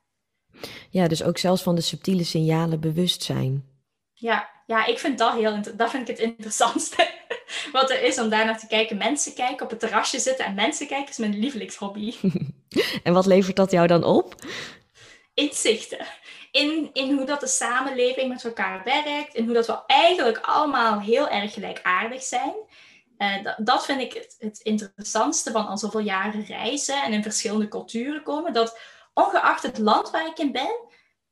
Ja, 0.90 1.08
dus 1.08 1.24
ook 1.24 1.38
zelfs 1.38 1.62
van 1.62 1.76
de 1.76 1.82
subtiele 1.82 2.24
signalen 2.24 2.80
bewust 2.80 3.24
zijn. 3.24 3.66
Ja, 4.14 4.50
ja 4.70 4.86
ik 4.86 5.00
vind 5.00 5.18
dat 5.18 5.34
heel 5.34 5.62
dat 5.76 5.90
vind 5.90 6.10
ik 6.10 6.18
het 6.18 6.26
interessantste 6.26 7.10
wat 7.72 7.90
er 7.90 8.04
is 8.04 8.20
om 8.20 8.30
daar 8.30 8.46
naar 8.46 8.60
te 8.60 8.68
kijken. 8.68 8.98
Mensen 8.98 9.34
kijken, 9.34 9.64
op 9.64 9.70
het 9.70 9.80
terrasje 9.80 10.20
zitten 10.20 10.46
en 10.46 10.54
mensen 10.54 10.88
kijken 10.88 11.10
is 11.10 11.18
mijn 11.18 11.40
lievelingshobby. 11.40 12.16
en 13.04 13.14
wat 13.14 13.26
levert 13.26 13.56
dat 13.56 13.72
jou 13.72 13.88
dan 13.88 14.04
op? 14.04 14.36
Inzichten. 15.34 16.06
In, 16.52 16.90
in 16.94 17.16
hoe 17.18 17.26
dat 17.26 17.40
de 17.40 17.48
samenleving 17.48 18.30
met 18.30 18.46
elkaar 18.46 18.82
werkt. 18.84 19.34
In 19.34 19.46
hoe 19.46 19.54
dat 19.54 19.68
we 19.68 19.80
eigenlijk 19.88 20.38
allemaal 20.38 21.00
heel 21.00 21.30
erg 21.30 21.54
gelijkaardig 21.54 22.24
zijn. 22.24 22.54
Uh, 23.18 23.44
dat, 23.44 23.56
dat, 23.58 23.86
vind 23.86 24.02
ik 24.02 24.14
het, 24.14 24.36
het, 24.40 24.60
interessantste 24.60 25.52
van 25.52 25.68
al 25.68 25.78
zoveel 25.78 26.00
jaren 26.00 26.46
reizen 26.46 27.04
en 27.04 27.14
in 27.14 27.24
verschillende 27.24 27.68
culturen 27.68 28.24
komen. 28.24 28.54
Dat 28.54 28.80
ongeacht 29.14 29.64
het 29.64 29.78
land 29.78 30.10
waar 30.10 30.28
ik 30.28 30.40
in 30.40 30.52
ben, 30.52 30.80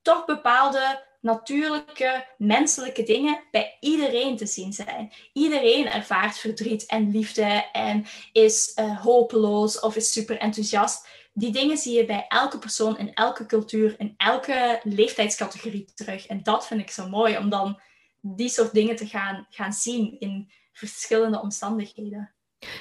toch 0.02 0.26
bepaalde 0.26 1.07
natuurlijke, 1.28 2.26
menselijke 2.38 3.04
dingen 3.04 3.40
bij 3.52 3.78
iedereen 3.80 4.38
te 4.38 4.46
zien 4.46 4.74
zijn. 4.74 5.12
Iedereen 5.34 5.90
ervaart 5.90 6.38
verdriet 6.38 6.86
en 6.86 7.12
liefde 7.12 7.70
en 7.72 8.06
is 8.32 8.72
uh, 8.76 9.02
hopeloos 9.02 9.80
of 9.80 9.96
is 9.96 10.12
super 10.12 10.38
enthousiast. 10.38 11.08
Die 11.34 11.52
dingen 11.52 11.78
zie 11.78 11.98
je 11.98 12.06
bij 12.06 12.26
elke 12.28 12.60
persoon 12.60 12.98
in 12.98 13.14
elke 13.14 13.46
cultuur, 13.46 13.96
in 13.98 14.14
elke 14.18 14.80
leeftijdscategorie 14.84 15.92
terug. 15.94 16.28
En 16.28 16.44
dat 16.44 16.68
vind 16.68 16.82
ik 16.82 16.90
zo 16.90 17.10
mooi, 17.10 17.38
om 17.38 17.50
dan 17.50 17.80
die 18.22 18.50
soort 18.50 18.74
dingen 18.74 18.96
te 18.96 19.08
gaan, 19.08 19.48
gaan 19.50 19.74
zien 19.74 20.20
in 20.20 20.52
verschillende 20.74 21.42
omstandigheden. 21.42 22.32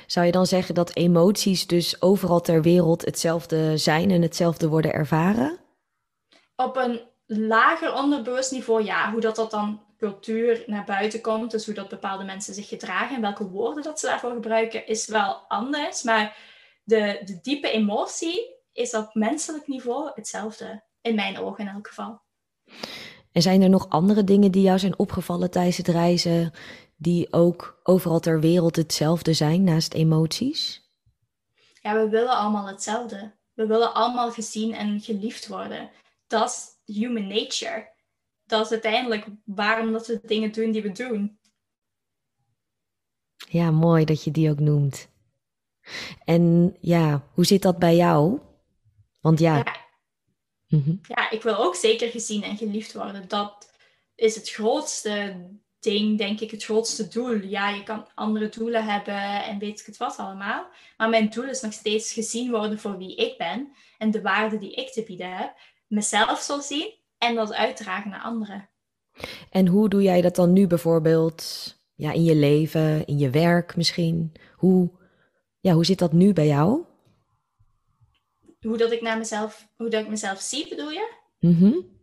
Zou 0.07 0.27
je 0.27 0.33
dan 0.33 0.47
zeggen 0.47 0.75
dat 0.75 0.97
emoties 0.97 1.67
dus 1.67 2.03
overal 2.03 2.41
ter 2.41 2.63
wereld 2.63 3.05
hetzelfde 3.05 3.77
zijn 3.77 4.11
en 4.11 4.23
hetzelfde 4.23 4.69
worden 4.69 4.93
ervaren? 4.93 5.59
Op 6.57 6.77
een 6.77 7.01
lager 7.27 7.95
onderbewust 7.95 8.53
niveau, 8.53 8.85
ja, 8.85 9.11
hoe 9.11 9.21
dat, 9.21 9.37
dat 9.37 9.51
dan 9.51 9.85
cultuur 9.99 10.65
naar 10.67 10.85
buiten 10.85 11.21
komt, 11.21 11.51
dus 11.51 11.67
hoe 11.67 11.75
dat 11.75 11.89
bepaalde 11.89 12.25
mensen 12.25 12.55
zich 12.55 12.69
gedragen 12.69 13.17
en 13.17 13.23
welke 13.23 13.49
woorden 13.49 13.83
dat 13.83 14.01
ze 14.01 14.07
daarvoor 14.07 14.33
gebruiken, 14.33 14.87
is 14.87 15.07
wel 15.07 15.35
anders. 15.49 16.03
Maar 16.03 16.37
de, 16.85 17.21
de 17.25 17.39
diepe 17.43 17.71
emotie 17.71 18.55
is 18.73 18.95
op 18.95 19.15
menselijk 19.15 19.67
niveau 19.67 20.11
hetzelfde, 20.15 20.83
in 21.01 21.15
mijn 21.15 21.39
ogen 21.39 21.67
in 21.67 21.75
elk 21.75 21.89
geval. 21.89 22.21
En 23.33 23.43
zijn 23.43 23.63
er 23.63 23.69
nog 23.69 23.89
andere 23.89 24.25
dingen 24.25 24.51
die 24.51 24.63
jou 24.63 24.79
zijn 24.79 24.99
opgevallen 24.99 25.51
tijdens 25.51 25.77
het 25.77 25.89
reizen, 25.89 26.53
die 26.97 27.33
ook 27.33 27.81
overal 27.83 28.21
ter 28.21 28.41
wereld 28.41 28.77
hetzelfde 28.77 29.33
zijn 29.33 29.65
naast 29.65 29.95
emoties? 29.95 30.91
Ja, 31.83 31.95
we 31.95 32.09
willen 32.09 32.37
allemaal 32.37 32.67
hetzelfde. 32.67 33.35
We 33.53 33.67
willen 33.67 33.95
allemaal 33.95 34.31
gezien 34.31 34.75
en 34.75 35.01
geliefd 35.01 35.47
worden. 35.47 35.91
Dat 36.27 36.49
is 36.49 36.76
human 36.87 37.27
nature. 37.27 37.95
Dat 38.45 38.65
is 38.65 38.73
uiteindelijk 38.73 39.27
waarom 39.45 39.93
dat 39.93 40.07
we 40.07 40.21
dingen 40.23 40.53
doen 40.53 40.71
die 40.71 40.83
we 40.83 40.93
doen. 40.93 41.39
Ja, 43.49 43.71
mooi 43.71 44.05
dat 44.05 44.25
je 44.25 44.31
die 44.31 44.51
ook 44.51 44.61
noemt. 44.61 45.09
En 46.25 46.77
ja, 46.81 47.29
hoe 47.33 47.45
zit 47.45 47.63
dat 47.63 47.79
bij 47.79 47.97
jou? 47.97 48.41
Want 49.21 49.39
ja. 49.39 49.57
Ja, 49.57 49.77
mhm. 50.67 50.95
ja 51.09 51.31
ik 51.31 51.43
wil 51.43 51.57
ook 51.57 51.75
zeker 51.75 52.11
gezien 52.11 52.43
en 52.43 52.57
geliefd 52.57 52.93
worden. 52.93 53.29
Dat 53.29 53.71
is 54.15 54.35
het 54.35 54.51
grootste 54.51 55.37
ding, 55.81 56.19
denk 56.19 56.41
ik, 56.41 56.51
het 56.51 56.65
grootste 56.65 57.09
doel. 57.09 57.35
Ja, 57.35 57.69
je 57.69 57.83
kan 57.83 58.07
andere 58.15 58.49
doelen 58.49 58.85
hebben 58.85 59.45
en 59.45 59.59
weet 59.59 59.81
ik 59.81 59.87
het 59.87 59.97
wat 59.97 60.17
allemaal. 60.17 60.67
Maar 60.97 61.09
mijn 61.09 61.29
doel 61.29 61.45
is 61.45 61.61
nog 61.61 61.73
steeds 61.73 62.13
gezien 62.13 62.51
worden 62.51 62.79
voor 62.79 62.99
wie 62.99 63.17
ik 63.17 63.39
ben 63.39 63.73
en 63.99 64.11
de 64.11 64.21
waarde 64.21 64.59
die 64.59 64.75
ik 64.75 64.93
te 64.93 65.03
bieden 65.03 65.37
heb. 65.37 65.55
Mezelf 65.87 66.41
zal 66.41 66.61
zien 66.61 66.95
en 67.19 67.35
dat 67.35 67.53
uitdragen 67.53 68.11
naar 68.11 68.21
anderen. 68.21 68.69
En 69.51 69.67
hoe 69.67 69.89
doe 69.89 70.03
jij 70.03 70.21
dat 70.21 70.37
dan 70.37 70.53
nu 70.53 70.67
bijvoorbeeld 70.67 71.75
ja, 71.95 72.13
in 72.13 72.25
je 72.25 72.35
leven, 72.35 73.07
in 73.07 73.19
je 73.19 73.31
werk 73.31 73.77
misschien? 73.77 74.33
Hoe, 74.55 74.91
ja, 75.61 75.73
hoe 75.73 75.85
zit 75.85 75.99
dat 75.99 76.13
nu 76.13 76.33
bij 76.33 76.47
jou? 76.47 76.85
Hoe 78.61 78.77
dat 78.77 78.93
ik 78.93 79.01
naar 79.01 79.19
mezelf, 79.19 79.69
hoe 79.77 79.89
dat 79.89 80.03
ik 80.03 80.09
mezelf 80.09 80.41
zie, 80.41 80.69
bedoel 80.69 80.91
je? 80.91 81.15
Mm 81.39 81.95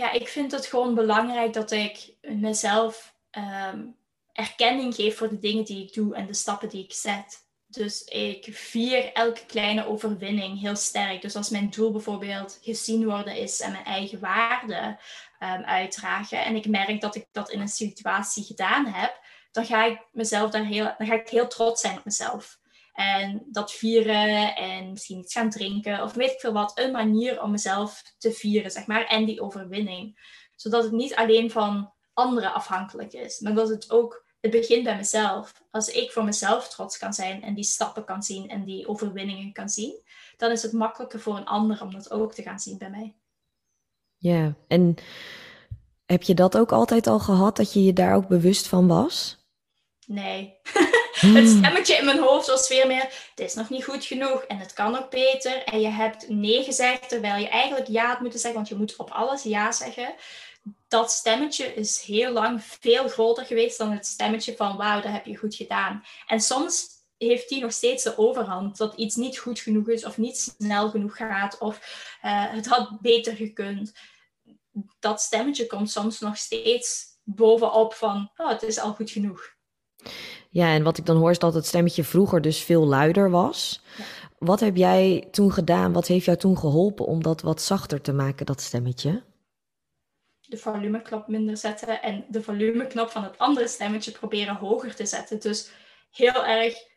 ja, 0.00 0.12
ik 0.12 0.28
vind 0.28 0.52
het 0.52 0.66
gewoon 0.66 0.94
belangrijk 0.94 1.52
dat 1.52 1.70
ik 1.70 2.14
mezelf 2.20 3.14
ehm, 3.30 3.86
erkenning 4.32 4.94
geef 4.94 5.16
voor 5.16 5.28
de 5.28 5.38
dingen 5.38 5.64
die 5.64 5.82
ik 5.82 5.94
doe 5.94 6.14
en 6.14 6.26
de 6.26 6.34
stappen 6.34 6.68
die 6.68 6.84
ik 6.84 6.92
zet. 6.92 7.48
Dus 7.70 8.04
ik 8.04 8.48
vier 8.50 9.12
elke 9.12 9.46
kleine 9.46 9.86
overwinning 9.86 10.60
heel 10.60 10.76
sterk. 10.76 11.22
Dus 11.22 11.36
als 11.36 11.50
mijn 11.50 11.70
doel 11.70 11.92
bijvoorbeeld 11.92 12.58
gezien 12.62 13.04
worden 13.04 13.36
is 13.36 13.60
en 13.60 13.72
mijn 13.72 13.84
eigen 13.84 14.20
waarde 14.20 14.98
um, 15.40 15.62
uitdragen. 15.64 16.44
En 16.44 16.56
ik 16.56 16.66
merk 16.66 17.00
dat 17.00 17.14
ik 17.14 17.26
dat 17.32 17.50
in 17.50 17.60
een 17.60 17.68
situatie 17.68 18.44
gedaan 18.44 18.86
heb, 18.86 19.20
dan 19.50 19.64
ga 19.64 19.84
ik 19.84 20.06
mezelf 20.12 20.50
daar 20.50 20.64
heel, 20.64 20.94
dan 20.98 21.06
ga 21.06 21.14
ik 21.14 21.28
heel 21.28 21.48
trots 21.48 21.80
zijn 21.80 21.98
op 21.98 22.04
mezelf. 22.04 22.58
En 22.92 23.42
dat 23.46 23.72
vieren 23.72 24.56
en 24.56 24.90
misschien 24.90 25.18
iets 25.18 25.32
gaan 25.32 25.50
drinken 25.50 26.02
of 26.02 26.12
weet 26.12 26.30
ik 26.30 26.40
veel 26.40 26.52
wat. 26.52 26.78
Een 26.78 26.92
manier 26.92 27.42
om 27.42 27.50
mezelf 27.50 28.02
te 28.18 28.32
vieren, 28.32 28.70
zeg 28.70 28.86
maar. 28.86 29.06
En 29.06 29.24
die 29.24 29.40
overwinning. 29.40 30.18
Zodat 30.56 30.82
het 30.82 30.92
niet 30.92 31.14
alleen 31.14 31.50
van 31.50 31.92
anderen 32.12 32.54
afhankelijk 32.54 33.12
is. 33.12 33.40
Maar 33.40 33.54
dat 33.54 33.68
het 33.68 33.90
ook, 33.90 34.24
het 34.40 34.50
begint 34.50 34.84
bij 34.84 34.96
mezelf. 34.96 35.52
Als 35.70 35.88
ik 35.88 36.12
voor 36.12 36.24
mezelf 36.24 36.68
trots 36.68 36.98
kan 36.98 37.12
zijn 37.12 37.42
en 37.42 37.54
die 37.54 37.64
stappen 37.64 38.04
kan 38.04 38.22
zien 38.22 38.48
en 38.48 38.64
die 38.64 38.88
overwinningen 38.88 39.52
kan 39.52 39.68
zien. 39.68 40.02
Dan 40.36 40.50
is 40.50 40.62
het 40.62 40.72
makkelijker 40.72 41.20
voor 41.20 41.36
een 41.36 41.46
ander 41.46 41.82
om 41.82 41.92
dat 41.92 42.10
ook 42.10 42.34
te 42.34 42.42
gaan 42.42 42.60
zien 42.60 42.78
bij 42.78 42.90
mij. 42.90 43.14
Ja, 44.16 44.54
en 44.68 44.94
heb 46.06 46.22
je 46.22 46.34
dat 46.34 46.56
ook 46.56 46.72
altijd 46.72 47.06
al 47.06 47.18
gehad, 47.18 47.56
dat 47.56 47.72
je 47.72 47.84
je 47.84 47.92
daar 47.92 48.14
ook 48.14 48.28
bewust 48.28 48.66
van 48.66 48.86
was? 48.86 49.38
Nee. 50.06 50.58
Het 51.20 51.30
hmm. 51.30 51.46
stemmetje 51.46 51.96
in 51.96 52.04
mijn 52.04 52.18
hoofd 52.18 52.46
was 52.46 52.68
weer 52.68 52.86
meer, 52.86 53.02
het 53.34 53.40
is 53.46 53.54
nog 53.54 53.70
niet 53.70 53.84
goed 53.84 54.04
genoeg 54.04 54.42
en 54.42 54.58
het 54.58 54.72
kan 54.72 54.92
nog 54.92 55.08
beter. 55.08 55.64
En 55.64 55.80
je 55.80 55.88
hebt 55.88 56.28
nee 56.28 56.64
gezegd, 56.64 57.08
terwijl 57.08 57.36
je 57.36 57.48
eigenlijk 57.48 57.88
ja 57.88 58.06
had 58.06 58.20
moeten 58.20 58.38
zeggen, 58.38 58.58
want 58.58 58.68
je 58.68 58.76
moet 58.76 58.96
op 58.96 59.10
alles 59.10 59.42
ja 59.42 59.72
zeggen. 59.72 60.14
Dat 60.88 61.10
stemmetje 61.10 61.74
is 61.74 62.00
heel 62.00 62.32
lang 62.32 62.64
veel 62.64 63.08
groter 63.08 63.44
geweest 63.44 63.78
dan 63.78 63.90
het 63.90 64.06
stemmetje 64.06 64.56
van, 64.56 64.76
wauw, 64.76 65.00
dat 65.00 65.12
heb 65.12 65.26
je 65.26 65.36
goed 65.36 65.54
gedaan. 65.54 66.02
En 66.26 66.40
soms 66.40 66.86
heeft 67.16 67.48
die 67.48 67.60
nog 67.60 67.72
steeds 67.72 68.02
de 68.02 68.18
overhand. 68.18 68.76
Dat 68.76 68.94
iets 68.94 69.16
niet 69.16 69.38
goed 69.38 69.60
genoeg 69.60 69.88
is 69.88 70.04
of 70.04 70.18
niet 70.18 70.54
snel 70.58 70.90
genoeg 70.90 71.16
gaat 71.16 71.58
of 71.58 71.76
uh, 72.24 72.52
het 72.52 72.66
had 72.66 73.00
beter 73.00 73.36
gekund. 73.36 73.92
Dat 74.98 75.20
stemmetje 75.20 75.66
komt 75.66 75.90
soms 75.90 76.20
nog 76.20 76.36
steeds 76.36 77.04
bovenop 77.24 77.94
van, 77.94 78.30
oh, 78.36 78.48
het 78.48 78.62
is 78.62 78.78
al 78.78 78.92
goed 78.92 79.10
genoeg. 79.10 79.54
Ja, 80.50 80.74
en 80.74 80.82
wat 80.82 80.98
ik 80.98 81.06
dan 81.06 81.16
hoor 81.16 81.30
is 81.30 81.38
dat 81.38 81.54
het 81.54 81.66
stemmetje 81.66 82.04
vroeger 82.04 82.40
dus 82.40 82.62
veel 82.62 82.86
luider 82.86 83.30
was. 83.30 83.82
Wat 84.38 84.60
heb 84.60 84.76
jij 84.76 85.28
toen 85.30 85.52
gedaan? 85.52 85.92
Wat 85.92 86.06
heeft 86.06 86.24
jou 86.24 86.38
toen 86.38 86.58
geholpen 86.58 87.06
om 87.06 87.22
dat 87.22 87.40
wat 87.40 87.62
zachter 87.62 88.00
te 88.00 88.12
maken, 88.12 88.46
dat 88.46 88.60
stemmetje? 88.60 89.22
De 90.50 90.56
volumeknop 90.56 91.28
minder 91.28 91.56
zetten 91.56 92.02
en 92.02 92.24
de 92.28 92.42
volumeknop 92.42 93.10
van 93.10 93.22
het 93.22 93.38
andere 93.38 93.68
stemmetje 93.68 94.10
proberen 94.10 94.54
hoger 94.54 94.94
te 94.94 95.06
zetten. 95.06 95.40
Dus 95.40 95.70
heel 96.10 96.46
erg 96.46 96.88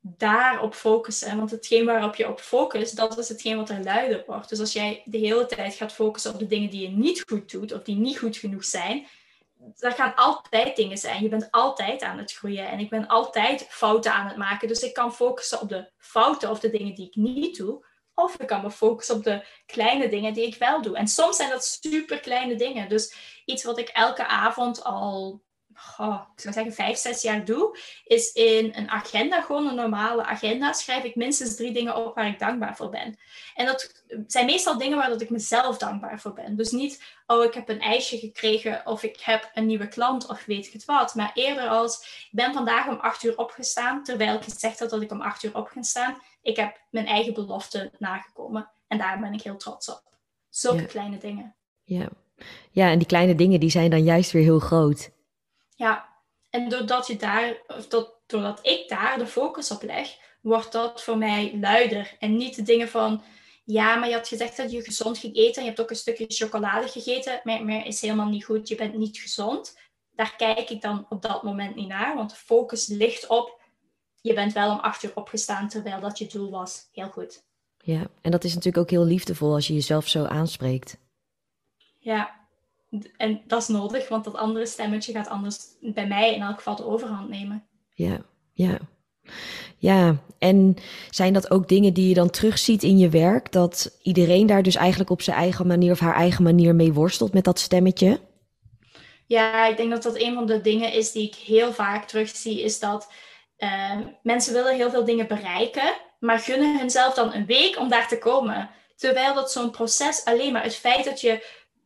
daarop 0.00 0.74
focussen. 0.74 1.36
Want 1.36 1.50
hetgeen 1.50 1.84
waarop 1.84 2.14
je 2.14 2.28
op 2.28 2.40
focust, 2.40 2.96
dat 2.96 3.18
is 3.18 3.28
hetgeen 3.28 3.56
wat 3.56 3.70
er 3.70 3.82
luider 3.82 4.24
wordt. 4.26 4.48
Dus 4.48 4.60
als 4.60 4.72
jij 4.72 5.02
de 5.04 5.18
hele 5.18 5.46
tijd 5.46 5.74
gaat 5.74 5.92
focussen 5.92 6.32
op 6.32 6.38
de 6.38 6.46
dingen 6.46 6.70
die 6.70 6.82
je 6.82 6.96
niet 6.96 7.22
goed 7.26 7.50
doet 7.50 7.72
of 7.72 7.82
die 7.82 7.96
niet 7.96 8.18
goed 8.18 8.36
genoeg 8.36 8.64
zijn, 8.64 9.06
er 9.78 9.92
gaan 9.92 10.14
altijd 10.14 10.76
dingen 10.76 10.98
zijn. 10.98 11.22
Je 11.22 11.28
bent 11.28 11.50
altijd 11.50 12.02
aan 12.02 12.18
het 12.18 12.32
groeien 12.32 12.68
en 12.68 12.78
ik 12.78 12.90
ben 12.90 13.06
altijd 13.06 13.66
fouten 13.68 14.12
aan 14.12 14.26
het 14.26 14.36
maken. 14.36 14.68
Dus 14.68 14.82
ik 14.82 14.94
kan 14.94 15.14
focussen 15.14 15.60
op 15.60 15.68
de 15.68 15.90
fouten 15.96 16.50
of 16.50 16.60
de 16.60 16.70
dingen 16.70 16.94
die 16.94 17.06
ik 17.06 17.16
niet 17.16 17.56
doe. 17.56 17.84
Of 18.18 18.40
ik 18.40 18.46
kan 18.46 18.62
me 18.62 18.70
focussen 18.70 19.14
op 19.16 19.24
de 19.24 19.44
kleine 19.66 20.08
dingen 20.08 20.34
die 20.34 20.46
ik 20.46 20.56
wel 20.56 20.82
doe. 20.82 20.96
En 20.96 21.08
soms 21.08 21.36
zijn 21.36 21.50
dat 21.50 21.64
super 21.64 22.20
kleine 22.20 22.54
dingen. 22.54 22.88
Dus 22.88 23.14
iets 23.44 23.64
wat 23.64 23.78
ik 23.78 23.88
elke 23.88 24.26
avond 24.26 24.84
al 24.84 25.44
ik 26.34 26.40
zou 26.40 26.54
zeggen 26.54 26.72
vijf, 26.72 26.96
zes 26.96 27.22
jaar 27.22 27.44
doe, 27.44 27.78
is 28.04 28.32
in 28.32 28.72
een 28.74 28.88
agenda, 28.88 29.40
gewoon 29.40 29.66
een 29.66 29.74
normale 29.74 30.24
agenda, 30.24 30.72
schrijf 30.72 31.04
ik 31.04 31.14
minstens 31.14 31.56
drie 31.56 31.72
dingen 31.72 31.96
op 31.96 32.14
waar 32.14 32.26
ik 32.26 32.38
dankbaar 32.38 32.76
voor 32.76 32.90
ben. 32.90 33.18
En 33.54 33.66
dat 33.66 34.04
zijn 34.26 34.46
meestal 34.46 34.78
dingen 34.78 34.96
waar 34.96 35.08
dat 35.08 35.20
ik 35.20 35.30
mezelf 35.30 35.78
dankbaar 35.78 36.20
voor 36.20 36.32
ben. 36.32 36.56
Dus 36.56 36.70
niet, 36.70 37.02
oh, 37.26 37.44
ik 37.44 37.54
heb 37.54 37.68
een 37.68 37.80
ijsje 37.80 38.18
gekregen 38.18 38.86
of 38.86 39.02
ik 39.02 39.20
heb 39.20 39.50
een 39.54 39.66
nieuwe 39.66 39.88
klant 39.88 40.28
of 40.28 40.44
weet 40.44 40.66
ik 40.66 40.72
het 40.72 40.84
wat. 40.84 41.14
Maar 41.14 41.30
eerder 41.34 41.68
als, 41.68 42.00
ik 42.00 42.28
ben 42.30 42.52
vandaag 42.52 42.86
om 42.88 42.98
acht 42.98 43.22
uur 43.22 43.38
opgestaan, 43.38 44.02
terwijl 44.02 44.34
ik 44.34 44.42
gezegd 44.42 44.78
had 44.78 44.90
dat 44.90 45.02
ik 45.02 45.12
om 45.12 45.20
acht 45.20 45.42
uur 45.42 45.56
op 45.56 45.68
ga 45.68 45.82
staan. 45.82 46.22
Ik 46.46 46.56
heb 46.56 46.80
mijn 46.90 47.06
eigen 47.06 47.34
belofte 47.34 47.90
nagekomen 47.98 48.70
en 48.88 48.98
daar 48.98 49.20
ben 49.20 49.32
ik 49.32 49.42
heel 49.42 49.56
trots 49.56 49.88
op. 49.88 50.02
Zulke 50.48 50.86
kleine 50.86 51.18
dingen. 51.18 51.54
Ja. 51.82 52.08
ja, 52.70 52.90
en 52.90 52.98
die 52.98 53.06
kleine 53.06 53.34
dingen 53.34 53.60
die 53.60 53.70
zijn 53.70 53.90
dan 53.90 54.04
juist 54.04 54.30
weer 54.30 54.42
heel 54.42 54.58
groot. 54.58 55.10
Ja, 55.76 56.08
en 56.50 56.68
doordat, 56.68 57.06
je 57.06 57.16
daar, 57.16 57.56
of 57.66 57.88
dat, 57.88 58.14
doordat 58.26 58.58
ik 58.62 58.88
daar 58.88 59.18
de 59.18 59.26
focus 59.26 59.70
op 59.70 59.82
leg, 59.82 60.16
wordt 60.40 60.72
dat 60.72 61.02
voor 61.02 61.18
mij 61.18 61.58
luider. 61.60 62.16
En 62.18 62.36
niet 62.36 62.56
de 62.56 62.62
dingen 62.62 62.88
van, 62.88 63.22
ja, 63.64 63.96
maar 63.96 64.08
je 64.08 64.14
had 64.14 64.28
gezegd 64.28 64.56
dat 64.56 64.72
je 64.72 64.82
gezond 64.82 65.18
ging 65.18 65.36
eten. 65.36 65.54
En 65.54 65.62
je 65.62 65.68
hebt 65.68 65.80
ook 65.80 65.90
een 65.90 65.96
stukje 65.96 66.24
chocolade 66.28 66.88
gegeten. 66.88 67.40
Maar, 67.42 67.64
maar 67.64 67.86
is 67.86 68.00
helemaal 68.00 68.28
niet 68.28 68.44
goed. 68.44 68.68
Je 68.68 68.74
bent 68.74 68.96
niet 68.96 69.18
gezond. 69.18 69.78
Daar 70.10 70.36
kijk 70.36 70.70
ik 70.70 70.80
dan 70.80 71.06
op 71.08 71.22
dat 71.22 71.42
moment 71.42 71.74
niet 71.74 71.88
naar. 71.88 72.14
Want 72.14 72.30
de 72.30 72.36
focus 72.36 72.86
ligt 72.86 73.26
op, 73.26 73.60
je 74.26 74.34
bent 74.34 74.52
wel 74.52 74.70
om 74.70 74.78
acht 74.78 75.02
uur 75.02 75.12
opgestaan 75.14 75.68
terwijl 75.68 76.00
dat 76.00 76.18
je 76.18 76.26
doel 76.26 76.50
was. 76.50 76.88
Heel 76.92 77.08
goed. 77.08 77.44
Ja, 77.78 78.06
en 78.20 78.30
dat 78.30 78.44
is 78.44 78.54
natuurlijk 78.54 78.82
ook 78.84 78.90
heel 78.90 79.04
liefdevol 79.04 79.54
als 79.54 79.66
je 79.66 79.74
jezelf 79.74 80.08
zo 80.08 80.24
aanspreekt. 80.24 80.98
Ja, 81.98 82.34
En 83.16 83.42
dat 83.46 83.62
is 83.62 83.68
nodig, 83.68 84.08
want 84.08 84.24
dat 84.24 84.34
andere 84.34 84.66
stemmetje 84.66 85.12
gaat 85.12 85.28
anders 85.28 85.58
bij 85.80 86.06
mij 86.06 86.34
in 86.34 86.42
elk 86.42 86.56
geval 86.56 86.76
de 86.76 86.86
overhand 86.86 87.28
nemen. 87.28 87.66
Ja, 87.94 88.20
ja. 88.52 88.78
Ja, 89.78 90.16
en 90.38 90.76
zijn 91.10 91.32
dat 91.32 91.50
ook 91.50 91.68
dingen 91.68 91.94
die 91.94 92.08
je 92.08 92.14
dan 92.14 92.30
terugziet 92.30 92.82
in 92.82 92.98
je 92.98 93.08
werk? 93.08 93.52
Dat 93.52 93.98
iedereen 94.02 94.46
daar 94.46 94.62
dus 94.62 94.74
eigenlijk 94.74 95.10
op 95.10 95.22
zijn 95.22 95.36
eigen 95.36 95.66
manier 95.66 95.92
of 95.92 96.00
haar 96.00 96.14
eigen 96.14 96.42
manier 96.42 96.74
mee 96.74 96.92
worstelt 96.92 97.32
met 97.32 97.44
dat 97.44 97.58
stemmetje? 97.58 98.20
Ja, 99.26 99.66
ik 99.66 99.76
denk 99.76 99.90
dat 99.90 100.02
dat 100.02 100.20
een 100.20 100.34
van 100.34 100.46
de 100.46 100.60
dingen 100.60 100.92
is 100.92 101.12
die 101.12 101.26
ik 101.26 101.34
heel 101.34 101.72
vaak 101.72 102.04
terugzie, 102.04 102.62
is 102.62 102.78
dat 102.78 103.08
uh, 103.58 103.98
mensen 104.22 104.52
willen 104.52 104.74
heel 104.74 104.90
veel 104.90 105.04
dingen 105.04 105.26
bereiken, 105.26 105.94
maar 106.18 106.38
gunnen 106.38 106.78
hunzelf 106.78 107.14
dan 107.14 107.34
een 107.34 107.46
week 107.46 107.78
om 107.78 107.88
daar 107.88 108.08
te 108.08 108.18
komen. 108.18 108.70
Terwijl 108.96 109.34
dat 109.34 109.52
zo'n 109.52 109.70
proces 109.70 110.24
alleen 110.24 110.52
maar 110.52 110.62
het 110.62 110.76
feit 110.76 111.04
dat 111.04 111.20
je 111.20 111.44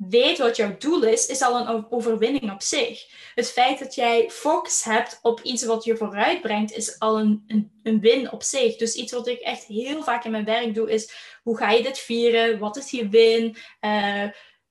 weet 0.09 0.39
wat 0.39 0.57
jouw 0.57 0.77
doel 0.79 1.03
is, 1.03 1.27
is 1.27 1.43
al 1.43 1.69
een 1.69 1.87
overwinning 1.91 2.53
op 2.53 2.63
zich. 2.63 3.07
Het 3.35 3.51
feit 3.51 3.79
dat 3.79 3.95
jij 3.95 4.31
focus 4.31 4.85
hebt 4.85 5.19
op 5.23 5.41
iets 5.43 5.65
wat 5.65 5.85
je 5.85 5.97
vooruit 5.97 6.41
brengt, 6.41 6.73
is 6.73 6.99
al 6.99 7.19
een, 7.19 7.45
een, 7.47 7.81
een 7.83 8.01
win 8.01 8.33
op 8.33 8.43
zich. 8.43 8.77
Dus 8.77 8.95
iets 8.95 9.13
wat 9.13 9.27
ik 9.27 9.41
echt 9.41 9.65
heel 9.65 10.03
vaak 10.03 10.25
in 10.25 10.31
mijn 10.31 10.45
werk 10.45 10.75
doe, 10.75 10.91
is 10.91 11.13
hoe 11.43 11.57
ga 11.57 11.71
je 11.71 11.83
dit 11.83 11.99
vieren? 11.99 12.59
Wat 12.59 12.77
is 12.77 12.91
je 12.91 13.09
win? 13.09 13.57
Uh, 13.81 14.25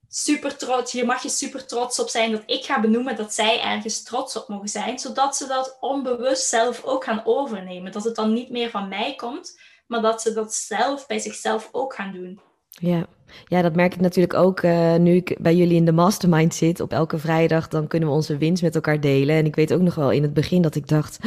super 0.09 0.57
trots. 0.57 0.91
Hier 0.91 1.05
mag 1.05 1.23
je 1.23 1.29
super 1.29 1.65
trots 1.65 1.99
op 1.99 2.09
zijn 2.09 2.31
dat 2.31 2.43
ik 2.45 2.63
ga 2.63 2.79
benoemen 2.79 3.15
dat 3.15 3.33
zij 3.33 3.61
ergens 3.61 4.03
trots 4.03 4.37
op 4.37 4.47
mogen 4.47 4.69
zijn, 4.69 4.99
zodat 4.99 5.35
ze 5.35 5.47
dat 5.47 5.77
onbewust 5.79 6.47
zelf 6.47 6.83
ook 6.83 7.03
gaan 7.03 7.21
overnemen. 7.25 7.91
Dat 7.91 8.03
het 8.03 8.15
dan 8.15 8.33
niet 8.33 8.49
meer 8.49 8.69
van 8.69 8.87
mij 8.87 9.15
komt, 9.15 9.59
maar 9.87 10.01
dat 10.01 10.21
ze 10.21 10.33
dat 10.33 10.53
zelf 10.53 11.07
bij 11.07 11.19
zichzelf 11.19 11.69
ook 11.71 11.93
gaan 11.93 12.11
doen. 12.11 12.39
Ja, 12.69 13.05
ja 13.47 13.61
dat 13.61 13.75
merk 13.75 13.93
ik 13.93 13.99
natuurlijk 13.99 14.33
ook 14.33 14.61
uh, 14.61 14.95
nu 14.95 15.15
ik 15.15 15.37
bij 15.39 15.55
jullie 15.55 15.75
in 15.75 15.85
de 15.85 15.91
mastermind 15.91 16.55
zit. 16.55 16.79
Op 16.79 16.91
elke 16.91 17.17
vrijdag 17.17 17.67
dan 17.67 17.87
kunnen 17.87 18.09
we 18.09 18.15
onze 18.15 18.37
winst 18.37 18.63
met 18.63 18.75
elkaar 18.75 18.99
delen. 18.99 19.35
En 19.35 19.45
ik 19.45 19.55
weet 19.55 19.73
ook 19.73 19.81
nog 19.81 19.95
wel 19.95 20.11
in 20.11 20.23
het 20.23 20.33
begin 20.33 20.61
dat 20.61 20.75
ik 20.75 20.87
dacht, 20.87 21.19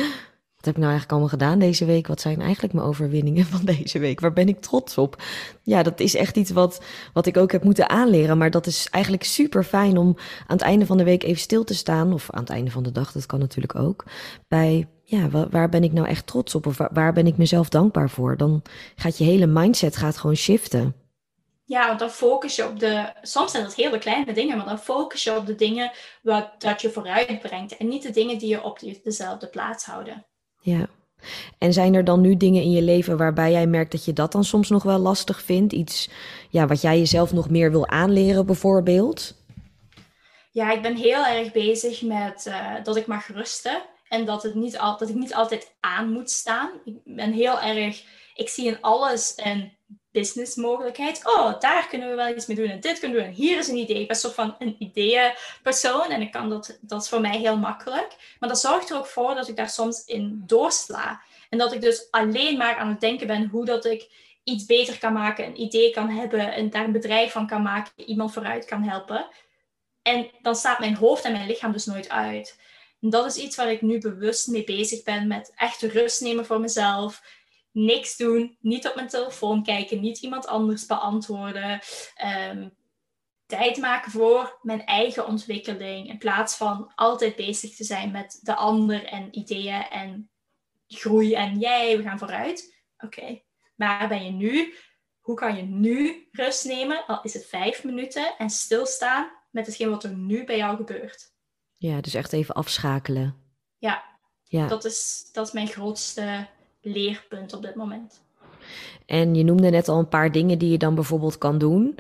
heb 0.65 0.75
ik 0.75 0.81
nou 0.81 0.93
eigenlijk 0.93 1.11
allemaal 1.11 1.39
gedaan 1.39 1.59
deze 1.59 1.85
week? 1.85 2.07
Wat 2.07 2.21
zijn 2.21 2.41
eigenlijk 2.41 2.75
mijn 2.75 2.87
overwinningen 2.87 3.45
van 3.55 3.65
deze 3.65 3.99
week? 3.99 4.21
Waar 4.21 4.33
ben 4.33 4.49
ik 4.49 4.61
trots 4.61 4.99
op? 4.99 5.23
Ja, 5.63 5.83
dat 5.83 6.01
is 6.01 6.15
echt 6.15 6.37
iets 6.37 6.51
wat, 6.51 6.83
wat 7.13 7.27
ik 7.27 7.37
ook 7.37 7.53
heb 7.53 7.65
moeten 7.65 7.89
aanleren. 7.89 8.39
Maar 8.39 8.51
dat 8.51 8.67
is 8.67 8.89
eigenlijk 8.91 9.25
super 9.25 9.65
fijn 9.65 9.97
om 9.97 10.17
aan 10.47 10.57
het 10.57 10.61
einde 10.61 10.87
van 10.87 10.97
de 10.97 11.05
week 11.05 11.23
even 11.23 11.41
stil 11.41 11.65
te 11.65 11.75
staan. 11.75 12.13
Of 12.13 12.31
aan 12.31 12.41
het 12.41 12.51
einde 12.51 12.71
van 12.71 12.83
de 12.83 12.93
dag, 12.93 13.13
dat 13.13 13.27
kan 13.27 13.39
natuurlijk 13.39 13.75
ook. 13.75 14.05
Bij, 14.49 14.89
ja, 15.05 15.29
waar, 15.51 15.69
ben 15.69 15.85
ik 15.85 15.93
nou 15.93 16.07
echt 16.07 16.27
trots 16.27 16.55
op? 16.55 16.67
Of 16.67 16.77
waar, 16.77 16.91
waar 16.93 17.13
ben 17.13 17.27
ik 17.27 17.37
mezelf 17.37 17.69
dankbaar 17.69 18.11
voor? 18.11 18.37
Dan 18.37 18.63
gaat 18.97 19.19
je 19.19 19.25
hele 19.25 19.47
mindset 19.47 19.97
gaat 19.97 20.17
gewoon 20.17 20.37
shiften. 20.37 20.95
Ja, 21.65 21.87
want 21.87 21.99
dan 21.99 22.11
focus 22.11 22.57
je 22.57 22.69
op 22.69 22.79
de. 22.79 23.13
Soms 23.23 23.51
zijn 23.51 23.63
dat 23.63 23.75
hele 23.75 23.99
kleine 23.99 24.33
dingen, 24.33 24.57
maar 24.57 24.67
dan 24.67 24.79
focus 24.79 25.25
je 25.25 25.37
op 25.37 25.47
de 25.47 25.55
dingen 25.55 25.93
wat 26.23 26.51
dat 26.59 26.81
je 26.81 26.91
vooruit 26.91 27.41
brengt. 27.41 27.77
En 27.77 27.89
niet 27.89 28.03
de 28.03 28.11
dingen 28.11 28.39
die 28.39 28.49
je 28.49 28.63
op 28.63 28.79
dezelfde 29.03 29.49
plaats 29.49 29.85
houden. 29.85 30.27
Ja. 30.63 30.89
En 31.59 31.73
zijn 31.73 31.95
er 31.95 32.05
dan 32.05 32.21
nu 32.21 32.37
dingen 32.37 32.63
in 32.63 32.71
je 32.71 32.83
leven 32.83 33.17
waarbij 33.17 33.51
jij 33.51 33.67
merkt 33.67 33.93
dat 33.93 34.05
je 34.05 34.13
dat 34.13 34.33
dan 34.33 34.45
soms 34.45 34.69
nog 34.69 34.83
wel 34.83 34.99
lastig 34.99 35.43
vindt? 35.43 35.73
Iets 35.73 36.09
ja, 36.51 36.67
wat 36.67 36.81
jij 36.81 36.99
jezelf 36.99 37.33
nog 37.33 37.51
meer 37.51 37.71
wil 37.71 37.89
aanleren, 37.89 38.47
bijvoorbeeld? 38.47 39.35
Ja, 40.51 40.73
ik 40.73 40.83
ben 40.83 40.97
heel 40.97 41.27
erg 41.27 41.53
bezig 41.53 42.03
met 42.03 42.47
uh, 42.49 42.75
dat 42.83 42.97
ik 42.97 43.07
mag 43.07 43.27
rusten. 43.27 43.83
En 44.09 44.25
dat, 44.25 44.43
het 44.43 44.55
niet 44.55 44.79
al, 44.79 44.99
dat 44.99 45.09
ik 45.09 45.15
niet 45.15 45.35
altijd 45.35 45.75
aan 45.81 46.13
moet 46.13 46.31
staan. 46.31 46.71
Ik 46.85 46.95
ben 47.05 47.33
heel 47.33 47.61
erg. 47.61 48.05
Ik 48.35 48.49
zie 48.49 48.67
in 48.67 48.81
alles 48.81 49.33
een 49.37 49.73
businessmogelijkheid. 50.13 51.21
Oh, 51.25 51.61
daar 51.61 51.89
kunnen 51.89 52.09
we 52.09 52.15
wel 52.15 52.37
iets 52.37 52.47
mee 52.47 52.57
doen 52.57 52.69
en 52.69 52.81
dit 52.81 52.99
kunnen 52.99 53.19
we 53.19 53.25
doen. 53.25 53.33
hier 53.33 53.59
is 53.59 53.69
een 53.69 53.77
idee. 53.77 54.01
Ik 54.01 54.07
ben 54.07 54.17
soort 54.17 54.35
van 54.35 54.57
een 54.59 54.77
ideeënpersoon 54.79 56.11
en 56.11 56.21
ik 56.21 56.31
kan 56.33 56.49
dat, 56.49 56.79
dat 56.81 57.03
is 57.03 57.09
voor 57.09 57.21
mij 57.21 57.39
heel 57.39 57.57
makkelijk. 57.57 58.37
Maar 58.41 58.49
dat 58.49 58.61
zorgt 58.61 58.91
er 58.91 58.97
ook 58.97 59.07
voor 59.07 59.35
dat 59.35 59.49
ik 59.49 59.57
daar 59.57 59.69
soms 59.69 60.05
in 60.05 60.43
doorsla. 60.47 61.23
En 61.51 61.59
dat 61.59 61.73
ik 61.73 61.81
dus 61.81 62.11
alleen 62.11 62.57
maar 62.57 62.77
aan 62.77 62.89
het 62.89 63.01
denken 63.01 63.27
ben 63.27 63.49
hoe 63.49 63.65
dat 63.65 63.85
ik 63.85 64.11
iets 64.45 64.67
beter 64.67 64.99
kan 64.99 65.13
maken, 65.13 65.45
een 65.45 65.61
idee 65.61 65.91
kan 65.91 66.09
hebben 66.09 66.53
en 66.53 66.71
daar 66.71 66.85
een 66.85 66.93
bedrijf 66.93 67.33
van 67.33 67.47
kan 67.47 67.63
maken, 67.63 67.93
iemand 67.97 68.33
vooruit 68.33 68.65
kan 68.65 68.83
helpen. 68.83 69.27
En 70.03 70.31
dan 70.43 70.57
staat 70.57 70.79
mijn 70.79 70.97
hoofd 70.97 71.25
en 71.25 71.33
mijn 71.33 71.47
lichaam 71.47 71.73
dus 71.73 71.87
nooit 71.87 72.09
uit. 72.09 72.61
En 73.01 73.11
dat 73.11 73.27
is 73.27 73.37
iets 73.37 73.57
waar 73.57 73.71
ik 73.71 73.83
nu 73.83 73.99
bewust 73.99 74.47
mee 74.47 74.65
bezig 74.65 75.03
ben 75.03 75.27
met 75.27 75.53
echt 75.57 75.83
rust 75.83 76.21
nemen 76.21 76.47
voor 76.47 76.61
mezelf 76.61 77.23
niks 77.73 78.17
doen, 78.17 78.57
niet 78.61 78.89
op 78.89 78.95
mijn 78.95 79.09
telefoon 79.09 79.63
kijken, 79.63 80.01
niet 80.01 80.19
iemand 80.19 80.47
anders 80.47 80.87
beantwoorden. 80.87 81.81
Ehm, 82.15 82.69
tijd 83.47 83.77
maken 83.77 84.11
voor 84.11 84.59
mijn 84.63 84.85
eigen 84.85 85.27
ontwikkeling 85.27 86.09
in 86.09 86.19
plaats 86.19 86.57
van 86.57 86.93
altijd 86.95 87.37
bezig 87.37 87.77
te 87.77 87.85
zijn 87.85 88.11
met 88.11 88.39
de 88.43 88.55
ander 88.55 89.05
en 89.05 89.39
ideeën 89.39 89.83
en 89.91 90.31
groei 90.87 91.35
en 91.35 91.59
jij, 91.59 91.97
we 91.97 92.03
gaan 92.03 92.19
vooruit. 92.19 92.81
Oké, 92.99 93.43
waar 93.77 94.09
ben 94.09 94.25
je 94.25 94.31
nu? 94.31 94.75
Hoe 95.21 95.35
kan 95.37 95.57
je 95.57 95.63
nu 95.63 96.29
rust 96.31 96.65
nemen, 96.65 97.07
al 97.07 97.23
is 97.23 97.35
het 97.35 97.47
vijf 97.47 97.85
minuten, 97.85 98.35
en 98.39 98.51
stilstaan 98.51 99.31
met 99.51 99.67
hetgeen 99.67 99.91
wat 99.91 100.05
er 100.05 100.15
nu 100.15 100.45
bij 100.45 100.57
jou 100.57 100.77
gebeurt? 100.77 101.33
Ja, 101.77 102.01
dus 102.01 102.15
echt 102.15 102.33
even 102.33 102.55
afschakelen. 102.55 103.37
Ja, 103.79 104.05
ja. 104.43 104.67
Dat, 104.67 104.85
is, 104.85 105.29
dat 105.33 105.47
is 105.47 105.53
mijn 105.53 105.69
grootste 105.69 106.49
leerpunt 106.83 107.53
op 107.53 107.63
dit 107.63 107.75
moment. 107.75 108.23
En 109.07 109.35
je 109.35 109.45
noemde 109.45 109.71
net 109.71 109.89
al 109.89 109.99
een 109.99 110.09
paar 110.09 110.33
dingen 110.33 110.59
die 110.59 110.71
je 110.71 110.79
dan 110.79 110.95
bijvoorbeeld 110.95 111.39
kan 111.39 111.59
doen. 111.59 111.99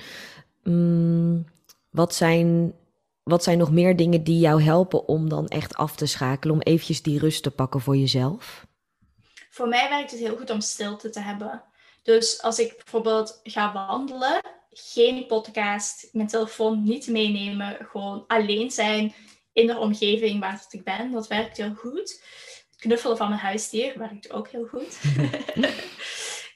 Mm, 0.63 1.45
wat, 1.91 2.15
zijn, 2.15 2.75
wat 3.23 3.43
zijn 3.43 3.59
nog 3.59 3.71
meer 3.71 3.97
dingen 3.97 4.25
die 4.25 4.39
jou 4.39 4.63
helpen 4.63 5.09
om 5.09 5.29
dan 5.29 5.47
echt 5.47 5.75
af 5.75 5.97
te 5.97 6.07
schakelen, 6.07 6.55
om 6.55 6.61
eventjes 6.61 7.03
die 7.03 7.19
rust 7.19 7.43
te 7.43 7.51
pakken 7.51 7.81
voor 7.81 7.97
jezelf? 7.97 8.67
Voor 9.51 9.69
mij 9.69 9.89
werkt 9.89 10.11
het 10.11 10.21
heel 10.21 10.37
goed 10.37 10.51
om 10.51 10.61
stilte 10.61 11.11
te 11.11 11.21
hebben. 11.21 11.63
Dus 12.03 12.43
als 12.43 12.59
ik 12.59 12.77
bijvoorbeeld 12.77 13.41
ga 13.43 13.73
wandelen, 13.73 14.41
geen 14.71 15.27
podcast, 15.27 16.09
mijn 16.13 16.29
telefoon 16.29 16.83
niet 16.83 17.07
meenemen, 17.07 17.77
gewoon 17.91 18.25
alleen 18.27 18.71
zijn 18.71 19.15
in 19.53 19.67
de 19.67 19.79
omgeving 19.79 20.41
waar 20.41 20.67
ik 20.71 20.85
ben, 20.85 21.11
dat 21.11 21.29
werkt 21.29 21.57
heel 21.57 21.75
goed 21.75 22.21
knuffelen 22.83 23.17
van 23.17 23.29
mijn 23.29 23.41
huisdier 23.41 23.99
werkt 23.99 24.33
ook 24.33 24.49
heel 24.49 24.67
goed. 24.67 24.99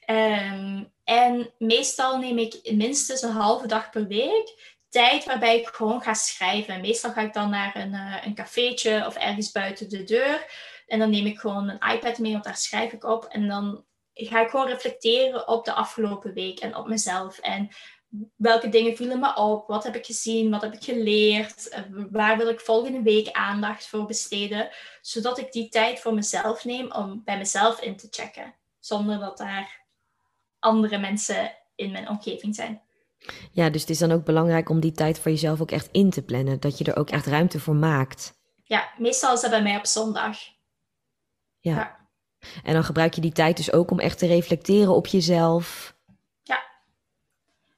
um, 0.07 0.91
en 1.03 1.53
meestal 1.57 2.19
neem 2.19 2.37
ik 2.37 2.71
minstens 2.73 3.21
een 3.21 3.31
halve 3.31 3.67
dag 3.67 3.89
per 3.89 4.07
week 4.07 4.75
tijd 4.89 5.25
waarbij 5.25 5.59
ik 5.59 5.67
gewoon 5.67 6.01
ga 6.01 6.13
schrijven. 6.13 6.81
Meestal 6.81 7.11
ga 7.11 7.21
ik 7.21 7.33
dan 7.33 7.49
naar 7.49 7.75
een, 7.75 7.93
uh, 7.93 8.15
een 8.25 8.35
cafeetje 8.35 9.05
of 9.05 9.15
ergens 9.15 9.51
buiten 9.51 9.89
de 9.89 10.03
deur. 10.03 10.45
En 10.87 10.99
dan 10.99 11.09
neem 11.09 11.25
ik 11.25 11.39
gewoon 11.39 11.69
een 11.69 11.93
iPad 11.93 12.17
mee, 12.17 12.31
want 12.31 12.43
daar 12.43 12.55
schrijf 12.55 12.91
ik 12.91 13.03
op. 13.03 13.25
En 13.25 13.47
dan 13.47 13.85
ga 14.13 14.41
ik 14.41 14.49
gewoon 14.49 14.67
reflecteren 14.67 15.47
op 15.47 15.65
de 15.65 15.73
afgelopen 15.73 16.33
week 16.33 16.59
en 16.59 16.75
op 16.75 16.87
mezelf. 16.87 17.39
En 17.39 17.69
welke 18.35 18.69
dingen 18.69 18.95
vielen 18.95 19.19
me 19.19 19.35
op? 19.35 19.67
Wat 19.67 19.83
heb 19.83 19.95
ik 19.95 20.05
gezien? 20.05 20.49
Wat 20.49 20.61
heb 20.61 20.73
ik 20.73 20.83
geleerd? 20.83 21.69
Eh, 21.69 21.81
waar 22.11 22.37
wil 22.37 22.49
ik 22.49 22.59
volgende 22.59 23.01
week 23.01 23.31
aandacht 23.31 23.87
voor 23.87 24.05
besteden? 24.05 24.69
Zodat 25.01 25.37
ik 25.37 25.51
die 25.51 25.69
tijd 25.69 25.99
voor 25.99 26.13
mezelf 26.13 26.65
neem 26.65 26.91
om 26.91 27.21
bij 27.25 27.37
mezelf 27.37 27.81
in 27.81 27.97
te 27.97 28.07
checken. 28.09 28.53
Zonder 28.79 29.19
dat 29.19 29.37
daar 29.37 29.85
andere 30.59 30.97
mensen 30.97 31.51
in 31.75 31.91
mijn 31.91 32.09
omgeving 32.09 32.55
zijn. 32.55 32.81
Ja, 33.51 33.69
dus 33.69 33.81
het 33.81 33.89
is 33.89 33.97
dan 33.97 34.11
ook 34.11 34.25
belangrijk 34.25 34.69
om 34.69 34.79
die 34.79 34.91
tijd 34.91 35.19
voor 35.19 35.31
jezelf 35.31 35.61
ook 35.61 35.71
echt 35.71 35.89
in 35.91 36.09
te 36.09 36.21
plannen. 36.21 36.59
Dat 36.59 36.77
je 36.77 36.83
er 36.83 36.97
ook 36.97 37.09
echt 37.09 37.25
ruimte 37.25 37.59
voor 37.59 37.75
maakt. 37.75 38.33
Ja, 38.63 38.89
meestal 38.97 39.33
is 39.33 39.41
dat 39.41 39.49
bij 39.49 39.61
mij 39.61 39.77
op 39.77 39.85
zondag. 39.85 40.37
Ja. 41.59 41.75
ja. 41.75 42.09
En 42.63 42.73
dan 42.73 42.83
gebruik 42.83 43.13
je 43.13 43.21
die 43.21 43.31
tijd 43.31 43.57
dus 43.57 43.71
ook 43.71 43.91
om 43.91 43.99
echt 43.99 44.17
te 44.17 44.27
reflecteren 44.27 44.95
op 44.95 45.07
jezelf. 45.07 45.96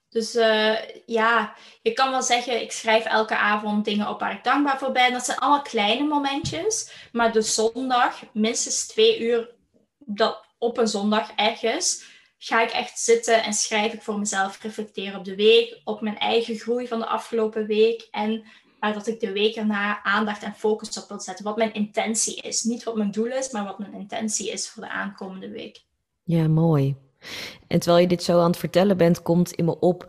Dus 0.10 0.36
uh, 0.36 0.76
ja, 1.06 1.56
je 1.82 1.94
kan 1.94 2.12
wel 2.12 2.22
zeggen, 2.22 2.62
ik 2.62 2.72
schrijf 2.72 3.06
elke 3.06 3.38
avond 3.38 3.86
dingen 3.86 4.10
op 4.10 4.20
waar 4.20 4.34
ik 4.34 4.44
dankbaar 4.44 4.78
voor 4.78 4.92
ben. 4.92 5.12
Dat 5.12 5.26
zijn 5.26 5.38
allemaal 5.38 5.62
kleine 5.62 6.04
momentjes. 6.04 6.92
Maar 7.12 7.32
de 7.32 7.42
zondag, 7.42 8.22
minstens 8.34 8.88
twee 8.88 9.20
uur 9.20 9.56
dat, 10.00 10.46
op 10.58 10.78
een 10.78 10.88
zondag 10.88 11.32
ergens, 11.36 12.04
ga 12.38 12.62
ik 12.62 12.72
echt 12.72 13.00
zitten 13.00 13.44
en 13.44 13.54
schrijf 13.54 13.94
ik 13.94 14.02
voor 14.02 14.20
mezelf, 14.20 14.62
reflecteren 14.62 15.20
op 15.20 15.26
de 15.26 15.36
week, 15.36 15.82
op 15.84 16.02
mijn 16.02 16.18
eigen 16.18 16.56
groei 16.56 16.88
van 16.88 17.00
de 17.00 17.06
afgelopen 17.06 17.66
week. 17.66 18.08
En 18.12 18.44
uh, 18.82 18.94
dat 18.94 19.08
ik 19.08 19.20
de 19.20 19.32
week 19.32 19.56
erna 19.56 20.04
aandacht 20.04 20.44
en 20.44 20.56
focus 20.56 21.02
op 21.02 21.10
wil 21.10 21.20
zetten. 21.20 21.46
Wat 21.46 21.58
mijn 21.58 21.74
intentie 21.74 22.42
is. 22.42 22.64
Niet 22.64 22.84
wat 22.84 22.96
mijn 22.96 23.12
doel 23.12 23.26
is, 23.26 23.52
maar 23.52 23.64
wat 23.64 23.80
mijn 23.80 23.94
intentie 23.94 24.52
is 24.52 24.70
voor 24.70 24.84
de 24.84 24.90
aankomende 24.90 25.50
week. 25.50 25.84
Ja, 26.24 26.48
mooi. 26.48 26.96
En 27.68 27.80
terwijl 27.80 28.02
je 28.02 28.08
dit 28.08 28.24
zo 28.24 28.40
aan 28.40 28.50
het 28.50 28.60
vertellen 28.60 28.98
bent, 28.98 29.22
komt 29.22 29.52
in 29.52 29.66
me 29.66 29.80
op 29.80 30.08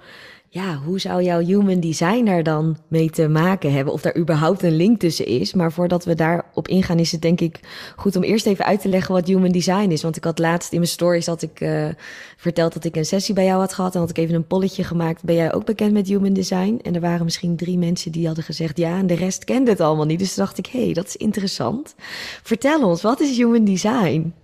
ja, 0.53 0.77
hoe 0.85 1.01
zou 1.01 1.23
jouw 1.23 1.39
human 1.39 1.81
design 1.81 2.25
daar 2.25 2.43
dan 2.43 2.77
mee 2.89 3.11
te 3.11 3.29
maken 3.29 3.73
hebben? 3.73 3.93
Of 3.93 4.01
daar 4.01 4.17
überhaupt 4.17 4.63
een 4.63 4.77
link 4.77 5.01
tussen 5.01 5.27
is. 5.27 5.55
Maar 5.55 5.73
voordat 5.73 6.05
we 6.05 6.15
daarop 6.15 6.69
ingaan, 6.69 6.99
is 6.99 7.13
het 7.13 7.23
denk 7.23 7.41
ik 7.41 7.61
goed 7.97 8.17
om 8.17 8.23
eerst 8.23 8.47
even 8.47 8.65
uit 8.65 8.81
te 8.81 8.89
leggen 8.89 9.15
wat 9.15 9.27
human 9.27 9.53
design 9.53 9.91
is. 9.91 10.03
Want 10.03 10.17
ik 10.17 10.25
had 10.25 10.39
laatst 10.39 10.73
in 10.73 10.79
mijn 10.79 10.91
stories 10.91 11.27
had 11.27 11.43
ik 11.43 11.61
uh, 11.61 11.89
verteld 12.37 12.73
dat 12.73 12.85
ik 12.85 12.97
een 12.97 13.05
sessie 13.05 13.35
bij 13.35 13.45
jou 13.45 13.61
had 13.61 13.73
gehad. 13.73 13.95
En 13.95 14.01
had 14.01 14.11
ik 14.11 14.19
even 14.19 14.35
een 14.35 14.47
polletje 14.47 14.85
gemaakt. 14.85 15.23
Ben 15.23 15.35
jij 15.35 15.53
ook 15.53 15.65
bekend 15.65 15.93
met 15.93 16.09
human 16.09 16.33
design? 16.33 16.81
En 16.83 16.95
er 16.95 17.01
waren 17.01 17.25
misschien 17.25 17.57
drie 17.57 17.79
mensen 17.79 18.13
die 18.13 18.27
hadden 18.27 18.45
gezegd 18.45 18.77
ja. 18.77 18.99
En 18.99 19.07
de 19.07 19.15
rest 19.15 19.45
kende 19.45 19.71
het 19.71 19.81
allemaal 19.81 20.07
niet. 20.07 20.19
Dus 20.19 20.35
dacht 20.35 20.59
ik, 20.59 20.67
hé, 20.67 20.85
hey, 20.85 20.93
dat 20.93 21.07
is 21.07 21.17
interessant. 21.17 21.95
Vertel 22.43 22.83
ons, 22.89 23.03
wat 23.03 23.21
is 23.21 23.37
human 23.37 23.65
design? 23.65 24.35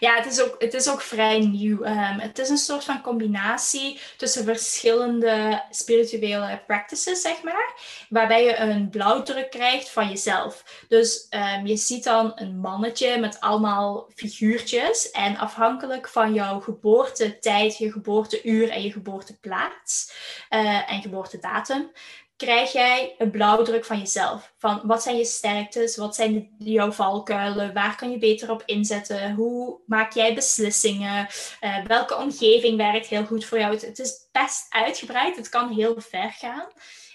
Ja, 0.00 0.14
het 0.14 0.26
is 0.26 0.40
ook, 0.40 0.62
het 0.62 0.74
is 0.74 0.88
ook 0.88 1.00
vrij 1.00 1.38
nieuw. 1.38 1.84
Um, 1.84 2.18
het 2.18 2.38
is 2.38 2.48
een 2.48 2.56
soort 2.56 2.84
van 2.84 3.00
combinatie 3.00 4.00
tussen 4.16 4.44
verschillende 4.44 5.62
spirituele 5.70 6.62
practices, 6.66 7.20
zeg 7.20 7.42
maar. 7.42 7.72
Waarbij 8.08 8.44
je 8.44 8.56
een 8.56 8.88
blauwdruk 8.90 9.50
krijgt 9.50 9.90
van 9.90 10.08
jezelf. 10.08 10.84
Dus 10.88 11.26
um, 11.30 11.66
je 11.66 11.76
ziet 11.76 12.04
dan 12.04 12.32
een 12.34 12.58
mannetje 12.58 13.18
met 13.18 13.40
allemaal 13.40 14.10
figuurtjes. 14.14 15.10
En 15.10 15.36
afhankelijk 15.36 16.08
van 16.08 16.34
jouw 16.34 16.60
geboortetijd, 16.60 17.78
je 17.78 17.92
geboorteuur 17.92 18.70
en 18.70 18.82
je 18.82 18.92
geboorteplaats 18.92 20.12
uh, 20.50 20.92
en 20.92 21.02
geboortedatum, 21.02 21.90
krijg 22.36 22.72
jij 22.72 23.14
een 23.18 23.30
blauwdruk 23.30 23.84
van 23.84 23.98
jezelf. 23.98 24.54
Van 24.58 24.80
wat 24.84 25.02
zijn 25.02 25.16
je 25.16 25.24
sterktes, 25.24 25.96
wat 25.96 26.14
zijn 26.14 26.54
jouw 26.58 26.92
valkuilen, 26.92 27.74
waar 27.74 27.96
kan 27.96 28.10
je 28.10 28.18
beter 28.18 28.50
op 28.50 28.62
inzetten, 28.66 29.34
hoe 29.34 29.80
maak 29.86 30.12
jij 30.12 30.34
beslissingen, 30.34 31.28
uh, 31.60 31.84
welke 31.84 32.16
omgeving 32.16 32.76
werkt 32.76 33.06
heel 33.06 33.24
goed 33.24 33.44
voor 33.44 33.58
jou. 33.58 33.74
Het, 33.74 33.98
is 33.98 34.28
best 34.32 34.66
uitgebreid, 34.68 35.36
het 35.36 35.48
kan 35.48 35.72
heel 35.72 36.00
ver 36.00 36.30
gaan. 36.30 36.66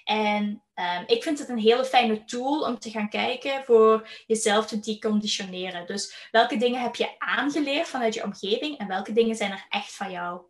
En 0.03 0.63
um, 0.75 1.03
ik 1.05 1.23
vind 1.23 1.39
het 1.39 1.49
een 1.49 1.57
hele 1.57 1.85
fijne 1.85 2.23
tool 2.23 2.61
om 2.61 2.79
te 2.79 2.89
gaan 2.89 3.09
kijken 3.09 3.63
voor 3.63 4.09
jezelf 4.25 4.65
te 4.65 4.79
deconditioneren. 4.79 5.87
Dus 5.87 6.27
welke 6.31 6.57
dingen 6.57 6.81
heb 6.81 6.95
je 6.95 7.15
aangeleerd 7.17 7.87
vanuit 7.87 8.13
je 8.13 8.23
omgeving 8.23 8.77
en 8.77 8.87
welke 8.87 9.11
dingen 9.11 9.35
zijn 9.35 9.51
er 9.51 9.65
echt 9.69 9.95
van 9.95 10.11
jou? 10.11 10.41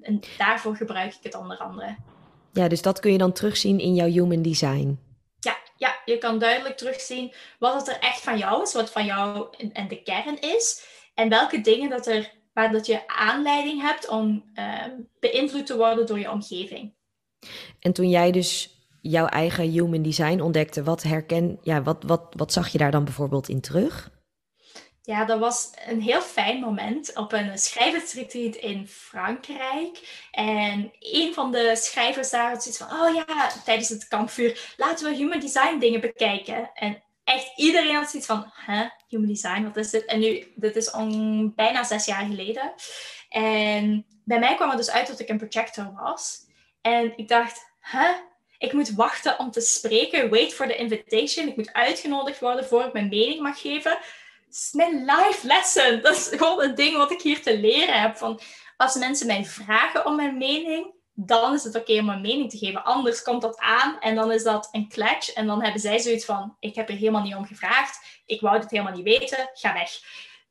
En 0.00 0.20
daarvoor 0.36 0.76
gebruik 0.76 1.14
ik 1.14 1.22
het 1.22 1.34
onder 1.34 1.58
andere. 1.58 1.96
Ja, 2.58 2.68
dus 2.68 2.82
dat 2.82 3.00
kun 3.00 3.12
je 3.12 3.18
dan 3.18 3.32
terugzien 3.32 3.78
in 3.78 3.94
jouw 3.94 4.08
human 4.08 4.42
design. 4.42 4.98
Ja, 5.40 5.56
ja, 5.76 5.96
je 6.04 6.18
kan 6.18 6.38
duidelijk 6.38 6.76
terugzien 6.76 7.32
wat 7.58 7.74
het 7.74 7.88
er 7.88 7.98
echt 8.00 8.20
van 8.20 8.38
jou 8.38 8.62
is, 8.62 8.72
wat 8.72 8.90
van 8.90 9.04
jou 9.04 9.46
en 9.72 9.88
de 9.88 10.02
kern 10.02 10.40
is. 10.40 10.86
En 11.14 11.28
welke 11.28 11.60
dingen 11.60 11.90
dat 11.90 12.06
er, 12.06 12.32
waar 12.52 12.72
dat 12.72 12.86
je 12.86 13.08
aanleiding 13.08 13.80
hebt 13.80 14.08
om 14.08 14.50
ehm, 14.54 14.90
beïnvloed 15.20 15.66
te 15.66 15.76
worden 15.76 16.06
door 16.06 16.18
je 16.18 16.30
omgeving. 16.30 16.94
En 17.80 17.92
toen 17.92 18.08
jij 18.08 18.30
dus 18.30 18.70
jouw 19.00 19.26
eigen 19.26 19.70
human 19.70 20.02
design 20.02 20.40
ontdekte, 20.40 20.82
wat 20.82 21.02
herken, 21.02 21.58
ja, 21.62 21.82
wat, 21.82 22.02
wat, 22.06 22.26
wat 22.36 22.52
zag 22.52 22.68
je 22.68 22.78
daar 22.78 22.90
dan 22.90 23.04
bijvoorbeeld 23.04 23.48
in 23.48 23.60
terug? 23.60 24.10
Ja, 25.08 25.24
dat 25.24 25.38
was 25.38 25.70
een 25.86 26.00
heel 26.00 26.20
fijn 26.20 26.60
moment 26.60 27.16
op 27.16 27.32
een 27.32 27.58
schrijversretreat 27.58 28.54
in 28.54 28.88
Frankrijk. 28.88 30.26
En 30.30 30.92
een 30.98 31.34
van 31.34 31.52
de 31.52 31.76
schrijvers 31.76 32.30
daar 32.30 32.50
had 32.50 32.62
zoiets 32.62 32.82
van, 32.82 33.00
oh 33.00 33.14
ja, 33.14 33.50
tijdens 33.64 33.88
het 33.88 34.08
kampvuur, 34.08 34.74
laten 34.76 35.10
we 35.10 35.16
human 35.16 35.40
design 35.40 35.78
dingen 35.78 36.00
bekijken. 36.00 36.70
En 36.74 37.02
echt 37.24 37.52
iedereen 37.56 37.94
had 37.94 38.10
zoiets 38.10 38.28
van, 38.28 38.52
hè, 38.54 38.86
human 39.08 39.28
design, 39.28 39.62
wat 39.62 39.76
is 39.76 39.90
dit? 39.90 40.04
En 40.04 40.20
nu, 40.20 40.52
dit 40.54 40.76
is 40.76 40.92
al 40.92 41.08
bijna 41.54 41.84
zes 41.84 42.04
jaar 42.04 42.26
geleden. 42.26 42.72
En 43.28 44.06
bij 44.24 44.38
mij 44.38 44.54
kwam 44.54 44.68
het 44.68 44.78
dus 44.78 44.90
uit 44.90 45.06
dat 45.06 45.20
ik 45.20 45.28
een 45.28 45.48
projector 45.48 45.92
was. 45.92 46.38
En 46.80 47.12
ik 47.16 47.28
dacht, 47.28 47.66
hè, 47.80 48.12
ik 48.58 48.72
moet 48.72 48.94
wachten 48.94 49.38
om 49.38 49.50
te 49.50 49.60
spreken, 49.60 50.30
wait 50.30 50.54
for 50.54 50.66
the 50.66 50.76
invitation. 50.76 51.48
Ik 51.48 51.56
moet 51.56 51.72
uitgenodigd 51.72 52.40
worden 52.40 52.64
voor 52.64 52.84
ik 52.84 52.92
mijn 52.92 53.08
mening 53.08 53.40
mag 53.40 53.60
geven 53.60 53.98
mijn 54.72 55.04
life 55.04 55.46
lesson. 55.46 56.00
Dat 56.00 56.16
is 56.16 56.28
gewoon 56.28 56.62
een 56.62 56.74
ding 56.74 56.96
wat 56.96 57.10
ik 57.10 57.22
hier 57.22 57.42
te 57.42 57.58
leren 57.58 58.00
heb. 58.00 58.16
Van, 58.16 58.40
als 58.76 58.94
mensen 58.94 59.26
mij 59.26 59.44
vragen 59.44 60.06
om 60.06 60.16
mijn 60.16 60.38
mening, 60.38 60.94
dan 61.12 61.54
is 61.54 61.64
het 61.64 61.76
oké 61.76 61.98
om 61.98 62.04
mijn 62.04 62.20
mening 62.20 62.50
te 62.50 62.58
geven. 62.58 62.84
Anders 62.84 63.22
komt 63.22 63.42
dat 63.42 63.58
aan 63.58 64.00
en 64.00 64.14
dan 64.14 64.32
is 64.32 64.42
dat 64.42 64.68
een 64.72 64.88
clutch. 64.88 65.32
En 65.32 65.46
dan 65.46 65.62
hebben 65.62 65.80
zij 65.80 65.98
zoiets 65.98 66.24
van, 66.24 66.56
ik 66.60 66.74
heb 66.74 66.88
er 66.88 66.94
helemaal 66.94 67.22
niet 67.22 67.34
om 67.34 67.46
gevraagd. 67.46 68.22
Ik 68.26 68.40
wou 68.40 68.58
het 68.58 68.70
helemaal 68.70 68.92
niet 68.92 69.18
weten. 69.18 69.50
Ga 69.52 69.72
weg. 69.72 69.90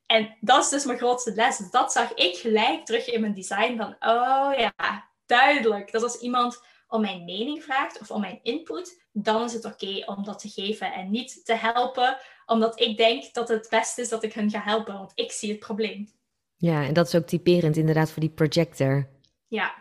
En 0.05 0.37
dat 0.39 0.63
is 0.63 0.69
dus 0.69 0.85
mijn 0.85 0.97
grootste 0.97 1.33
les. 1.33 1.57
Dat 1.71 1.91
zag 1.91 2.13
ik 2.13 2.37
gelijk 2.37 2.85
terug 2.85 3.07
in 3.07 3.21
mijn 3.21 3.33
design. 3.33 3.77
Van, 3.77 3.95
oh 3.99 4.53
ja, 4.57 5.09
duidelijk. 5.25 5.91
Dat 5.91 6.03
als 6.03 6.19
iemand 6.19 6.61
om 6.87 7.01
mijn 7.01 7.25
mening 7.25 7.63
vraagt 7.63 7.99
of 7.99 8.11
om 8.11 8.21
mijn 8.21 8.39
input, 8.43 9.03
dan 9.11 9.43
is 9.43 9.53
het 9.53 9.65
oké 9.65 10.03
om 10.05 10.23
dat 10.23 10.39
te 10.39 10.49
geven 10.49 10.93
en 10.93 11.09
niet 11.09 11.45
te 11.45 11.53
helpen 11.53 12.17
omdat 12.45 12.79
ik 12.79 12.97
denk 12.97 13.33
dat 13.33 13.47
het 13.47 13.67
beste 13.69 14.01
is 14.01 14.09
dat 14.09 14.23
ik 14.23 14.33
hun 14.33 14.49
ga 14.49 14.61
helpen, 14.61 14.93
want 14.93 15.11
ik 15.15 15.31
zie 15.31 15.49
het 15.49 15.59
probleem. 15.59 16.09
Ja, 16.55 16.83
en 16.83 16.93
dat 16.93 17.07
is 17.07 17.15
ook 17.15 17.25
typerend 17.25 17.77
inderdaad 17.77 18.11
voor 18.11 18.21
die 18.21 18.29
projector. 18.29 19.09
Ja. 19.47 19.73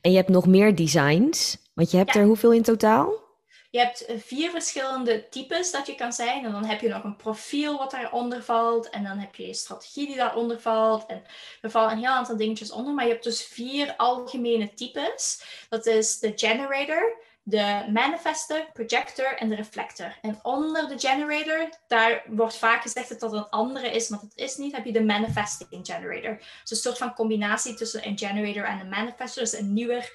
En 0.00 0.10
je 0.10 0.16
hebt 0.16 0.28
nog 0.28 0.46
meer 0.46 0.74
designs, 0.74 1.58
want 1.74 1.90
je 1.90 1.96
hebt 1.96 2.14
er 2.14 2.24
hoeveel 2.24 2.52
in 2.52 2.62
totaal? 2.62 3.27
Je 3.70 3.78
hebt 3.78 4.04
eh, 4.04 4.18
vier 4.18 4.50
verschillende 4.50 5.28
types 5.28 5.70
dat 5.70 5.86
je 5.86 5.94
kan 5.94 6.12
zijn. 6.12 6.44
En 6.44 6.52
dan 6.52 6.64
heb 6.64 6.80
je 6.80 6.88
nog 6.88 7.04
een 7.04 7.16
profiel 7.16 7.78
wat 7.78 7.90
daaronder 7.90 8.42
valt. 8.42 8.90
En 8.90 9.04
dan 9.04 9.18
heb 9.18 9.34
je 9.34 9.46
je 9.46 9.54
strategie 9.54 10.06
die 10.06 10.16
daaronder 10.16 10.60
valt. 10.60 11.06
En 11.06 11.22
er 11.60 11.70
vallen 11.70 11.92
een 11.92 11.98
heel 11.98 12.08
aantal 12.08 12.36
dingetjes 12.36 12.70
onder. 12.70 12.94
Maar 12.94 13.04
je 13.04 13.12
hebt 13.12 13.24
dus 13.24 13.42
vier 13.42 13.94
algemene 13.96 14.74
types. 14.74 15.42
Dat 15.68 15.86
is 15.86 16.18
de 16.18 16.32
generator, 16.36 17.16
de 17.42 17.86
manifester, 17.92 18.66
projector 18.72 19.36
en 19.36 19.48
de 19.48 19.54
reflector. 19.54 20.18
En 20.22 20.38
onder 20.42 20.88
de 20.88 20.98
generator, 20.98 21.68
daar 21.86 22.22
wordt 22.26 22.56
vaak 22.56 22.82
gezegd 22.82 23.08
dat 23.08 23.20
dat 23.20 23.32
een 23.32 23.48
andere 23.48 23.90
is, 23.90 24.08
maar 24.08 24.20
dat 24.20 24.32
is 24.34 24.56
niet, 24.56 24.76
heb 24.76 24.84
je 24.84 24.92
de 24.92 25.04
manifesting 25.04 25.86
generator. 25.86 26.36
Dus 26.36 26.70
een 26.70 26.76
soort 26.76 26.98
van 26.98 27.14
combinatie 27.14 27.74
tussen 27.74 28.06
een 28.06 28.18
generator 28.18 28.64
en 28.64 28.80
een 28.80 28.88
manifester. 28.88 29.42
Dus 29.42 29.58
een 29.58 29.72
nieuwer, 29.72 30.12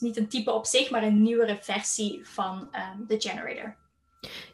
is 0.00 0.06
niet 0.06 0.16
een 0.16 0.28
type 0.28 0.52
op 0.52 0.66
zich, 0.66 0.90
maar 0.90 1.02
een 1.02 1.22
nieuwere 1.22 1.58
versie 1.60 2.20
van 2.22 2.56
um, 2.58 3.06
de 3.06 3.20
generator. 3.20 3.76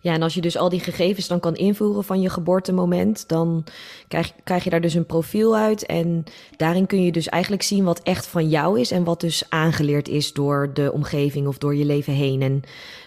Ja, 0.01 0.13
en 0.13 0.23
als 0.23 0.35
je 0.35 0.41
dus 0.41 0.57
al 0.57 0.69
die 0.69 0.81
gegevens 0.81 1.29
dan 1.29 1.41
kan 1.41 1.55
invoeren 1.55 2.05
van 2.05 2.21
je 2.21 2.31
geboortemoment, 2.31 3.29
dan 3.29 3.65
krijg, 4.09 4.33
krijg 4.45 4.65
je 4.65 4.71
daar 4.71 4.81
dus 4.81 4.95
een 4.95 5.07
profiel 5.07 5.57
uit. 5.57 5.87
En 5.87 6.25
daarin 6.57 6.87
kun 6.87 7.03
je 7.03 7.13
dus 7.13 7.29
eigenlijk 7.29 7.63
zien 7.63 7.85
wat 7.85 8.03
echt 8.03 8.27
van 8.27 8.49
jou 8.49 8.81
is 8.81 8.91
en 8.91 9.05
wat 9.05 9.21
dus 9.21 9.45
aangeleerd 9.49 10.09
is 10.09 10.33
door 10.33 10.71
de 10.75 10.93
omgeving 10.93 11.47
of 11.47 11.59
door 11.59 11.75
je 11.75 11.85
leven 11.85 12.13
heen. 12.13 12.43
En 12.43 12.63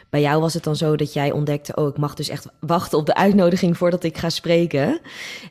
bij 0.10 0.22
jou 0.22 0.42
was 0.42 0.54
het 0.54 0.64
dan 0.64 0.76
zo 0.76 0.96
dat 0.96 1.14
jij 1.14 1.32
ontdekte, 1.32 1.76
oh, 1.76 1.88
ik 1.88 1.98
mag 1.98 2.14
dus 2.14 2.30
echt 2.30 2.48
wachten 2.60 2.98
op 2.98 3.06
de 3.06 3.16
uitnodiging 3.16 3.78
voordat 3.78 4.04
ik 4.04 4.18
ga 4.18 4.30
spreken. 4.30 5.00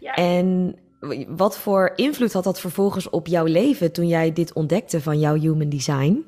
Ja. 0.01 0.15
En 0.15 0.77
wat 1.29 1.59
voor 1.59 1.93
invloed 1.97 2.33
had 2.33 2.45
dat 2.45 2.61
vervolgens 2.61 3.11
op 3.11 3.27
jouw 3.27 3.45
leven 3.45 3.93
toen 3.93 4.09
jij 4.09 4.33
dit 4.33 4.53
ontdekte 4.53 5.01
van 5.01 5.21
jouw 5.21 5.35
human 5.35 5.69
design? 5.69 6.25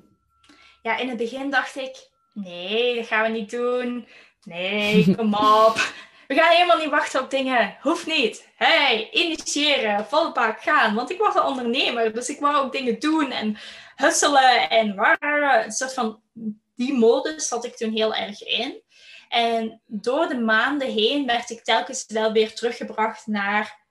Ja, 0.87 0.97
in 0.97 1.09
het 1.09 1.17
begin 1.17 1.51
dacht 1.51 1.77
ik, 1.77 2.09
nee, 2.33 2.95
dat 2.95 3.07
gaan 3.07 3.23
we 3.23 3.39
niet 3.39 3.51
doen 3.51 4.07
Nee, 4.43 5.05
kom 5.17 5.35
op. 5.35 5.93
We 6.27 6.35
gaan 6.35 6.53
helemaal 6.53 6.79
niet 6.79 6.91
wachten 6.91 7.21
op 7.21 7.31
dingen. 7.31 7.77
Hoeft 7.81 8.07
niet. 8.07 8.49
Hey, 8.57 9.11
initiëren, 9.11 10.07
volle 10.07 10.57
gaan. 10.59 10.95
Want 10.95 11.11
ik 11.11 11.19
was 11.19 11.35
een 11.35 11.43
ondernemer, 11.43 12.13
dus 12.13 12.29
ik 12.29 12.41
wou 12.41 12.57
ook 12.57 12.73
dingen 12.73 12.99
doen 12.99 13.31
en 13.31 13.59
husselen 13.97 14.71
en 14.71 14.99
een 15.21 15.73
soort 15.73 15.95
van 15.95 16.21
die 16.77 16.93
modus 16.93 17.49
zat 17.49 17.65
ik 17.65 17.77
toen 17.77 17.93
heel 17.93 18.15
erg 18.15 18.43
in. 18.43 18.83
En 19.29 19.81
door 19.87 20.29
de 20.29 20.39
maanden 20.39 20.93
heen 20.93 21.27
werd 21.27 21.51
ik 21.51 21.65
telkens 21.65 22.05
wel 22.09 22.33
weer 22.33 22.55
teruggebracht 22.55 23.27
naar 23.27 23.86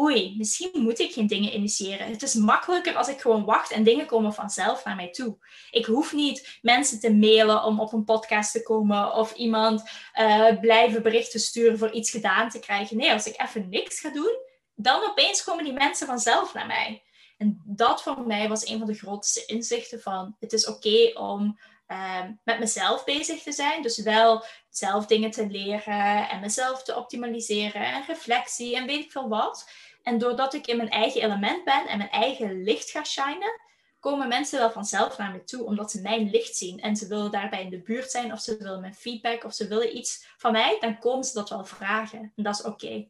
oei, 0.00 0.34
misschien 0.36 0.70
moet 0.72 0.98
ik 0.98 1.12
geen 1.12 1.26
dingen 1.26 1.54
initiëren. 1.54 2.10
Het 2.10 2.22
is 2.22 2.34
makkelijker 2.34 2.94
als 2.94 3.08
ik 3.08 3.20
gewoon 3.20 3.44
wacht 3.44 3.70
en 3.70 3.82
dingen 3.82 4.06
komen 4.06 4.34
vanzelf 4.34 4.84
naar 4.84 4.96
mij 4.96 5.10
toe. 5.10 5.38
Ik 5.70 5.84
hoef 5.84 6.12
niet 6.12 6.58
mensen 6.62 7.00
te 7.00 7.14
mailen 7.14 7.64
om 7.64 7.80
op 7.80 7.92
een 7.92 8.04
podcast 8.04 8.52
te 8.52 8.62
komen 8.62 9.14
of 9.14 9.34
iemand 9.34 9.90
uh, 10.14 10.60
blijven 10.60 11.02
berichten 11.02 11.40
sturen 11.40 11.78
voor 11.78 11.90
iets 11.90 12.10
gedaan 12.10 12.48
te 12.48 12.58
krijgen. 12.58 12.96
Nee, 12.96 13.12
als 13.12 13.26
ik 13.26 13.40
even 13.40 13.68
niks 13.68 14.00
ga 14.00 14.10
doen, 14.10 14.38
dan 14.74 15.04
opeens 15.10 15.44
komen 15.44 15.64
die 15.64 15.72
mensen 15.72 16.06
vanzelf 16.06 16.54
naar 16.54 16.66
mij. 16.66 17.02
En 17.40 17.62
dat 17.64 18.02
voor 18.02 18.26
mij 18.26 18.48
was 18.48 18.66
een 18.66 18.78
van 18.78 18.86
de 18.86 18.94
grootste 18.94 19.44
inzichten 19.46 20.00
van 20.00 20.36
het 20.38 20.52
is 20.52 20.66
oké 20.66 21.10
om 21.14 21.58
ehm, 21.86 22.32
met 22.44 22.58
mezelf 22.58 23.04
bezig 23.04 23.42
te 23.42 23.52
zijn. 23.52 23.82
Dus 23.82 24.02
wel 24.02 24.44
zelf 24.68 25.06
dingen 25.06 25.30
te 25.30 25.46
leren 25.46 26.28
en 26.28 26.40
mezelf 26.40 26.82
te 26.82 26.96
optimaliseren 26.96 27.86
en 27.86 28.04
reflectie 28.06 28.76
en 28.76 28.86
weet 28.86 29.04
ik 29.04 29.12
veel 29.12 29.28
wat. 29.28 29.70
En 30.02 30.18
doordat 30.18 30.54
ik 30.54 30.66
in 30.66 30.76
mijn 30.76 30.90
eigen 30.90 31.22
element 31.22 31.64
ben 31.64 31.86
en 31.86 31.98
mijn 31.98 32.10
eigen 32.10 32.62
licht 32.62 32.90
ga 32.90 33.04
shinen, 33.04 33.60
komen 34.00 34.28
mensen 34.28 34.58
wel 34.58 34.70
vanzelf 34.70 35.18
naar 35.18 35.32
me 35.32 35.44
toe, 35.44 35.64
omdat 35.64 35.90
ze 35.90 36.00
mijn 36.00 36.30
licht 36.30 36.56
zien. 36.56 36.80
En 36.80 36.96
ze 36.96 37.06
willen 37.06 37.30
daarbij 37.30 37.62
in 37.62 37.70
de 37.70 37.82
buurt 37.82 38.10
zijn, 38.10 38.32
of 38.32 38.40
ze 38.40 38.56
willen 38.56 38.80
mijn 38.80 38.94
feedback, 38.94 39.44
of 39.44 39.54
ze 39.54 39.68
willen 39.68 39.96
iets 39.96 40.26
van 40.36 40.52
mij, 40.52 40.76
dan 40.80 40.98
komen 40.98 41.24
ze 41.24 41.34
dat 41.34 41.48
wel 41.48 41.64
vragen. 41.64 42.32
En 42.36 42.42
dat 42.42 42.54
is 42.54 42.62
oké. 42.62 43.08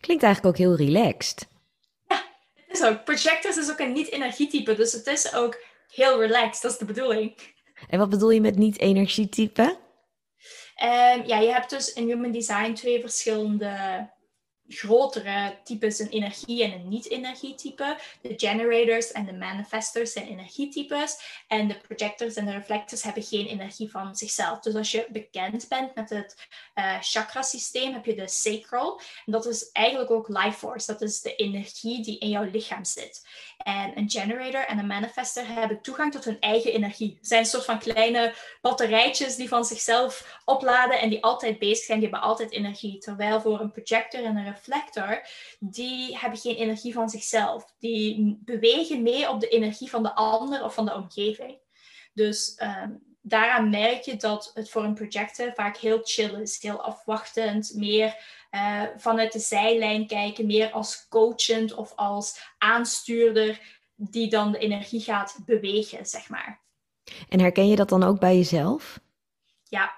Klinkt 0.00 0.22
eigenlijk 0.22 0.46
ook 0.46 0.56
heel 0.56 0.76
relaxed. 0.76 1.48
Ja, 2.08 2.22
het 2.54 2.78
is 2.78 2.84
ook. 2.84 3.04
Projectors 3.04 3.56
is 3.56 3.70
ook 3.70 3.78
een 3.78 3.92
niet-energietype, 3.92 4.74
dus 4.74 4.92
het 4.92 5.06
is 5.06 5.34
ook 5.34 5.58
heel 5.88 6.20
relaxed, 6.20 6.62
dat 6.62 6.72
is 6.72 6.78
de 6.78 6.84
bedoeling. 6.84 7.34
En 7.88 7.98
wat 7.98 8.10
bedoel 8.10 8.30
je 8.30 8.40
met 8.40 8.56
niet-energietype? 8.56 9.62
Um, 10.82 11.26
ja, 11.26 11.38
je 11.38 11.52
hebt 11.52 11.70
dus 11.70 11.92
in 11.92 12.06
Human 12.06 12.32
Design 12.32 12.72
twee 12.72 13.00
verschillende 13.00 14.10
grotere 14.68 15.58
types 15.64 15.98
een 15.98 16.08
energie- 16.08 16.64
en 16.64 16.72
een 16.72 16.88
niet-energietype. 16.88 17.98
De 18.20 18.32
generators 18.36 19.12
en 19.12 19.26
de 19.26 19.32
manifestors 19.32 20.12
zijn 20.12 20.26
energietypes. 20.26 21.42
En 21.48 21.68
de 21.68 21.78
projectors 21.88 22.34
en 22.34 22.44
de 22.44 22.52
reflectors 22.52 23.02
hebben 23.02 23.22
geen 23.22 23.46
energie 23.46 23.90
van 23.90 24.16
zichzelf. 24.16 24.60
Dus 24.60 24.74
als 24.74 24.90
je 24.90 25.06
bekend 25.10 25.68
bent 25.68 25.94
met 25.94 26.10
het 26.10 26.48
uh, 26.74 26.96
chakrasysteem, 27.00 27.92
heb 27.92 28.04
je 28.04 28.14
de 28.14 28.28
sacral. 28.28 29.00
En 29.26 29.32
dat 29.32 29.46
is 29.46 29.70
eigenlijk 29.72 30.10
ook 30.10 30.28
life 30.28 30.58
force. 30.58 30.92
Dat 30.92 31.02
is 31.02 31.20
de 31.20 31.34
energie 31.34 32.02
die 32.02 32.18
in 32.18 32.28
jouw 32.28 32.50
lichaam 32.50 32.84
zit. 32.84 33.26
En 33.58 33.98
een 33.98 34.10
generator 34.10 34.66
en 34.66 34.78
een 34.78 34.86
manifester 34.86 35.46
hebben 35.46 35.82
toegang 35.82 36.12
tot 36.12 36.24
hun 36.24 36.40
eigen 36.40 36.72
energie. 36.72 37.14
Het 37.18 37.28
zijn 37.28 37.40
een 37.40 37.46
soort 37.46 37.64
van 37.64 37.78
kleine 37.78 38.34
batterijtjes 38.60 39.36
die 39.36 39.48
van 39.48 39.64
zichzelf 39.64 40.40
opladen 40.44 41.00
en 41.00 41.08
die 41.08 41.22
altijd 41.22 41.58
bezig 41.58 41.84
zijn. 41.84 42.00
Die 42.00 42.08
hebben 42.08 42.28
altijd 42.28 42.50
energie. 42.50 42.98
Terwijl 42.98 43.40
voor 43.40 43.60
een 43.60 43.72
projector 43.72 44.24
en 44.24 44.36
een 44.36 44.44
reflector, 44.44 44.60
die 45.58 46.18
hebben 46.18 46.38
geen 46.38 46.56
energie 46.56 46.92
van 46.92 47.08
zichzelf. 47.10 47.74
Die 47.78 48.38
bewegen 48.44 49.02
mee 49.02 49.30
op 49.30 49.40
de 49.40 49.48
energie 49.48 49.90
van 49.90 50.02
de 50.02 50.14
ander 50.14 50.64
of 50.64 50.74
van 50.74 50.84
de 50.84 50.94
omgeving. 50.94 51.58
Dus 52.12 52.60
um, 52.62 53.02
daaraan 53.20 53.70
merk 53.70 54.02
je 54.02 54.16
dat 54.16 54.50
het 54.54 54.70
voor 54.70 54.84
een 54.84 54.94
projector 54.94 55.52
vaak 55.54 55.76
heel 55.76 56.00
chill 56.02 56.40
is, 56.40 56.62
heel 56.62 56.82
afwachtend, 56.82 57.72
meer 57.74 58.16
uh, 58.50 58.82
vanuit 58.96 59.32
de 59.32 59.38
zijlijn 59.38 60.06
kijken, 60.06 60.46
meer 60.46 60.70
als 60.70 61.06
coachend 61.08 61.74
of 61.74 61.92
als 61.96 62.40
aanstuurder 62.58 63.60
die 63.94 64.28
dan 64.28 64.52
de 64.52 64.58
energie 64.58 65.00
gaat 65.00 65.38
bewegen, 65.44 66.06
zeg 66.06 66.28
maar. 66.28 66.60
En 67.28 67.40
herken 67.40 67.68
je 67.68 67.76
dat 67.76 67.88
dan 67.88 68.02
ook 68.02 68.20
bij 68.20 68.36
jezelf? 68.36 69.00
Ja. 69.68 69.92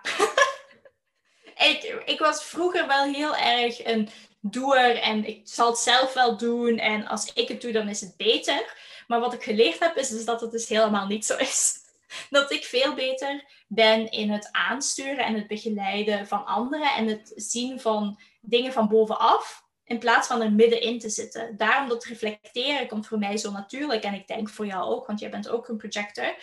ik, 1.70 2.02
ik 2.04 2.18
was 2.18 2.44
vroeger 2.44 2.86
wel 2.86 3.04
heel 3.04 3.36
erg 3.36 3.84
een 3.84 4.08
doer 4.50 5.00
en 5.00 5.24
ik 5.24 5.40
zal 5.44 5.70
het 5.70 5.78
zelf 5.78 6.14
wel 6.14 6.36
doen 6.36 6.78
en 6.78 7.06
als 7.06 7.32
ik 7.32 7.48
het 7.48 7.60
doe, 7.60 7.72
dan 7.72 7.88
is 7.88 8.00
het 8.00 8.16
beter. 8.16 8.76
Maar 9.06 9.20
wat 9.20 9.32
ik 9.32 9.42
geleerd 9.42 9.78
heb, 9.78 9.96
is 9.96 10.08
dus 10.08 10.24
dat 10.24 10.40
het 10.40 10.50
dus 10.50 10.68
helemaal 10.68 11.06
niet 11.06 11.26
zo 11.26 11.36
is. 11.36 11.82
Dat 12.30 12.52
ik 12.52 12.64
veel 12.64 12.94
beter 12.94 13.44
ben 13.68 14.10
in 14.10 14.30
het 14.30 14.48
aansturen 14.52 15.24
en 15.24 15.34
het 15.34 15.46
begeleiden 15.46 16.26
van 16.26 16.46
anderen 16.46 16.92
en 16.96 17.06
het 17.06 17.32
zien 17.36 17.80
van 17.80 18.18
dingen 18.40 18.72
van 18.72 18.88
bovenaf 18.88 19.64
in 19.84 19.98
plaats 19.98 20.26
van 20.26 20.40
er 20.40 20.52
middenin 20.52 20.98
te 20.98 21.08
zitten. 21.08 21.56
Daarom 21.56 21.88
dat 21.88 22.04
reflecteren 22.04 22.88
komt 22.88 23.06
voor 23.06 23.18
mij 23.18 23.36
zo 23.36 23.50
natuurlijk 23.50 24.04
en 24.04 24.14
ik 24.14 24.26
denk 24.26 24.48
voor 24.48 24.66
jou 24.66 24.94
ook, 24.94 25.06
want 25.06 25.20
jij 25.20 25.30
bent 25.30 25.48
ook 25.48 25.68
een 25.68 25.76
projector. 25.76 26.34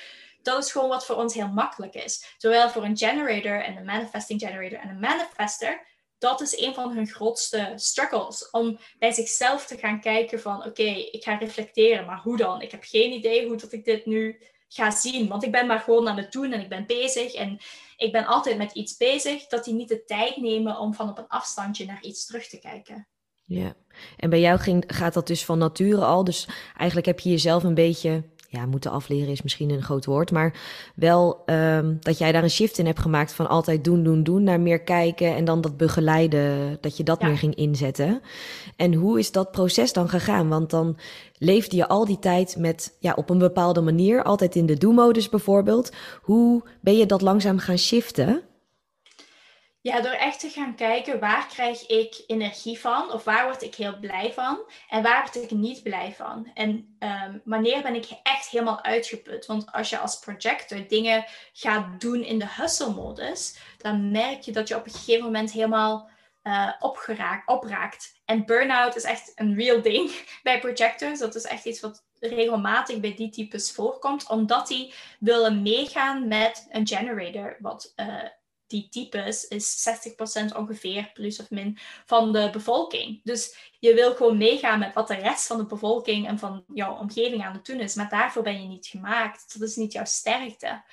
Dat 0.41 0.63
is 0.63 0.71
gewoon 0.71 0.89
wat 0.89 1.05
voor 1.05 1.15
ons 1.15 1.33
heel 1.33 1.47
makkelijk 1.47 1.93
is. 1.93 2.35
Terwijl 2.37 2.69
voor 2.69 2.83
een 2.83 2.97
generator 2.97 3.63
en 3.63 3.77
een 3.77 3.85
manifesting 3.85 4.39
generator 4.39 4.79
en 4.79 4.89
een 4.89 4.99
manifester, 4.99 5.81
dat 6.21 6.41
is 6.41 6.59
een 6.59 6.73
van 6.73 6.91
hun 6.95 7.07
grootste 7.07 7.71
struggles. 7.75 8.49
Om 8.49 8.79
bij 8.99 9.11
zichzelf 9.11 9.65
te 9.65 9.77
gaan 9.77 10.01
kijken 10.01 10.39
van 10.39 10.65
oké, 10.65 10.83
ik 11.11 11.23
ga 11.23 11.35
reflecteren, 11.35 12.05
maar 12.05 12.21
hoe 12.21 12.37
dan? 12.37 12.61
Ik 12.61 12.71
heb 12.71 12.83
geen 12.83 13.11
idee 13.11 13.47
hoe 13.47 13.57
dat 13.57 13.71
ik 13.71 13.85
dit 13.85 14.05
nu 14.05 14.41
ga 14.67 14.91
zien. 14.91 15.27
Want 15.27 15.43
ik 15.43 15.51
ben 15.51 15.67
maar 15.67 15.79
gewoon 15.79 16.07
aan 16.07 16.17
het 16.17 16.31
doen 16.31 16.51
en 16.51 16.61
ik 16.61 16.69
ben 16.69 16.85
bezig. 16.85 17.33
En 17.33 17.57
ik 17.97 18.11
ben 18.11 18.25
altijd 18.25 18.57
met 18.57 18.71
iets 18.71 18.97
bezig, 18.97 19.47
dat 19.47 19.63
die 19.63 19.73
niet 19.73 19.89
de 19.89 20.03
tijd 20.03 20.37
nemen 20.37 20.79
om 20.79 20.93
van 20.93 21.09
op 21.09 21.17
een 21.17 21.27
afstandje 21.27 21.85
naar 21.85 22.03
iets 22.03 22.25
terug 22.25 22.47
te 22.47 22.59
kijken. 22.59 23.07
Ja, 23.45 23.73
en 24.17 24.29
bij 24.29 24.39
jou 24.39 24.59
ging, 24.59 24.83
gaat 24.87 25.13
dat 25.13 25.27
dus 25.27 25.45
van 25.45 25.57
nature 25.57 26.05
al. 26.05 26.23
Dus 26.23 26.47
eigenlijk 26.77 27.07
heb 27.07 27.19
je 27.19 27.29
jezelf 27.29 27.63
een 27.63 27.73
beetje 27.73 28.23
ja, 28.51 28.65
moeten 28.65 28.91
afleren 28.91 29.31
is 29.31 29.41
misschien 29.41 29.69
een 29.69 29.81
groot 29.81 30.05
woord, 30.05 30.31
maar 30.31 30.53
wel 30.95 31.43
um, 31.45 31.97
dat 31.99 32.17
jij 32.17 32.31
daar 32.31 32.43
een 32.43 32.49
shift 32.49 32.77
in 32.77 32.85
hebt 32.85 32.99
gemaakt 32.99 33.33
van 33.33 33.49
altijd 33.49 33.83
doen, 33.83 34.03
doen, 34.03 34.23
doen, 34.23 34.43
naar 34.43 34.59
meer 34.59 34.81
kijken 34.81 35.35
en 35.35 35.45
dan 35.45 35.61
dat 35.61 35.77
begeleiden, 35.77 36.77
dat 36.81 36.97
je 36.97 37.03
dat 37.03 37.21
meer 37.21 37.37
ging 37.37 37.55
inzetten. 37.55 38.21
En 38.75 38.93
hoe 38.93 39.19
is 39.19 39.31
dat 39.31 39.51
proces 39.51 39.93
dan 39.93 40.09
gegaan? 40.09 40.49
Want 40.49 40.69
dan 40.69 40.97
leefde 41.37 41.75
je 41.75 41.87
al 41.87 42.05
die 42.05 42.19
tijd 42.19 42.55
met, 42.57 42.97
ja, 42.99 43.13
op 43.13 43.29
een 43.29 43.37
bepaalde 43.37 43.81
manier, 43.81 44.23
altijd 44.23 44.55
in 44.55 44.65
de 44.65 44.77
do-modus 44.77 45.29
bijvoorbeeld. 45.29 45.91
Hoe 46.21 46.63
ben 46.81 46.97
je 46.97 47.05
dat 47.05 47.21
langzaam 47.21 47.57
gaan 47.57 47.77
shiften? 47.77 48.41
Ja, 49.83 50.01
door 50.01 50.11
echt 50.11 50.39
te 50.39 50.49
gaan 50.49 50.75
kijken 50.75 51.19
waar 51.19 51.47
krijg 51.47 51.87
ik 51.87 52.23
energie 52.27 52.79
van 52.79 53.11
of 53.11 53.23
waar 53.23 53.45
word 53.45 53.61
ik 53.61 53.75
heel 53.75 53.99
blij 53.99 54.33
van 54.33 54.59
en 54.89 55.03
waar 55.03 55.21
word 55.21 55.43
ik 55.43 55.51
niet 55.51 55.83
blij 55.83 56.13
van. 56.13 56.51
En 56.53 56.95
ehm, 56.99 57.37
wanneer 57.43 57.81
ben 57.81 57.95
ik 57.95 58.09
echt 58.23 58.49
helemaal 58.49 58.83
uitgeput? 58.83 59.45
Want 59.45 59.71
als 59.71 59.89
je 59.89 59.97
als 59.97 60.19
projector 60.19 60.87
dingen 60.87 61.25
gaat 61.53 62.01
doen 62.01 62.23
in 62.23 62.39
de 62.39 62.47
hustle-modus, 62.49 63.57
dan 63.77 64.11
merk 64.11 64.41
je 64.41 64.51
dat 64.51 64.67
je 64.67 64.75
op 64.75 64.85
een 64.85 64.91
gegeven 64.91 65.23
moment 65.23 65.51
helemaal 65.51 66.09
uh, 66.43 66.71
opgeraakt, 66.79 67.47
opraakt. 67.47 68.21
En 68.25 68.45
burn-out 68.45 68.95
is 68.95 69.03
echt 69.03 69.31
een 69.35 69.55
real 69.55 69.81
ding 69.81 70.11
bij 70.43 70.59
projectors. 70.59 71.19
Dat 71.19 71.35
is 71.35 71.45
echt 71.45 71.65
iets 71.65 71.79
wat 71.79 72.03
regelmatig 72.19 72.99
bij 72.99 73.15
die 73.15 73.29
types 73.29 73.71
voorkomt, 73.71 74.29
omdat 74.29 74.67
die 74.67 74.93
willen 75.19 75.61
meegaan 75.61 76.27
met 76.27 76.67
een 76.69 76.87
generator, 76.87 77.57
wat 77.59 77.93
uh, 77.95 78.23
die 78.71 78.89
types 78.89 79.47
is 79.47 79.89
60% 80.51 80.55
ongeveer, 80.57 81.11
plus 81.13 81.39
of 81.39 81.49
min, 81.49 81.77
van 82.05 82.33
de 82.33 82.49
bevolking. 82.51 83.21
Dus 83.23 83.71
je 83.79 83.93
wil 83.93 84.15
gewoon 84.15 84.37
meegaan 84.37 84.79
met 84.79 84.93
wat 84.93 85.07
de 85.07 85.15
rest 85.15 85.47
van 85.47 85.57
de 85.57 85.65
bevolking 85.65 86.27
en 86.27 86.39
van 86.39 86.63
jouw 86.73 86.97
omgeving 86.97 87.43
aan 87.43 87.53
het 87.53 87.65
doen 87.65 87.79
is. 87.79 87.95
Maar 87.95 88.09
daarvoor 88.09 88.43
ben 88.43 88.61
je 88.61 88.67
niet 88.67 88.87
gemaakt. 88.87 89.59
Dat 89.59 89.69
is 89.69 89.75
niet 89.75 89.91
jouw 89.91 90.05
sterkte. 90.05 90.83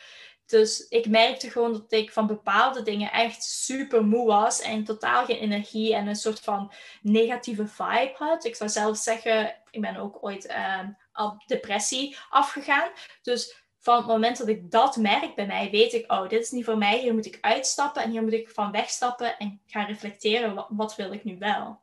Dus 0.47 0.87
ik 0.89 1.09
merkte 1.09 1.51
gewoon 1.51 1.73
dat 1.73 1.93
ik 1.93 2.13
van 2.13 2.27
bepaalde 2.27 2.83
dingen 2.83 3.13
echt 3.13 3.43
super 3.43 4.05
moe 4.05 4.27
was 4.27 4.61
en 4.61 4.85
totaal 4.85 5.25
geen 5.25 5.39
energie 5.39 5.95
en 5.95 6.07
een 6.07 6.17
soort 6.17 6.41
van 6.41 6.73
negatieve 7.03 7.67
vibe 7.67 8.15
had. 8.15 8.45
Ik 8.45 8.57
zou 8.57 8.71
zelf 8.71 8.97
zeggen, 8.97 9.57
ik 9.71 9.81
ben 9.81 9.97
ook 9.97 10.19
ooit 10.21 10.47
uh, 10.51 10.81
op 11.13 11.43
depressie 11.47 12.17
afgegaan. 12.31 12.91
Dus 13.23 13.67
van 13.79 13.97
het 13.97 14.07
moment 14.07 14.39
dat 14.39 14.49
ik 14.49 14.71
dat 14.71 14.97
merk 14.97 15.35
bij 15.35 15.47
mij, 15.47 15.71
weet 15.71 15.93
ik, 15.93 16.13
oh, 16.13 16.29
dit 16.29 16.43
is 16.43 16.51
niet 16.51 16.65
voor 16.65 16.79
mij, 16.79 17.01
hier 17.01 17.15
moet 17.15 17.27
ik 17.27 17.39
uitstappen 17.41 18.03
en 18.03 18.11
hier 18.11 18.23
moet 18.23 18.33
ik 18.33 18.51
van 18.51 18.71
wegstappen 18.71 19.39
en 19.39 19.61
gaan 19.67 19.87
reflecteren, 19.87 20.55
wat, 20.55 20.67
wat 20.71 20.97
wil 20.97 21.13
ik 21.13 21.25
nu 21.25 21.39
wel? 21.39 21.79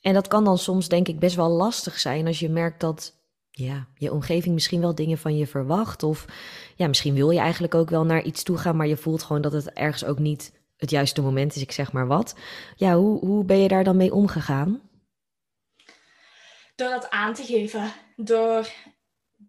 En 0.00 0.14
dat 0.14 0.28
kan 0.28 0.44
dan 0.44 0.58
soms 0.58 0.88
denk 0.88 1.08
ik 1.08 1.18
best 1.18 1.36
wel 1.36 1.48
lastig 1.48 1.98
zijn 1.98 2.26
als 2.26 2.38
je 2.38 2.48
merkt 2.48 2.80
dat 2.80 3.20
ja, 3.50 3.86
je 3.94 4.12
omgeving 4.12 4.54
misschien 4.54 4.80
wel 4.80 4.94
dingen 4.94 5.18
van 5.18 5.36
je 5.36 5.46
verwacht. 5.46 6.02
Of 6.02 6.24
ja, 6.76 6.86
misschien 6.86 7.14
wil 7.14 7.30
je 7.30 7.38
eigenlijk 7.38 7.74
ook 7.74 7.90
wel 7.90 8.04
naar 8.04 8.22
iets 8.22 8.42
toe 8.42 8.58
gaan, 8.58 8.76
maar 8.76 8.86
je 8.86 8.96
voelt 8.96 9.22
gewoon 9.22 9.42
dat 9.42 9.52
het 9.52 9.72
ergens 9.72 10.04
ook 10.04 10.18
niet 10.18 10.60
het 10.76 10.90
juiste 10.90 11.22
moment 11.22 11.56
is, 11.56 11.62
ik 11.62 11.72
zeg 11.72 11.92
maar 11.92 12.06
wat. 12.06 12.34
Ja, 12.76 12.96
hoe, 12.96 13.18
hoe 13.18 13.44
ben 13.44 13.58
je 13.58 13.68
daar 13.68 13.84
dan 13.84 13.96
mee 13.96 14.14
omgegaan? 14.14 14.80
Door 16.74 16.90
dat 16.90 17.10
aan 17.10 17.34
te 17.34 17.42
geven. 17.42 17.92
Door 18.16 18.68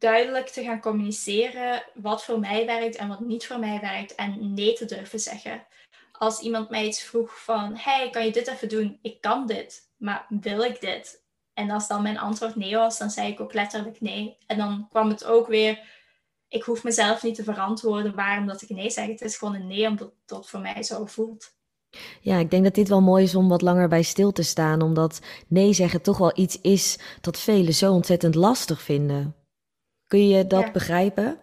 duidelijk 0.03 0.47
te 0.47 0.63
gaan 0.63 0.81
communiceren 0.81 1.83
wat 1.93 2.23
voor 2.23 2.39
mij 2.39 2.65
werkt 2.65 2.95
en 2.95 3.07
wat 3.07 3.19
niet 3.19 3.47
voor 3.47 3.59
mij 3.59 3.79
werkt 3.81 4.15
en 4.15 4.53
nee 4.53 4.73
te 4.73 4.85
durven 4.85 5.19
zeggen. 5.19 5.65
Als 6.11 6.39
iemand 6.39 6.69
mij 6.69 6.87
iets 6.87 7.03
vroeg 7.03 7.43
van, 7.43 7.75
hey, 7.75 8.09
kan 8.09 8.25
je 8.25 8.31
dit 8.31 8.47
even 8.47 8.69
doen? 8.69 8.99
Ik 9.01 9.21
kan 9.21 9.47
dit, 9.47 9.81
maar 9.97 10.25
wil 10.29 10.61
ik 10.61 10.81
dit? 10.81 11.23
En 11.53 11.69
als 11.69 11.87
dan 11.87 12.01
mijn 12.01 12.19
antwoord 12.19 12.55
nee 12.55 12.75
was, 12.75 12.97
dan 12.97 13.09
zei 13.09 13.31
ik 13.31 13.39
ook 13.39 13.53
letterlijk 13.53 14.01
nee. 14.01 14.37
En 14.47 14.57
dan 14.57 14.87
kwam 14.89 15.09
het 15.09 15.25
ook 15.25 15.47
weer, 15.47 15.79
ik 16.47 16.63
hoef 16.63 16.83
mezelf 16.83 17.23
niet 17.23 17.35
te 17.35 17.43
verantwoorden 17.43 18.15
waarom 18.15 18.47
dat 18.47 18.61
ik 18.61 18.69
nee 18.69 18.89
zeg. 18.89 19.07
Het 19.07 19.21
is 19.21 19.37
gewoon 19.37 19.55
een 19.55 19.67
nee 19.67 19.87
omdat 19.87 20.11
het 20.25 20.49
voor 20.49 20.59
mij 20.59 20.83
zo 20.83 21.05
voelt. 21.05 21.55
Ja, 22.21 22.37
ik 22.37 22.51
denk 22.51 22.63
dat 22.63 22.75
dit 22.75 22.89
wel 22.89 23.01
mooi 23.01 23.23
is 23.23 23.35
om 23.35 23.49
wat 23.49 23.61
langer 23.61 23.87
bij 23.87 24.03
stil 24.03 24.31
te 24.31 24.43
staan, 24.43 24.81
omdat 24.81 25.19
nee 25.47 25.73
zeggen 25.73 26.01
toch 26.01 26.17
wel 26.17 26.31
iets 26.35 26.61
is 26.61 26.99
dat 27.21 27.39
velen 27.39 27.73
zo 27.73 27.93
ontzettend 27.93 28.35
lastig 28.35 28.81
vinden. 28.81 29.42
Kun 30.13 30.27
je 30.27 30.47
dat 30.47 30.71
begrijpen? 30.71 31.39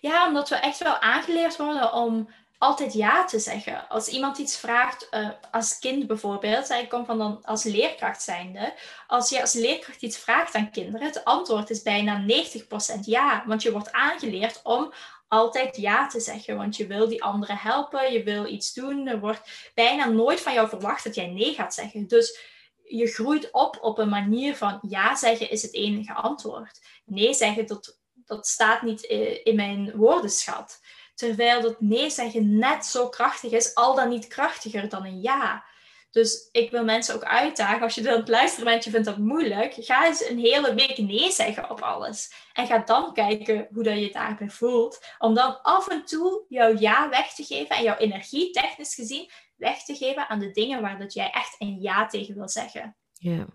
Ja, 0.00 0.26
omdat 0.26 0.48
we 0.48 0.54
echt 0.54 0.78
wel 0.78 0.98
aangeleerd 0.98 1.56
worden 1.56 1.92
om 1.92 2.28
altijd 2.58 2.92
ja 2.92 3.24
te 3.24 3.38
zeggen. 3.38 3.88
Als 3.88 4.08
iemand 4.08 4.38
iets 4.38 4.56
vraagt, 4.56 5.08
uh, 5.10 5.28
als 5.50 5.78
kind 5.78 6.06
bijvoorbeeld, 6.06 6.70
ik 6.70 6.88
kom 6.88 7.04
van 7.04 7.18
dan 7.18 7.44
als 7.44 7.64
leerkracht 7.64 8.22
zijnde, 8.22 8.74
als 9.06 9.28
je 9.28 9.40
als 9.40 9.52
leerkracht 9.52 10.02
iets 10.02 10.18
vraagt 10.18 10.54
aan 10.54 10.70
kinderen, 10.70 11.06
het 11.06 11.24
antwoord 11.24 11.70
is 11.70 11.82
bijna 11.82 12.24
90% 12.26 13.00
ja, 13.00 13.42
want 13.46 13.62
je 13.62 13.72
wordt 13.72 13.92
aangeleerd 13.92 14.60
om 14.62 14.92
altijd 15.28 15.76
ja 15.76 16.06
te 16.06 16.20
zeggen, 16.20 16.56
want 16.56 16.76
je 16.76 16.86
wil 16.86 17.08
die 17.08 17.22
anderen 17.22 17.56
helpen, 17.56 18.12
je 18.12 18.22
wil 18.22 18.46
iets 18.46 18.74
doen, 18.74 19.06
er 19.06 19.20
wordt 19.20 19.70
bijna 19.74 20.08
nooit 20.08 20.40
van 20.40 20.52
jou 20.52 20.68
verwacht 20.68 21.04
dat 21.04 21.14
jij 21.14 21.26
nee 21.26 21.54
gaat 21.54 21.74
zeggen. 21.74 22.06
Dus 22.06 22.56
je 22.88 23.06
groeit 23.06 23.50
op 23.52 23.78
op 23.80 23.98
een 23.98 24.08
manier 24.08 24.56
van 24.56 24.78
ja 24.88 25.16
zeggen 25.16 25.50
is 25.50 25.62
het 25.62 25.74
enige 25.74 26.12
antwoord. 26.12 26.80
Nee 27.10 27.34
zeggen, 27.34 27.66
dat, 27.66 27.98
dat 28.14 28.46
staat 28.46 28.82
niet 28.82 29.02
in 29.42 29.56
mijn 29.56 29.96
woordenschat. 29.96 30.80
Terwijl 31.14 31.60
dat 31.60 31.80
nee 31.80 32.10
zeggen 32.10 32.58
net 32.58 32.86
zo 32.86 33.08
krachtig 33.08 33.52
is, 33.52 33.74
al 33.74 33.94
dan 33.94 34.08
niet 34.08 34.26
krachtiger 34.26 34.88
dan 34.88 35.04
een 35.04 35.20
ja. 35.20 35.64
Dus 36.10 36.48
ik 36.52 36.70
wil 36.70 36.84
mensen 36.84 37.14
ook 37.14 37.24
uitdagen, 37.24 37.82
als 37.82 37.94
je 37.94 38.02
dan 38.02 38.16
het 38.18 38.28
luisteren 38.28 38.64
bent, 38.64 38.84
je 38.84 38.90
vindt 38.90 39.06
dat 39.06 39.18
moeilijk, 39.18 39.74
ga 39.78 40.06
eens 40.06 40.28
een 40.28 40.38
hele 40.38 40.74
week 40.74 40.98
nee 40.98 41.30
zeggen 41.30 41.70
op 41.70 41.80
alles. 41.80 42.32
En 42.52 42.66
ga 42.66 42.78
dan 42.78 43.12
kijken 43.12 43.68
hoe 43.72 43.82
dat 43.82 43.94
je 43.94 44.02
het 44.02 44.12
daarbij 44.12 44.50
voelt. 44.50 45.04
Om 45.18 45.34
dan 45.34 45.62
af 45.62 45.88
en 45.88 46.04
toe 46.04 46.44
jouw 46.48 46.78
ja 46.78 47.08
weg 47.08 47.34
te 47.34 47.44
geven 47.44 47.76
en 47.76 47.82
jouw 47.82 47.96
energie, 47.96 48.50
technisch 48.50 48.94
gezien, 48.94 49.30
weg 49.56 49.84
te 49.84 49.94
geven 49.94 50.28
aan 50.28 50.38
de 50.38 50.50
dingen 50.50 50.80
waar 50.80 50.98
dat 50.98 51.12
jij 51.12 51.30
echt 51.30 51.54
een 51.58 51.80
ja 51.80 52.06
tegen 52.06 52.34
wil 52.34 52.48
zeggen. 52.48 52.96
Ja. 53.12 53.46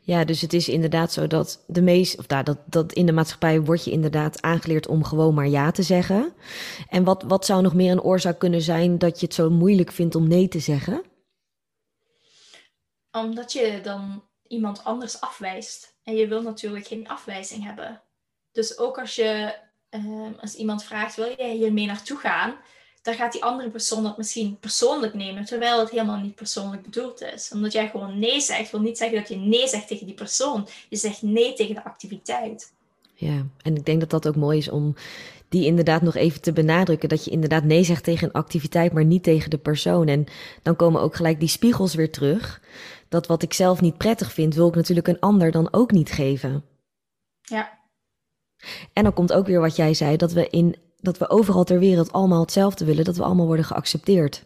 Ja, 0.00 0.24
dus 0.24 0.40
het 0.40 0.52
is 0.52 0.68
inderdaad 0.68 1.12
zo 1.12 1.26
dat 1.26 1.64
de 1.66 1.82
meest, 1.82 2.18
of 2.18 2.26
daar, 2.26 2.44
dat, 2.44 2.58
dat 2.66 2.92
in 2.92 3.06
de 3.06 3.12
maatschappij 3.12 3.60
word 3.60 3.84
je 3.84 3.90
inderdaad 3.90 4.42
aangeleerd 4.42 4.86
om 4.86 5.04
gewoon 5.04 5.34
maar 5.34 5.48
ja 5.48 5.70
te 5.70 5.82
zeggen. 5.82 6.34
En 6.88 7.04
wat, 7.04 7.22
wat 7.22 7.46
zou 7.46 7.62
nog 7.62 7.74
meer 7.74 7.90
een 7.90 8.02
oorzaak 8.02 8.38
kunnen 8.38 8.62
zijn 8.62 8.98
dat 8.98 9.20
je 9.20 9.26
het 9.26 9.34
zo 9.34 9.50
moeilijk 9.50 9.92
vindt 9.92 10.14
om 10.14 10.28
nee 10.28 10.48
te 10.48 10.58
zeggen? 10.58 11.02
Omdat 13.10 13.52
je 13.52 13.80
dan 13.82 14.22
iemand 14.46 14.84
anders 14.84 15.20
afwijst. 15.20 15.96
En 16.02 16.16
je 16.16 16.28
wil 16.28 16.42
natuurlijk 16.42 16.86
geen 16.86 17.08
afwijzing 17.08 17.64
hebben. 17.64 18.02
Dus 18.52 18.78
ook 18.78 18.98
als 18.98 19.14
je, 19.14 19.54
ehm, 19.88 20.32
als 20.40 20.54
iemand 20.54 20.84
vraagt, 20.84 21.16
wil 21.16 21.34
jij 21.36 21.54
hier 21.54 21.72
mee 21.72 21.86
naartoe 21.86 22.18
gaan? 22.18 22.56
Dan 23.04 23.14
gaat 23.14 23.32
die 23.32 23.44
andere 23.44 23.70
persoon 23.70 24.02
dat 24.02 24.16
misschien 24.16 24.58
persoonlijk 24.58 25.14
nemen, 25.14 25.44
terwijl 25.44 25.78
het 25.78 25.90
helemaal 25.90 26.20
niet 26.20 26.34
persoonlijk 26.34 26.82
bedoeld 26.82 27.22
is. 27.22 27.50
Omdat 27.52 27.72
jij 27.72 27.88
gewoon 27.88 28.18
nee 28.18 28.40
zegt, 28.40 28.70
wil 28.70 28.80
niet 28.80 28.98
zeggen 28.98 29.18
dat 29.18 29.28
je 29.28 29.36
nee 29.36 29.68
zegt 29.68 29.88
tegen 29.88 30.06
die 30.06 30.14
persoon. 30.14 30.68
Je 30.88 30.96
zegt 30.96 31.22
nee 31.22 31.52
tegen 31.52 31.74
de 31.74 31.84
activiteit. 31.84 32.72
Ja, 33.14 33.46
en 33.62 33.76
ik 33.76 33.84
denk 33.84 34.00
dat 34.00 34.10
dat 34.10 34.28
ook 34.28 34.36
mooi 34.36 34.58
is 34.58 34.70
om 34.70 34.94
die 35.48 35.66
inderdaad 35.66 36.02
nog 36.02 36.14
even 36.14 36.40
te 36.40 36.52
benadrukken. 36.52 37.08
Dat 37.08 37.24
je 37.24 37.30
inderdaad 37.30 37.64
nee 37.64 37.84
zegt 37.84 38.04
tegen 38.04 38.26
een 38.26 38.34
activiteit, 38.34 38.92
maar 38.92 39.04
niet 39.04 39.22
tegen 39.22 39.50
de 39.50 39.58
persoon. 39.58 40.08
En 40.08 40.24
dan 40.62 40.76
komen 40.76 41.00
ook 41.00 41.14
gelijk 41.14 41.40
die 41.40 41.48
spiegels 41.48 41.94
weer 41.94 42.12
terug. 42.12 42.62
Dat 43.08 43.26
wat 43.26 43.42
ik 43.42 43.52
zelf 43.52 43.80
niet 43.80 43.98
prettig 43.98 44.32
vind, 44.32 44.54
wil 44.54 44.68
ik 44.68 44.74
natuurlijk 44.74 45.08
een 45.08 45.20
ander 45.20 45.50
dan 45.50 45.72
ook 45.72 45.90
niet 45.90 46.10
geven. 46.12 46.64
Ja. 47.42 47.78
En 48.92 49.02
dan 49.02 49.12
komt 49.12 49.32
ook 49.32 49.46
weer 49.46 49.60
wat 49.60 49.76
jij 49.76 49.94
zei, 49.94 50.16
dat 50.16 50.32
we 50.32 50.48
in 50.48 50.76
dat 51.04 51.18
we 51.18 51.28
overal 51.28 51.64
ter 51.64 51.78
wereld 51.78 52.12
allemaal 52.12 52.40
hetzelfde 52.40 52.84
willen, 52.84 53.04
dat 53.04 53.16
we 53.16 53.22
allemaal 53.22 53.46
worden 53.46 53.64
geaccepteerd. 53.64 54.44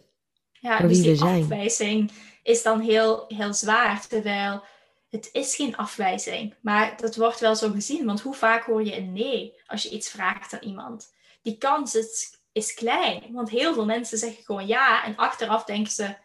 Ja, 0.51 0.79
dus 0.79 1.01
die 1.01 1.21
afwijzing 1.21 2.11
is 2.43 2.63
dan 2.63 2.79
heel, 2.79 3.25
heel 3.27 3.53
zwaar, 3.53 4.07
terwijl 4.07 4.63
het 5.09 5.29
is 5.31 5.55
geen 5.55 5.77
afwijzing, 5.77 6.55
maar 6.61 6.97
dat 6.97 7.15
wordt 7.15 7.39
wel 7.39 7.55
zo 7.55 7.69
gezien. 7.71 8.05
Want 8.05 8.21
hoe 8.21 8.33
vaak 8.33 8.63
hoor 8.63 8.83
je 8.83 8.97
een 8.97 9.13
nee 9.13 9.61
als 9.65 9.83
je 9.83 9.89
iets 9.89 10.09
vraagt 10.09 10.53
aan 10.53 10.67
iemand? 10.69 11.13
Die 11.41 11.57
kans 11.57 11.95
is, 11.95 12.39
is 12.51 12.73
klein, 12.73 13.23
want 13.31 13.49
heel 13.49 13.73
veel 13.73 13.85
mensen 13.85 14.17
zeggen 14.17 14.43
gewoon 14.43 14.67
ja 14.67 15.05
en 15.05 15.15
achteraf 15.15 15.63
denken 15.63 15.91
ze, 15.91 16.15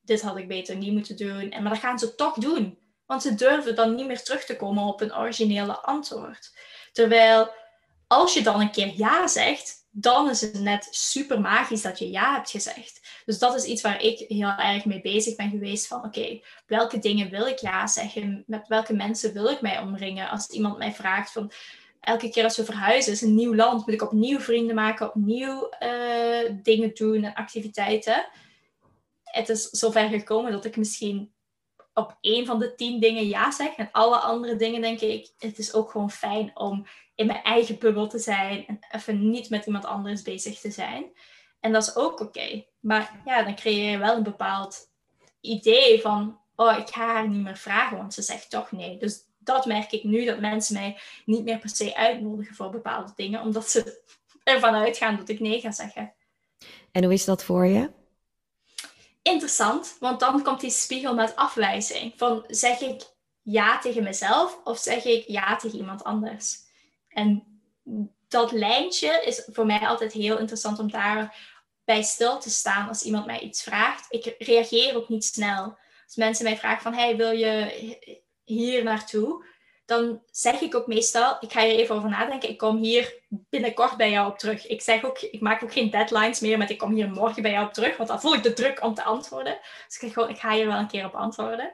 dit 0.00 0.20
had 0.20 0.36
ik 0.36 0.48
beter 0.48 0.76
niet 0.76 0.92
moeten 0.92 1.16
doen. 1.16 1.50
En, 1.50 1.62
maar 1.62 1.72
dat 1.72 1.80
gaan 1.80 1.98
ze 1.98 2.14
toch 2.14 2.34
doen, 2.34 2.78
want 3.06 3.22
ze 3.22 3.34
durven 3.34 3.74
dan 3.74 3.94
niet 3.94 4.06
meer 4.06 4.22
terug 4.22 4.44
te 4.44 4.56
komen 4.56 4.84
op 4.84 5.00
een 5.00 5.16
originele 5.16 5.80
antwoord. 5.80 6.58
Terwijl 6.92 7.50
als 8.12 8.34
je 8.34 8.42
dan 8.42 8.60
een 8.60 8.70
keer 8.70 8.92
ja 8.96 9.26
zegt, 9.26 9.86
dan 9.90 10.30
is 10.30 10.40
het 10.40 10.60
net 10.60 10.88
super 10.90 11.40
magisch 11.40 11.82
dat 11.82 11.98
je 11.98 12.10
ja 12.10 12.34
hebt 12.34 12.50
gezegd. 12.50 13.22
Dus 13.24 13.38
dat 13.38 13.54
is 13.54 13.64
iets 13.64 13.82
waar 13.82 14.02
ik 14.02 14.18
heel 14.28 14.52
erg 14.56 14.84
mee 14.84 15.00
bezig 15.00 15.36
ben 15.36 15.50
geweest. 15.50 15.86
Van 15.86 16.04
oké, 16.04 16.40
welke 16.66 16.98
dingen 16.98 17.30
wil 17.30 17.46
ik 17.46 17.58
ja 17.58 17.86
zeggen? 17.86 18.44
Met 18.46 18.68
welke 18.68 18.94
mensen 18.94 19.32
wil 19.32 19.48
ik 19.48 19.60
mij 19.60 19.78
omringen? 19.78 20.30
Als 20.30 20.46
iemand 20.46 20.78
mij 20.78 20.92
vraagt 20.92 21.32
van 21.32 21.52
elke 22.00 22.28
keer 22.28 22.44
als 22.44 22.56
we 22.56 22.64
verhuizen, 22.64 23.12
is 23.12 23.22
een 23.22 23.34
nieuw 23.34 23.54
land, 23.54 23.86
moet 23.86 23.94
ik 23.94 24.02
opnieuw 24.02 24.38
vrienden 24.38 24.74
maken, 24.74 25.08
opnieuw 25.08 25.70
uh, 25.80 26.50
dingen 26.62 26.94
doen 26.94 27.24
en 27.24 27.34
activiteiten. 27.34 28.26
Het 29.24 29.48
is 29.48 29.68
zover 29.68 30.08
gekomen 30.08 30.52
dat 30.52 30.64
ik 30.64 30.76
misschien 30.76 31.32
op 31.94 32.16
één 32.20 32.46
van 32.46 32.58
de 32.58 32.74
tien 32.74 33.00
dingen 33.00 33.26
ja 33.26 33.50
zeg. 33.50 33.74
En 33.76 33.88
alle 33.92 34.16
andere 34.16 34.56
dingen 34.56 34.80
denk 34.80 35.00
ik, 35.00 35.30
het 35.38 35.58
is 35.58 35.74
ook 35.74 35.90
gewoon 35.90 36.10
fijn 36.10 36.50
om 36.54 36.86
in 37.14 37.26
mijn 37.26 37.42
eigen 37.42 37.78
bubbel 37.78 38.08
te 38.08 38.18
zijn 38.18 38.66
en 38.66 38.78
even 38.90 39.30
niet 39.30 39.50
met 39.50 39.66
iemand 39.66 39.84
anders 39.84 40.22
bezig 40.22 40.60
te 40.60 40.70
zijn. 40.70 41.12
En 41.60 41.72
dat 41.72 41.82
is 41.82 41.96
ook 41.96 42.20
oké. 42.20 42.64
Maar 42.80 43.20
ja, 43.24 43.42
dan 43.42 43.54
creëer 43.54 43.90
je 43.90 43.98
wel 43.98 44.16
een 44.16 44.22
bepaald 44.22 44.90
idee 45.40 46.00
van, 46.00 46.40
oh, 46.56 46.78
ik 46.78 46.88
ga 46.88 47.06
haar 47.06 47.28
niet 47.28 47.42
meer 47.42 47.56
vragen, 47.56 47.96
want 47.96 48.14
ze 48.14 48.22
zegt 48.22 48.50
toch 48.50 48.72
nee. 48.72 48.98
Dus 48.98 49.28
dat 49.38 49.66
merk 49.66 49.92
ik 49.92 50.04
nu, 50.04 50.24
dat 50.24 50.40
mensen 50.40 50.74
mij 50.74 50.98
niet 51.24 51.44
meer 51.44 51.58
per 51.58 51.68
se 51.68 51.96
uitnodigen 51.96 52.54
voor 52.54 52.70
bepaalde 52.70 53.12
dingen, 53.16 53.40
omdat 53.40 53.68
ze 53.68 54.02
ervan 54.42 54.74
uitgaan 54.74 55.16
dat 55.16 55.28
ik 55.28 55.40
nee 55.40 55.60
ga 55.60 55.70
zeggen. 55.70 56.14
En 56.92 57.04
hoe 57.04 57.12
is 57.12 57.24
dat 57.24 57.44
voor 57.44 57.66
je? 57.66 57.90
Interessant, 59.22 59.96
want 60.00 60.20
dan 60.20 60.42
komt 60.42 60.60
die 60.60 60.70
spiegel 60.70 61.14
met 61.14 61.36
afwijzing. 61.36 62.12
Van 62.16 62.44
zeg 62.48 62.80
ik 62.80 63.02
ja 63.42 63.78
tegen 63.78 64.02
mezelf 64.02 64.60
of 64.64 64.78
zeg 64.78 65.04
ik 65.04 65.26
ja 65.26 65.56
tegen 65.56 65.78
iemand 65.78 66.04
anders? 66.04 66.58
En 67.08 67.60
dat 68.28 68.52
lijntje 68.52 69.22
is 69.24 69.48
voor 69.52 69.66
mij 69.66 69.86
altijd 69.86 70.12
heel 70.12 70.38
interessant 70.38 70.78
om 70.78 70.90
daarbij 70.90 72.02
stil 72.02 72.38
te 72.38 72.50
staan 72.50 72.88
als 72.88 73.02
iemand 73.02 73.26
mij 73.26 73.40
iets 73.40 73.62
vraagt. 73.62 74.06
Ik 74.08 74.34
reageer 74.38 74.96
ook 74.96 75.08
niet 75.08 75.24
snel. 75.24 75.78
Als 76.04 76.16
mensen 76.16 76.44
mij 76.44 76.58
vragen 76.58 76.82
van, 76.82 76.94
hey, 76.94 77.16
wil 77.16 77.30
je 77.30 78.18
hier 78.44 78.82
naartoe? 78.82 79.44
Dan 79.90 80.20
zeg 80.30 80.60
ik 80.60 80.74
ook 80.74 80.86
meestal, 80.86 81.36
ik 81.40 81.52
ga 81.52 81.64
hier 81.64 81.78
even 81.78 81.94
over 81.94 82.08
nadenken. 82.08 82.48
Ik 82.48 82.58
kom 82.58 82.76
hier 82.76 83.14
binnenkort 83.28 83.96
bij 83.96 84.10
jou 84.10 84.30
op 84.30 84.38
terug. 84.38 84.66
Ik 84.66 84.82
zeg 84.82 85.04
ook, 85.04 85.18
ik 85.18 85.40
maak 85.40 85.62
ook 85.62 85.72
geen 85.72 85.90
deadlines 85.90 86.40
meer 86.40 86.58
met 86.58 86.70
ik 86.70 86.78
kom 86.78 86.92
hier 86.92 87.10
morgen 87.10 87.42
bij 87.42 87.50
jou 87.50 87.66
op 87.66 87.72
terug, 87.72 87.96
want 87.96 88.08
dan 88.08 88.20
voel 88.20 88.34
ik 88.34 88.42
de 88.42 88.52
druk 88.52 88.84
om 88.84 88.94
te 88.94 89.02
antwoorden. 89.02 89.58
Dus 89.86 89.94
ik 89.94 90.00
zeg 90.00 90.12
gewoon, 90.12 90.28
ik 90.28 90.38
ga 90.38 90.52
hier 90.52 90.66
wel 90.66 90.78
een 90.78 90.88
keer 90.88 91.04
op 91.04 91.14
antwoorden. 91.14 91.72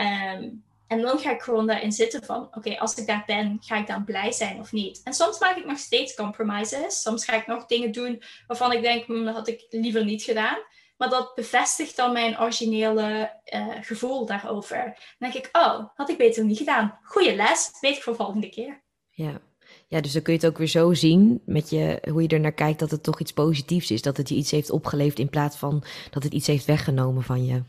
Um, 0.00 0.64
en 0.86 1.00
dan 1.00 1.18
ga 1.18 1.30
ik 1.30 1.42
gewoon 1.42 1.66
daarin 1.66 1.92
zitten 1.92 2.24
van, 2.24 2.48
oké, 2.52 2.78
als 2.78 2.94
ik 2.94 3.06
daar 3.06 3.22
ben, 3.26 3.58
ga 3.60 3.76
ik 3.76 3.86
dan 3.86 4.04
blij 4.04 4.32
zijn 4.32 4.60
of 4.60 4.72
niet? 4.72 5.00
En 5.04 5.12
soms 5.12 5.38
maak 5.38 5.56
ik 5.56 5.66
nog 5.66 5.78
steeds 5.78 6.14
compromises. 6.14 7.02
Soms 7.02 7.24
ga 7.24 7.34
ik 7.34 7.46
nog 7.46 7.66
dingen 7.66 7.92
doen 7.92 8.22
waarvan 8.46 8.72
ik 8.72 8.82
denk, 8.82 9.04
hm, 9.04 9.24
dat 9.24 9.34
had 9.34 9.48
ik 9.48 9.66
liever 9.70 10.04
niet 10.04 10.22
gedaan. 10.22 10.58
Maar 10.98 11.10
dat 11.10 11.34
bevestigt 11.34 11.96
dan 11.96 12.12
mijn 12.12 12.40
originele 12.40 13.32
uh, 13.54 13.66
gevoel 13.80 14.26
daarover. 14.26 14.84
Dan 15.18 15.30
denk 15.30 15.34
ik, 15.34 15.48
oh, 15.52 15.84
had 15.94 16.08
ik 16.08 16.18
beter 16.18 16.44
niet 16.44 16.58
gedaan. 16.58 16.98
Goeie 17.02 17.36
les, 17.36 17.70
weet 17.80 17.96
ik 17.96 18.02
voor 18.02 18.14
volgende 18.14 18.48
keer. 18.48 18.82
Ja. 19.10 19.40
ja, 19.88 20.00
dus 20.00 20.12
dan 20.12 20.22
kun 20.22 20.32
je 20.32 20.38
het 20.38 20.48
ook 20.48 20.58
weer 20.58 20.66
zo 20.66 20.94
zien 20.94 21.42
met 21.44 21.70
je, 21.70 22.02
hoe 22.10 22.22
je 22.22 22.28
er 22.28 22.40
naar 22.40 22.52
kijkt 22.52 22.78
dat 22.78 22.90
het 22.90 23.02
toch 23.02 23.20
iets 23.20 23.32
positiefs 23.32 23.90
is. 23.90 24.02
Dat 24.02 24.16
het 24.16 24.28
je 24.28 24.34
iets 24.34 24.50
heeft 24.50 24.70
opgeleverd 24.70 25.18
in 25.18 25.30
plaats 25.30 25.56
van 25.56 25.84
dat 26.10 26.22
het 26.22 26.32
iets 26.32 26.46
heeft 26.46 26.64
weggenomen 26.64 27.22
van 27.22 27.46
je. 27.46 27.62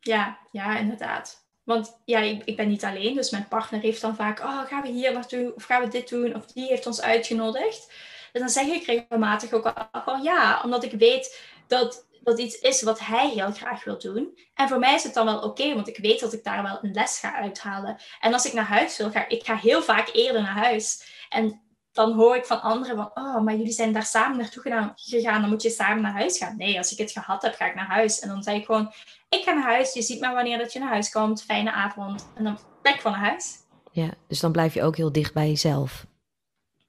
Ja, 0.00 0.38
ja, 0.50 0.78
inderdaad. 0.78 1.46
Want 1.64 2.00
ja, 2.04 2.18
ik, 2.18 2.44
ik, 2.44 2.56
ben 2.56 2.68
niet 2.68 2.84
alleen, 2.84 3.14
dus 3.14 3.30
mijn 3.30 3.48
partner 3.48 3.80
heeft 3.80 4.00
dan 4.00 4.16
vaak, 4.16 4.40
oh, 4.40 4.66
gaan 4.66 4.82
we 4.82 4.88
hier 4.88 5.12
naartoe, 5.12 5.52
of 5.54 5.64
gaan 5.64 5.82
we 5.82 5.88
dit 5.88 6.08
doen, 6.08 6.34
of 6.34 6.46
die 6.46 6.66
heeft 6.66 6.86
ons 6.86 7.00
uitgenodigd. 7.00 7.92
Dus 8.32 8.40
dan 8.40 8.50
zeg 8.50 8.66
ik 8.66 8.86
regelmatig 8.86 9.52
ook 9.52 9.90
al 10.04 10.22
ja, 10.22 10.60
omdat 10.64 10.84
ik 10.84 10.92
weet 10.92 11.40
dat 11.66 12.06
dat 12.22 12.38
iets 12.38 12.58
is 12.58 12.82
wat 12.82 13.00
hij 13.00 13.28
heel 13.28 13.52
graag 13.52 13.84
wil 13.84 13.98
doen. 13.98 14.38
En 14.54 14.68
voor 14.68 14.78
mij 14.78 14.94
is 14.94 15.02
het 15.02 15.14
dan 15.14 15.26
wel 15.26 15.38
oké, 15.38 15.74
want 15.74 15.88
ik 15.88 15.96
weet 15.96 16.20
dat 16.20 16.32
ik 16.32 16.44
daar 16.44 16.62
wel 16.62 16.78
een 16.82 16.92
les 16.92 17.18
ga 17.18 17.34
uithalen. 17.34 17.96
En 18.20 18.32
als 18.32 18.46
ik 18.46 18.52
naar 18.52 18.64
huis 18.64 18.96
wil, 18.96 19.10
ga 19.10 19.28
ik 19.28 19.44
ga 19.44 19.56
heel 19.56 19.82
vaak 19.82 20.08
eerder 20.12 20.42
naar 20.42 20.56
huis. 20.56 21.10
En 21.28 21.62
dan 21.92 22.12
hoor 22.12 22.36
ik 22.36 22.46
van 22.46 22.62
anderen 22.62 22.96
van, 22.96 23.10
oh, 23.24 23.40
maar 23.40 23.56
jullie 23.56 23.72
zijn 23.72 23.92
daar 23.92 24.04
samen 24.04 24.38
naartoe 24.38 24.92
gegaan, 24.94 25.40
dan 25.40 25.50
moet 25.50 25.62
je 25.62 25.70
samen 25.70 26.02
naar 26.02 26.12
huis 26.12 26.38
gaan. 26.38 26.56
Nee, 26.56 26.78
als 26.78 26.92
ik 26.92 26.98
het 26.98 27.10
gehad 27.10 27.42
heb, 27.42 27.54
ga 27.54 27.66
ik 27.66 27.74
naar 27.74 27.86
huis. 27.86 28.18
En 28.18 28.28
dan 28.28 28.42
zeg 28.42 28.54
ik 28.54 28.64
gewoon, 28.64 28.92
ik 29.28 29.42
ga 29.42 29.52
naar 29.52 29.62
huis, 29.62 29.92
je 29.92 30.02
ziet 30.02 30.20
maar 30.20 30.34
wanneer 30.34 30.58
dat 30.58 30.72
je 30.72 30.78
naar 30.78 30.88
huis 30.88 31.10
komt, 31.10 31.42
fijne 31.42 31.72
avond. 31.72 32.26
En 32.34 32.44
dan 32.44 32.58
ben 32.82 32.94
ik 32.94 33.00
van 33.00 33.12
naar 33.12 33.20
huis. 33.20 33.56
Ja, 33.90 34.10
dus 34.26 34.40
dan 34.40 34.52
blijf 34.52 34.74
je 34.74 34.82
ook 34.82 34.96
heel 34.96 35.12
dicht 35.12 35.34
bij 35.34 35.48
jezelf. 35.48 36.06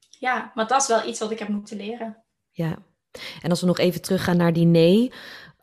Ja, 0.10 0.52
maar 0.54 0.68
dat 0.68 0.82
is 0.82 0.88
wel 0.88 1.08
iets 1.08 1.20
wat 1.20 1.32
ik 1.32 1.40
heb 1.40 1.48
moeten 1.48 1.78
leren. 1.78 2.24
Ja, 2.52 2.78
en 3.42 3.50
als 3.50 3.62
we 3.62 3.68
nog 3.68 3.80
even 3.80 4.02
teruggaan 4.02 4.38
naar 4.38 4.54
die 4.54 4.66
nee, 4.66 5.12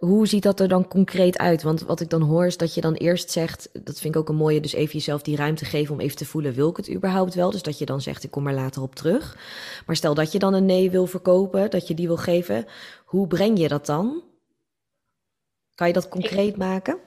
hoe 0.00 0.26
ziet 0.26 0.42
dat 0.42 0.60
er 0.60 0.68
dan 0.68 0.88
concreet 0.88 1.38
uit? 1.38 1.62
Want 1.62 1.80
wat 1.80 2.00
ik 2.00 2.10
dan 2.10 2.22
hoor 2.22 2.46
is 2.46 2.56
dat 2.56 2.74
je 2.74 2.80
dan 2.80 2.94
eerst 2.94 3.30
zegt, 3.30 3.68
dat 3.72 4.00
vind 4.00 4.14
ik 4.14 4.20
ook 4.20 4.28
een 4.28 4.34
mooie, 4.34 4.60
dus 4.60 4.72
even 4.72 4.92
jezelf 4.92 5.22
die 5.22 5.36
ruimte 5.36 5.64
geven 5.64 5.94
om 5.94 6.00
even 6.00 6.16
te 6.16 6.24
voelen, 6.24 6.54
wil 6.54 6.70
ik 6.70 6.76
het 6.76 6.90
überhaupt 6.90 7.34
wel? 7.34 7.50
Dus 7.50 7.62
dat 7.62 7.78
je 7.78 7.86
dan 7.86 8.00
zegt, 8.00 8.24
ik 8.24 8.30
kom 8.30 8.46
er 8.46 8.54
later 8.54 8.82
op 8.82 8.94
terug. 8.94 9.36
Maar 9.86 9.96
stel 9.96 10.14
dat 10.14 10.32
je 10.32 10.38
dan 10.38 10.54
een 10.54 10.66
nee 10.66 10.90
wil 10.90 11.06
verkopen, 11.06 11.70
dat 11.70 11.88
je 11.88 11.94
die 11.94 12.06
wil 12.06 12.16
geven, 12.16 12.66
hoe 13.04 13.26
breng 13.26 13.58
je 13.58 13.68
dat 13.68 13.86
dan? 13.86 14.22
Kan 15.74 15.86
je 15.86 15.92
dat 15.92 16.08
concreet 16.08 16.56
maken? 16.56 16.98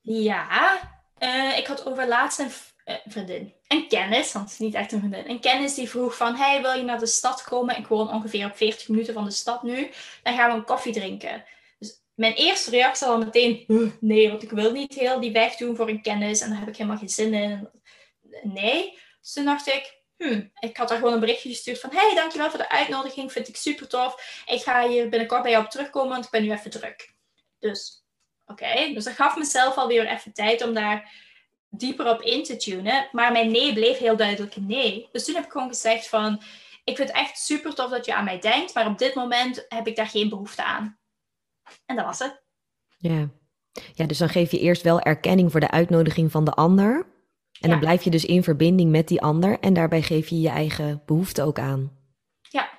Ja, 0.00 0.80
uh, 1.18 1.58
ik 1.58 1.66
had 1.66 1.86
over 1.86 2.08
laatst 2.08 2.38
een 2.38 2.50
uh, 2.86 2.94
vriendin, 3.04 3.52
een 3.68 3.88
kennis, 3.88 4.32
want 4.32 4.44
het 4.44 4.52
is 4.52 4.58
niet 4.66 4.74
echt 4.74 4.92
een 4.92 4.98
vriendin, 4.98 5.30
een 5.30 5.40
kennis 5.40 5.74
die 5.74 5.88
vroeg 5.88 6.16
van, 6.16 6.34
hey, 6.34 6.62
wil 6.62 6.72
je 6.72 6.82
naar 6.82 6.98
de 6.98 7.06
stad 7.06 7.42
komen? 7.42 7.76
Ik 7.76 7.86
woon 7.86 8.10
ongeveer 8.10 8.46
op 8.46 8.56
40 8.56 8.88
minuten 8.88 9.14
van 9.14 9.24
de 9.24 9.30
stad 9.30 9.62
nu. 9.62 9.90
Dan 10.22 10.34
gaan 10.34 10.50
we 10.50 10.56
een 10.56 10.64
koffie 10.64 10.92
drinken. 10.92 11.44
Dus 11.78 12.02
mijn 12.14 12.32
eerste 12.32 12.70
reactie 12.70 13.06
was 13.06 13.24
meteen, 13.24 13.64
nee, 14.00 14.28
want 14.28 14.42
ik 14.42 14.50
wil 14.50 14.72
niet 14.72 14.94
heel 14.94 15.20
die 15.20 15.32
weg 15.32 15.56
doen 15.56 15.76
voor 15.76 15.88
een 15.88 16.02
kennis 16.02 16.40
en 16.40 16.50
daar 16.50 16.58
heb 16.58 16.68
ik 16.68 16.76
helemaal 16.76 16.98
geen 16.98 17.08
zin 17.08 17.34
in. 17.34 17.68
Nee. 18.42 18.98
Dus 19.20 19.32
toen 19.32 19.44
dacht 19.44 19.66
ik, 19.66 20.02
hmm, 20.16 20.50
ik 20.60 20.76
had 20.76 20.88
daar 20.88 20.98
gewoon 20.98 21.12
een 21.12 21.20
berichtje 21.20 21.48
gestuurd 21.48 21.80
van, 21.80 21.90
hey, 21.92 22.14
dankjewel 22.14 22.50
voor 22.50 22.58
de 22.58 22.70
uitnodiging, 22.70 23.32
vind 23.32 23.48
ik 23.48 23.56
super 23.56 23.88
tof. 23.88 24.42
Ik 24.46 24.62
ga 24.62 24.88
hier 24.88 25.08
binnenkort 25.08 25.42
bij 25.42 25.50
jou 25.50 25.64
op 25.64 25.70
terugkomen, 25.70 26.10
want 26.10 26.24
ik 26.24 26.30
ben 26.30 26.42
nu 26.42 26.52
even 26.52 26.70
druk. 26.70 27.14
Dus 27.58 28.06
Oké, 28.48 28.92
dus 28.94 29.04
dat 29.04 29.14
gaf 29.14 29.36
mezelf 29.36 29.76
alweer 29.76 30.06
even 30.06 30.32
tijd 30.32 30.62
om 30.62 30.74
daar 30.74 31.12
dieper 31.68 32.10
op 32.10 32.22
in 32.22 32.44
te 32.44 32.56
tunen. 32.56 33.08
Maar 33.12 33.32
mijn 33.32 33.50
nee 33.50 33.72
bleef 33.72 33.98
heel 33.98 34.16
duidelijk 34.16 34.56
nee. 34.56 35.08
Dus 35.12 35.24
toen 35.24 35.34
heb 35.34 35.44
ik 35.44 35.50
gewoon 35.50 35.68
gezegd 35.68 36.08
van, 36.08 36.42
ik 36.84 36.96
vind 36.96 37.08
het 37.08 37.18
echt 37.18 37.38
super 37.38 37.74
tof 37.74 37.90
dat 37.90 38.06
je 38.06 38.14
aan 38.14 38.24
mij 38.24 38.38
denkt, 38.38 38.74
maar 38.74 38.86
op 38.86 38.98
dit 38.98 39.14
moment 39.14 39.66
heb 39.68 39.86
ik 39.86 39.96
daar 39.96 40.08
geen 40.08 40.28
behoefte 40.28 40.64
aan. 40.64 40.98
En 41.86 41.96
dat 41.96 42.04
was 42.04 42.18
het. 42.18 42.42
Ja. 42.96 43.28
Ja, 43.94 44.06
dus 44.06 44.18
dan 44.18 44.28
geef 44.28 44.50
je 44.50 44.60
eerst 44.60 44.82
wel 44.82 45.00
erkenning 45.00 45.50
voor 45.50 45.60
de 45.60 45.70
uitnodiging 45.70 46.30
van 46.30 46.44
de 46.44 46.52
ander. 46.52 47.06
En 47.60 47.70
dan 47.70 47.78
blijf 47.78 48.02
je 48.02 48.10
dus 48.10 48.24
in 48.24 48.42
verbinding 48.42 48.90
met 48.90 49.08
die 49.08 49.20
ander 49.20 49.58
en 49.60 49.74
daarbij 49.74 50.02
geef 50.02 50.28
je 50.28 50.40
je 50.40 50.48
eigen 50.48 51.02
behoefte 51.06 51.42
ook 51.42 51.58
aan. 51.58 51.98
Ja. 52.40 52.70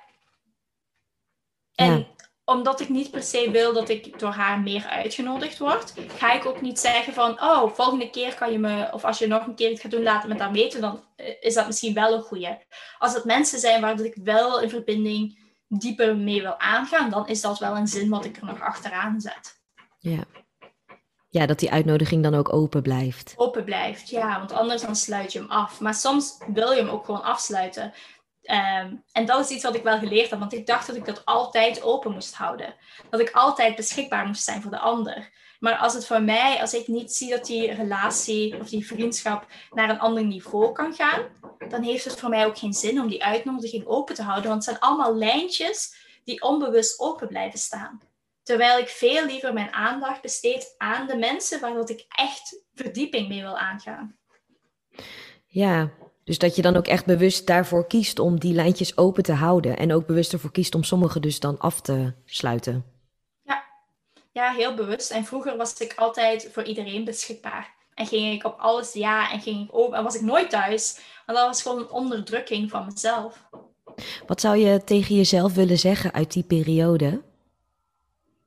En 1.74 2.06
omdat 2.50 2.80
ik 2.80 2.88
niet 2.88 3.10
per 3.10 3.22
se 3.22 3.50
wil 3.50 3.72
dat 3.72 3.88
ik 3.88 4.18
door 4.18 4.30
haar 4.30 4.60
meer 4.60 4.86
uitgenodigd 4.86 5.58
word, 5.58 5.94
ga 6.16 6.32
ik 6.32 6.46
ook 6.46 6.60
niet 6.60 6.78
zeggen 6.78 7.12
van, 7.12 7.42
oh, 7.42 7.72
volgende 7.72 8.10
keer 8.10 8.34
kan 8.34 8.52
je 8.52 8.58
me, 8.58 8.88
of 8.92 9.04
als 9.04 9.18
je 9.18 9.26
nog 9.26 9.46
een 9.46 9.54
keer 9.54 9.70
iets 9.70 9.80
gaat 9.80 9.90
doen, 9.90 10.02
laat 10.02 10.26
me 10.26 10.34
dat 10.34 10.50
weten, 10.50 10.80
dan 10.80 11.04
eh, 11.16 11.34
is 11.40 11.54
dat 11.54 11.66
misschien 11.66 11.94
wel 11.94 12.14
een 12.14 12.22
goede. 12.22 12.58
Als 12.98 13.14
het 13.14 13.24
mensen 13.24 13.58
zijn 13.58 13.80
waar 13.80 14.00
ik 14.00 14.18
wel 14.22 14.60
in 14.60 14.70
verbinding 14.70 15.38
dieper 15.68 16.16
mee 16.16 16.42
wil 16.42 16.58
aangaan, 16.58 17.10
dan 17.10 17.28
is 17.28 17.40
dat 17.40 17.58
wel 17.58 17.76
een 17.76 17.88
zin 17.88 18.08
wat 18.08 18.24
ik 18.24 18.36
er 18.36 18.44
nog 18.44 18.60
achteraan 18.60 19.20
zet. 19.20 19.60
Ja. 19.98 20.24
Ja, 21.28 21.46
dat 21.46 21.58
die 21.58 21.70
uitnodiging 21.70 22.22
dan 22.22 22.34
ook 22.34 22.52
open 22.52 22.82
blijft. 22.82 23.32
Open 23.36 23.64
blijft, 23.64 24.08
ja, 24.08 24.38
want 24.38 24.52
anders 24.52 24.82
dan 24.82 24.96
sluit 24.96 25.32
je 25.32 25.38
hem 25.38 25.50
af. 25.50 25.80
Maar 25.80 25.94
soms 25.94 26.38
wil 26.52 26.70
je 26.72 26.80
hem 26.80 26.88
ook 26.88 27.04
gewoon 27.04 27.22
afsluiten. 27.22 27.92
Ehm, 28.50 28.94
en 29.12 29.26
dat 29.26 29.40
is 29.40 29.50
iets 29.50 29.62
wat 29.62 29.74
ik 29.74 29.82
wel 29.82 29.98
geleerd 29.98 30.30
heb, 30.30 30.38
want 30.38 30.52
ik 30.52 30.66
dacht 30.66 30.86
dat 30.86 30.96
ik 30.96 31.04
dat 31.04 31.24
altijd 31.24 31.82
open 31.82 32.12
moest 32.12 32.34
houden. 32.34 32.74
Dat 33.10 33.20
ik 33.20 33.30
altijd 33.30 33.76
beschikbaar 33.76 34.26
moest 34.26 34.44
zijn 34.44 34.62
voor 34.62 34.70
de 34.70 34.78
ander. 34.78 35.30
Maar 35.60 35.76
als 35.76 35.94
het 35.94 36.06
voor 36.06 36.22
mij, 36.22 36.60
als 36.60 36.74
ik 36.74 36.88
niet 36.88 37.12
zie 37.12 37.30
dat 37.30 37.46
die 37.46 37.72
relatie 37.72 38.60
of 38.60 38.68
die 38.68 38.86
vriendschap 38.86 39.46
naar 39.70 39.90
een 39.90 39.98
ander 39.98 40.24
niveau 40.24 40.72
kan 40.72 40.94
gaan, 40.94 41.22
dan 41.68 41.82
heeft 41.82 42.04
het 42.04 42.20
voor 42.20 42.28
mij 42.28 42.46
ook 42.46 42.58
geen 42.58 42.72
zin 42.72 43.00
om 43.00 43.08
die 43.08 43.24
uitnodiging 43.24 43.86
open 43.86 44.14
te 44.14 44.22
houden. 44.22 44.50
Want 44.50 44.66
het 44.66 44.74
zijn 44.74 44.90
allemaal 44.90 45.16
lijntjes 45.16 45.94
die 46.24 46.42
onbewust 46.42 47.00
open 47.00 47.28
blijven 47.28 47.58
staan. 47.58 48.00
Terwijl 48.42 48.78
ik 48.78 48.88
veel 48.88 49.26
liever 49.26 49.52
mijn 49.52 49.72
aandacht 49.72 50.22
besteed 50.22 50.74
aan 50.78 51.06
de 51.06 51.16
mensen 51.16 51.60
waar 51.60 51.88
ik 51.88 52.04
echt 52.08 52.62
verdieping 52.74 53.28
mee 53.28 53.40
wil 53.40 53.58
aangaan. 53.58 54.16
Ja, 55.46 55.90
dus 56.30 56.38
dat 56.38 56.56
je 56.56 56.62
dan 56.62 56.76
ook 56.76 56.86
echt 56.86 57.06
bewust 57.06 57.46
daarvoor 57.46 57.86
kiest 57.86 58.18
om 58.18 58.38
die 58.38 58.54
lijntjes 58.54 58.96
open 58.96 59.22
te 59.22 59.32
houden. 59.32 59.76
En 59.76 59.92
ook 59.92 60.06
bewust 60.06 60.32
ervoor 60.32 60.50
kiest 60.52 60.74
om 60.74 60.84
sommige 60.84 61.20
dus 61.20 61.40
dan 61.40 61.58
af 61.58 61.80
te 61.80 62.12
sluiten. 62.24 62.84
Ja, 63.42 63.64
ja 64.32 64.52
heel 64.52 64.74
bewust. 64.74 65.10
En 65.10 65.24
vroeger 65.24 65.56
was 65.56 65.78
ik 65.78 65.94
altijd 65.96 66.48
voor 66.52 66.62
iedereen 66.62 67.04
beschikbaar. 67.04 67.74
En 67.94 68.06
ging 68.06 68.34
ik 68.34 68.44
op 68.44 68.58
alles 68.58 68.92
ja 68.92 69.32
en 69.32 69.40
ging 69.40 69.64
ik 69.64 69.74
open. 69.74 69.98
En 69.98 70.04
was 70.04 70.14
ik 70.14 70.20
nooit 70.20 70.50
thuis. 70.50 71.00
Want 71.26 71.38
dat 71.38 71.46
was 71.46 71.62
gewoon 71.62 71.78
een 71.78 71.90
onderdrukking 71.90 72.70
van 72.70 72.84
mezelf. 72.84 73.48
Wat 74.26 74.40
zou 74.40 74.56
je 74.56 74.84
tegen 74.84 75.14
jezelf 75.14 75.54
willen 75.54 75.78
zeggen 75.78 76.12
uit 76.12 76.32
die 76.32 76.44
periode? 76.44 77.22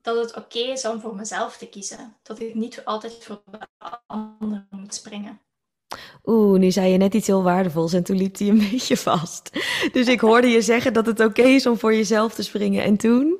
Dat 0.01 0.17
het 0.17 0.35
oké 0.35 0.59
is 0.59 0.85
om 0.85 0.99
voor 0.99 1.15
mezelf 1.15 1.57
te 1.57 1.67
kiezen. 1.67 2.15
Dat 2.21 2.39
ik 2.39 2.53
niet 2.53 2.85
altijd 2.85 3.23
voor 3.23 3.41
de 3.51 3.97
anderen 4.07 4.67
moet 4.69 4.93
springen. 4.93 5.39
Oeh, 6.25 6.59
nu 6.59 6.71
zei 6.71 6.91
je 6.91 6.97
net 6.97 7.13
iets 7.13 7.27
heel 7.27 7.43
waardevols 7.43 7.93
en 7.93 8.03
toen 8.03 8.17
liep 8.17 8.37
hij 8.37 8.47
een 8.47 8.67
beetje 8.71 8.97
vast. 8.97 9.49
Dus 9.91 10.07
ik 10.07 10.19
hoorde 10.19 10.47
je 10.47 10.61
zeggen 10.61 10.93
dat 10.93 11.05
het 11.05 11.19
oké 11.19 11.41
is 11.41 11.65
om 11.65 11.79
voor 11.79 11.93
jezelf 11.93 12.33
te 12.33 12.43
springen. 12.43 12.83
En 12.83 12.97
toen? 12.97 13.37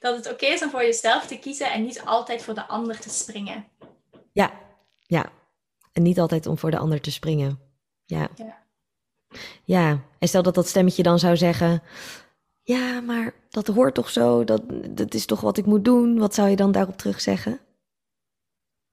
Dat 0.00 0.16
het 0.16 0.32
oké 0.32 0.46
is 0.46 0.62
om 0.62 0.70
voor 0.70 0.82
jezelf 0.82 1.26
te 1.26 1.38
kiezen 1.38 1.72
en 1.72 1.82
niet 1.82 2.02
altijd 2.04 2.42
voor 2.42 2.54
de 2.54 2.68
ander 2.68 2.98
te 2.98 3.10
springen. 3.10 3.64
Ja, 4.32 4.50
ja. 5.00 5.32
En 5.92 6.02
niet 6.02 6.20
altijd 6.20 6.46
om 6.46 6.58
voor 6.58 6.70
de 6.70 6.78
ander 6.78 7.00
te 7.00 7.10
springen. 7.10 7.58
Ja. 8.04 8.28
Ja. 8.34 8.58
ja. 9.64 10.00
En 10.18 10.28
stel 10.28 10.42
dat 10.42 10.54
dat 10.54 10.68
stemmetje 10.68 11.02
dan 11.02 11.18
zou 11.18 11.36
zeggen... 11.36 11.82
Ja, 12.64 13.00
maar 13.00 13.34
dat 13.50 13.66
hoort 13.66 13.94
toch 13.94 14.10
zo? 14.10 14.44
Dat, 14.44 14.62
dat 14.90 15.14
is 15.14 15.26
toch 15.26 15.40
wat 15.40 15.58
ik 15.58 15.66
moet 15.66 15.84
doen? 15.84 16.18
Wat 16.18 16.34
zou 16.34 16.48
je 16.48 16.56
dan 16.56 16.72
daarop 16.72 16.96
terug 16.96 17.20
zeggen? 17.20 17.60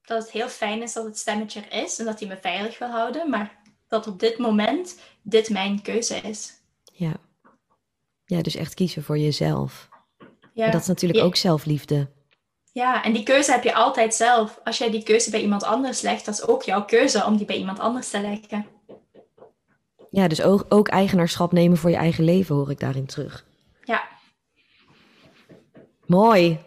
Dat 0.10 0.24
het 0.24 0.32
heel 0.32 0.50
fijn 0.50 0.82
is 0.82 0.94
dat 0.94 1.06
het 1.06 1.18
stemmetje 1.18 1.62
er 1.62 1.84
is 1.84 2.00
en 2.00 2.06
dat 2.06 2.20
hij 2.20 2.28
me 2.28 2.38
veilig 2.42 2.80
wil 2.80 2.90
houden, 2.90 3.30
maar 3.30 3.62
dat 3.88 4.08
op 4.08 4.20
dit 4.20 4.38
moment 4.38 5.00
dit 5.22 5.50
mijn 5.50 5.82
keuze 5.82 6.16
is. 6.16 6.54
Ja, 6.94 7.14
ja 8.26 8.42
dus 8.42 8.56
echt 8.56 8.74
kiezen 8.74 9.04
voor 9.04 9.18
jezelf. 9.18 9.90
Ja. 10.54 10.66
En 10.66 10.72
dat 10.72 10.82
is 10.82 10.88
natuurlijk 10.88 11.24
ook 11.24 11.36
zelfliefde. 11.36 12.10
Ja, 12.72 13.04
en 13.04 13.14
die 13.14 13.24
keuze 13.24 13.52
heb 13.52 13.64
je 13.64 13.74
altijd 13.74 14.16
zelf. 14.16 14.60
Als 14.64 14.78
jij 14.78 14.92
die 14.92 15.04
keuze 15.04 15.30
bij 15.30 15.42
iemand 15.42 15.64
anders 15.64 16.02
legt, 16.02 16.26
dat 16.26 16.34
is 16.34 16.48
ook 16.48 16.64
jouw 16.64 16.86
keuze 16.86 17.26
om 17.26 17.38
die 17.38 17.46
bij 17.46 17.58
iemand 17.58 17.80
anders 17.80 18.10
te 18.10 18.22
leggen. 18.22 18.66
Ja, 20.12 20.28
dus 20.28 20.42
ook, 20.42 20.66
ook 20.70 20.88
eigenaarschap 20.88 21.52
nemen 21.52 21.78
voor 21.78 21.90
je 21.90 21.96
eigen 21.96 22.24
leven 22.24 22.56
hoor 22.56 22.72
ik 22.72 22.80
daarin 22.80 23.06
terug. 23.06 23.46
Ja. 23.84 24.08
Mooi. 26.06 26.60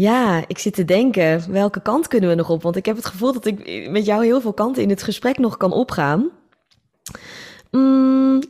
Ja, 0.00 0.44
ik 0.46 0.58
zit 0.58 0.74
te 0.74 0.84
denken, 0.84 1.52
welke 1.52 1.82
kant 1.82 2.08
kunnen 2.08 2.28
we 2.28 2.34
nog 2.34 2.50
op? 2.50 2.62
Want 2.62 2.76
ik 2.76 2.86
heb 2.86 2.96
het 2.96 3.06
gevoel 3.06 3.32
dat 3.32 3.46
ik 3.46 3.88
met 3.90 4.04
jou 4.04 4.24
heel 4.24 4.40
veel 4.40 4.52
kanten 4.52 4.82
in 4.82 4.88
het 4.88 5.02
gesprek 5.02 5.38
nog 5.38 5.56
kan 5.56 5.72
opgaan. 5.72 6.30
Mm, 7.70 8.42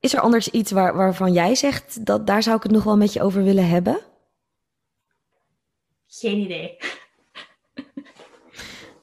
is 0.00 0.14
er 0.14 0.20
anders 0.20 0.50
iets 0.50 0.70
waar, 0.70 0.96
waarvan 0.96 1.32
jij 1.32 1.54
zegt 1.54 2.06
dat 2.06 2.26
daar 2.26 2.42
zou 2.42 2.56
ik 2.56 2.62
het 2.62 2.72
nog 2.72 2.84
wel 2.84 2.96
met 2.96 3.12
je 3.12 3.22
over 3.22 3.42
willen 3.42 3.68
hebben? 3.68 3.98
Geen 6.06 6.38
idee. 6.38 6.76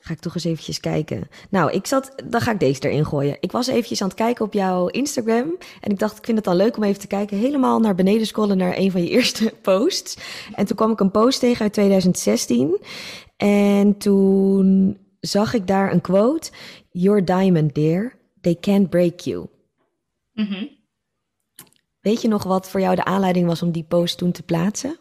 Ga 0.05 0.13
ik 0.13 0.19
toch 0.19 0.35
eens 0.35 0.43
eventjes 0.43 0.79
kijken. 0.79 1.27
Nou, 1.49 1.71
ik 1.71 1.87
zat, 1.87 2.13
dan 2.25 2.41
ga 2.41 2.51
ik 2.51 2.59
deze 2.59 2.89
erin 2.89 3.05
gooien. 3.05 3.37
Ik 3.39 3.51
was 3.51 3.67
eventjes 3.67 4.01
aan 4.01 4.07
het 4.07 4.17
kijken 4.17 4.45
op 4.45 4.53
jouw 4.53 4.87
Instagram. 4.87 5.57
En 5.81 5.91
ik 5.91 5.99
dacht, 5.99 6.17
ik 6.17 6.25
vind 6.25 6.37
het 6.37 6.45
dan 6.45 6.55
leuk 6.55 6.77
om 6.77 6.83
even 6.83 6.99
te 6.99 7.07
kijken. 7.07 7.37
Helemaal 7.37 7.79
naar 7.79 7.95
beneden 7.95 8.27
scrollen 8.27 8.57
naar 8.57 8.77
een 8.77 8.91
van 8.91 9.03
je 9.03 9.09
eerste 9.17 9.53
posts. 9.61 10.17
En 10.55 10.65
toen 10.65 10.75
kwam 10.75 10.91
ik 10.91 10.99
een 10.99 11.11
post 11.11 11.39
tegen 11.39 11.61
uit 11.61 11.73
2016. 11.73 12.79
En 13.37 13.97
toen 13.97 14.97
zag 15.19 15.53
ik 15.53 15.67
daar 15.67 15.91
een 15.91 16.01
quote. 16.01 16.51
Your 16.91 17.25
diamond, 17.25 17.75
dear. 17.75 18.15
They 18.41 18.57
can't 18.59 18.89
break 18.89 19.19
you. 19.19 19.47
Mm 20.33 20.69
Weet 21.99 22.21
je 22.21 22.27
nog 22.27 22.43
wat 22.43 22.69
voor 22.69 22.79
jou 22.79 22.95
de 22.95 23.05
aanleiding 23.05 23.47
was 23.47 23.61
om 23.61 23.71
die 23.71 23.83
post 23.83 24.17
toen 24.17 24.31
te 24.31 24.43
plaatsen? 24.43 24.99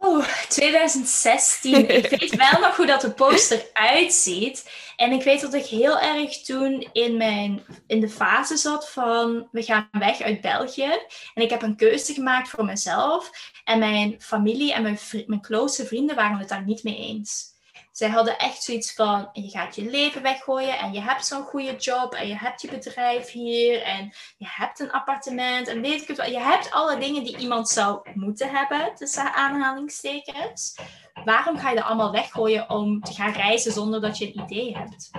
Oh, 0.00 0.24
2016. 0.48 1.88
ik 1.88 2.10
weet 2.20 2.36
wel 2.36 2.60
nog 2.60 2.76
hoe 2.76 2.86
dat 2.86 3.00
de 3.00 3.10
poster 3.10 3.66
uitziet. 3.72 4.70
En 4.96 5.12
ik 5.12 5.22
weet 5.22 5.40
dat 5.40 5.54
ik 5.54 5.66
heel 5.66 5.98
erg 5.98 6.42
toen 6.42 6.88
in, 6.92 7.16
mijn, 7.16 7.62
in 7.86 8.00
de 8.00 8.08
fase 8.08 8.56
zat 8.56 8.90
van 8.90 9.48
we 9.52 9.62
gaan 9.62 9.88
weg 9.92 10.20
uit 10.20 10.40
België. 10.40 10.98
En 11.34 11.42
ik 11.42 11.50
heb 11.50 11.62
een 11.62 11.76
keuze 11.76 12.14
gemaakt 12.14 12.48
voor 12.48 12.64
mezelf. 12.64 13.30
En 13.64 13.78
mijn 13.78 14.16
familie 14.20 14.72
en 14.72 14.82
mijn, 14.82 14.98
mijn 15.26 15.40
close 15.40 15.86
vrienden 15.86 16.16
waren 16.16 16.38
het 16.38 16.48
daar 16.48 16.64
niet 16.64 16.82
mee 16.82 16.96
eens. 16.96 17.56
Zij 17.98 18.08
hadden 18.08 18.38
echt 18.38 18.62
zoiets 18.62 18.92
van, 18.92 19.28
je 19.32 19.48
gaat 19.48 19.74
je 19.74 19.90
leven 19.90 20.22
weggooien 20.22 20.78
en 20.78 20.92
je 20.92 21.00
hebt 21.00 21.26
zo'n 21.26 21.42
goede 21.42 21.76
job 21.76 22.14
en 22.14 22.28
je 22.28 22.36
hebt 22.36 22.62
je 22.62 22.68
bedrijf 22.68 23.30
hier 23.30 23.82
en 23.82 24.12
je 24.36 24.46
hebt 24.48 24.80
een 24.80 24.90
appartement 24.90 25.68
en 25.68 25.80
weet 25.80 26.02
ik 26.02 26.08
het 26.08 26.16
wel. 26.16 26.30
Je 26.30 26.40
hebt 26.40 26.70
alle 26.70 26.98
dingen 26.98 27.24
die 27.24 27.36
iemand 27.36 27.68
zou 27.68 28.10
moeten 28.14 28.50
hebben, 28.50 28.94
tussen 28.94 29.34
aanhalingstekens. 29.34 30.78
Waarom 31.24 31.58
ga 31.58 31.68
je 31.68 31.76
dat 31.76 31.84
allemaal 31.84 32.12
weggooien 32.12 32.70
om 32.70 33.00
te 33.00 33.12
gaan 33.12 33.32
reizen 33.32 33.72
zonder 33.72 34.00
dat 34.00 34.18
je 34.18 34.26
een 34.26 34.42
idee 34.42 34.76
hebt? 34.76 35.10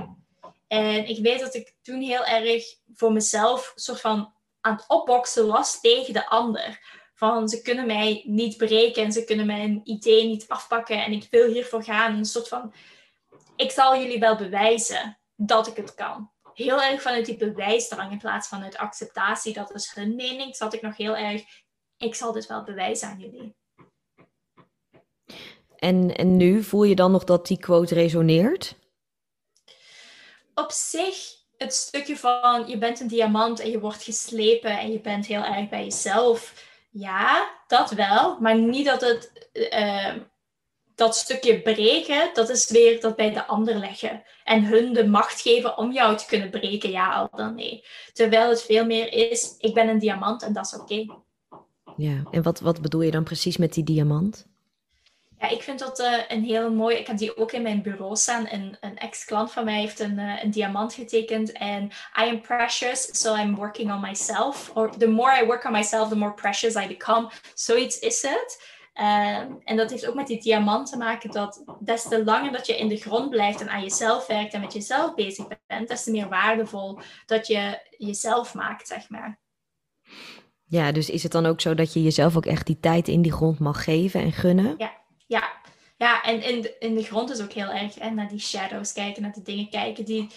En 0.68 1.08
ik 1.08 1.24
weet 1.24 1.40
dat 1.40 1.56
ik 1.56 1.76
toen 1.82 2.02
heel 2.02 2.26
erg 2.26 2.64
voor 2.94 3.12
mezelf 3.12 3.72
soort 3.76 4.02
van 4.02 4.34
aan 4.62 4.76
het 4.76 4.86
opboksen 4.88 5.48
was 5.48 5.82
tegen 5.82 6.14
de 6.14 6.30
ander. 6.30 6.80
Van 7.20 7.50
ze 7.50 7.62
kunnen 7.62 7.86
mij 7.86 8.24
niet 8.26 8.58
breken 8.58 9.04
en 9.04 9.12
ze 9.12 9.24
kunnen 9.24 9.46
mijn 9.46 9.82
idee 9.84 10.28
niet 10.28 10.48
afpakken 10.48 11.04
en 11.06 11.12
ik 11.12 11.28
wil 11.30 11.52
hiervoor 11.52 11.84
gaan. 11.84 12.18
Een 12.18 12.26
soort 12.26 12.48
van, 12.48 12.74
ik 13.56 13.72
zal 13.72 13.98
jullie 13.98 14.20
wel 14.20 14.38
bewijzen 14.38 15.20
dat 15.36 15.68
ik 15.68 15.76
het 15.76 15.94
kan. 15.94 16.32
Heel 16.54 16.82
erg 16.82 17.02
vanuit 17.02 17.26
die 17.26 17.38
bewijsdrang 17.38 18.12
in 18.12 18.18
plaats 18.18 18.48
van 18.48 18.64
uit 18.64 18.78
acceptatie. 18.78 19.54
Dat 19.54 19.74
is 19.74 19.92
hun 19.94 20.16
mening. 20.16 20.56
Zat 20.56 20.74
ik 20.74 20.82
nog 20.82 20.98
heel 20.98 21.16
erg, 21.16 21.44
ik 21.98 22.16
zal 22.16 22.32
dit 22.32 22.48
wel 22.48 22.64
bewijzen 22.64 23.08
aan 23.08 23.20
jullie. 23.20 23.56
En, 25.76 26.16
en 26.16 26.38
nu 26.38 26.64
voel 26.64 26.84
je 26.84 26.96
dan 26.96 27.12
nog 27.12 27.24
dat 27.24 27.48
die 27.48 27.60
quote 27.60 27.94
resoneert? 27.94 28.76
Op 30.54 30.72
zich 30.72 31.38
het 31.58 31.74
stukje 31.74 32.18
van 32.18 32.68
je 32.68 32.78
bent 32.78 33.00
een 33.00 33.08
diamant 33.08 33.60
en 33.60 33.70
je 33.70 33.80
wordt 33.80 34.04
geslepen 34.04 34.80
en 34.80 34.92
je 34.92 35.02
bent 35.02 35.26
heel 35.26 35.44
erg 35.44 35.70
bij 35.70 35.84
jezelf 35.84 36.68
ja, 36.90 37.50
dat 37.68 37.92
wel. 37.92 38.40
Maar 38.40 38.58
niet 38.58 38.86
dat 38.86 39.02
het 39.02 39.50
ehm, 39.54 40.20
dat 41.00 41.16
stukje 41.16 41.62
breken, 41.62 42.30
dat 42.34 42.50
is 42.50 42.70
weer 42.70 43.02
dat 43.02 43.16
bij 43.16 43.34
de 43.34 43.48
ander 43.48 43.76
leggen. 43.76 44.24
En 44.44 44.66
hun 44.66 44.94
de 44.94 45.08
macht 45.08 45.42
geven 45.42 45.78
om 45.78 45.92
jou 45.92 46.18
te 46.18 46.26
kunnen 46.26 46.50
breken, 46.50 46.90
ja 46.90 47.14
al 47.14 47.30
dan 47.36 47.56
nee. 47.56 47.84
Terwijl 48.14 48.50
het 48.50 48.62
veel 48.62 48.86
meer 48.86 49.14
is, 49.14 49.56
ik 49.58 49.74
ben 49.74 49.88
een 49.88 50.00
diamant 50.00 50.44
en 50.44 50.54
dat 50.54 50.66
is 50.66 50.80
oké. 50.80 51.06
Ja, 51.98 52.24
en 52.32 52.44
wat, 52.44 52.60
wat 52.60 52.82
bedoel 52.82 53.02
je 53.02 53.12
dan 53.12 53.24
precies 53.24 53.58
met 53.58 53.74
die 53.74 53.84
diamant? 53.84 54.48
Ja, 55.40 55.50
ik 55.50 55.62
vind 55.62 55.80
dat 55.80 56.00
uh, 56.00 56.18
een 56.28 56.44
hele 56.44 56.70
mooie. 56.70 57.00
Ik 57.00 57.08
heb 57.08 57.18
die 57.18 57.38
ook 57.38 57.52
in 57.52 57.62
mijn 57.62 57.82
bureau 57.82 58.16
staan. 58.16 58.48
Een, 58.50 58.78
een 58.80 58.98
ex-klant 58.98 59.52
van 59.52 59.66
mij 59.66 59.80
heeft 59.80 60.00
een, 60.00 60.20
uh, 60.20 60.44
een 60.44 60.52
diamant 60.52 60.94
getekend. 60.94 61.52
En 61.52 61.84
I 62.22 62.30
am 62.30 62.42
precious, 62.42 63.22
so 63.22 63.36
I'm 63.36 63.56
working 63.56 63.92
on 63.92 64.02
myself. 64.02 64.72
Or 64.74 64.98
the 64.98 65.08
more 65.08 65.42
I 65.42 65.46
work 65.46 65.66
on 65.66 65.72
myself, 65.72 66.10
the 66.10 66.16
more 66.16 66.34
precious 66.34 66.76
I 66.76 66.88
become. 66.88 67.30
Zoiets 67.54 68.00
is 68.00 68.22
het. 68.22 68.78
Uh, 68.96 69.38
en 69.64 69.78
dat 69.78 69.90
heeft 69.90 70.08
ook 70.08 70.16
met 70.16 70.28
die 70.28 70.42
diamant 70.42 70.90
te 70.90 70.98
maken 70.98 71.32
dat 71.32 71.64
des 71.80 72.04
te 72.04 72.24
langer 72.24 72.52
dat 72.52 72.66
je 72.66 72.78
in 72.78 72.88
de 72.88 72.98
grond 72.98 73.30
blijft 73.30 73.62
en 73.62 73.70
aan 73.70 73.82
jezelf 73.82 74.28
werkt 74.28 74.54
en 74.54 74.62
met 74.62 74.74
jezelf 74.74 75.16
bezig 75.16 75.48
bent, 75.68 75.88
des 75.88 76.04
te 76.04 76.12
meer 76.12 76.30
waardevol 76.30 77.00
dat 77.26 77.48
je 77.48 77.80
jezelf 77.98 78.54
maakt, 78.54 78.88
zeg 78.88 79.10
maar. 79.10 79.40
Ja, 80.66 80.92
dus 80.92 81.10
is 81.10 81.24
het 81.24 81.32
dan 81.32 81.46
ook 81.46 81.62
zo 81.62 81.74
dat 81.74 81.94
je 81.94 82.04
jezelf 82.04 82.38
ook 82.38 82.46
echt 82.46 82.66
die 82.66 82.80
tijd 82.80 83.08
in 83.08 83.22
die 83.22 83.32
grond 83.32 83.60
mag 83.60 83.84
geven 83.84 84.22
en 84.22 84.32
gunnen? 84.32 84.76
Ja, 84.78 84.99
ja. 85.30 85.58
Ja, 85.98 86.24
en 86.24 86.44
in 86.44 86.62
de, 86.62 86.76
in 86.80 86.96
de 86.96 87.04
grond 87.04 87.30
is 87.30 87.42
ook 87.42 87.52
heel 87.52 87.70
erg 87.70 87.96
hè, 87.96 88.10
naar 88.10 88.28
die 88.28 88.40
shadows 88.40 88.94
kijken, 88.94 89.22
naar 89.22 89.34
de 89.34 89.42
dingen 89.42 89.70
kijken 89.70 90.06
die, 90.06 90.30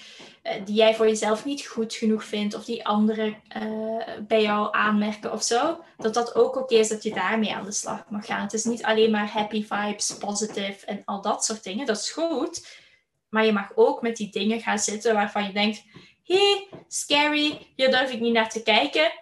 uh, 0.42 0.52
die 0.64 0.74
jij 0.74 0.94
voor 0.94 1.06
jezelf 1.06 1.44
niet 1.44 1.66
goed 1.66 1.94
genoeg 1.94 2.24
vindt 2.24 2.54
of 2.54 2.64
die 2.64 2.86
anderen 2.86 3.36
uh, 3.56 4.02
bij 4.26 4.42
jou 4.42 4.68
aanmerken 4.74 5.32
of 5.32 5.42
zo. 5.42 5.84
Dat 5.96 6.14
dat 6.14 6.34
ook 6.34 6.56
oké 6.56 6.74
is 6.74 6.88
dat 6.88 7.02
je 7.02 7.14
daarmee 7.14 7.54
aan 7.54 7.64
de 7.64 7.72
slag 7.72 8.10
mag 8.10 8.26
gaan. 8.26 8.42
Het 8.42 8.52
is 8.52 8.64
niet 8.64 8.82
alleen 8.82 9.10
maar 9.10 9.30
happy 9.30 9.66
vibes, 9.66 10.16
positive 10.18 10.86
en 10.86 11.02
al 11.04 11.20
dat 11.20 11.44
soort 11.44 11.64
dingen. 11.64 11.86
Dat 11.86 11.98
is 11.98 12.10
goed. 12.10 12.80
Maar 13.28 13.44
je 13.44 13.52
mag 13.52 13.72
ook 13.74 14.02
met 14.02 14.16
die 14.16 14.30
dingen 14.30 14.60
gaan 14.60 14.78
zitten 14.78 15.14
waarvan 15.14 15.44
je 15.44 15.52
denkt: 15.52 15.84
hé, 16.22 16.34
hey, 16.34 16.68
scary, 16.88 17.58
hier 17.76 17.90
durf 17.90 18.12
ik 18.12 18.20
niet 18.20 18.34
naar 18.34 18.50
te 18.50 18.62
kijken. 18.62 19.12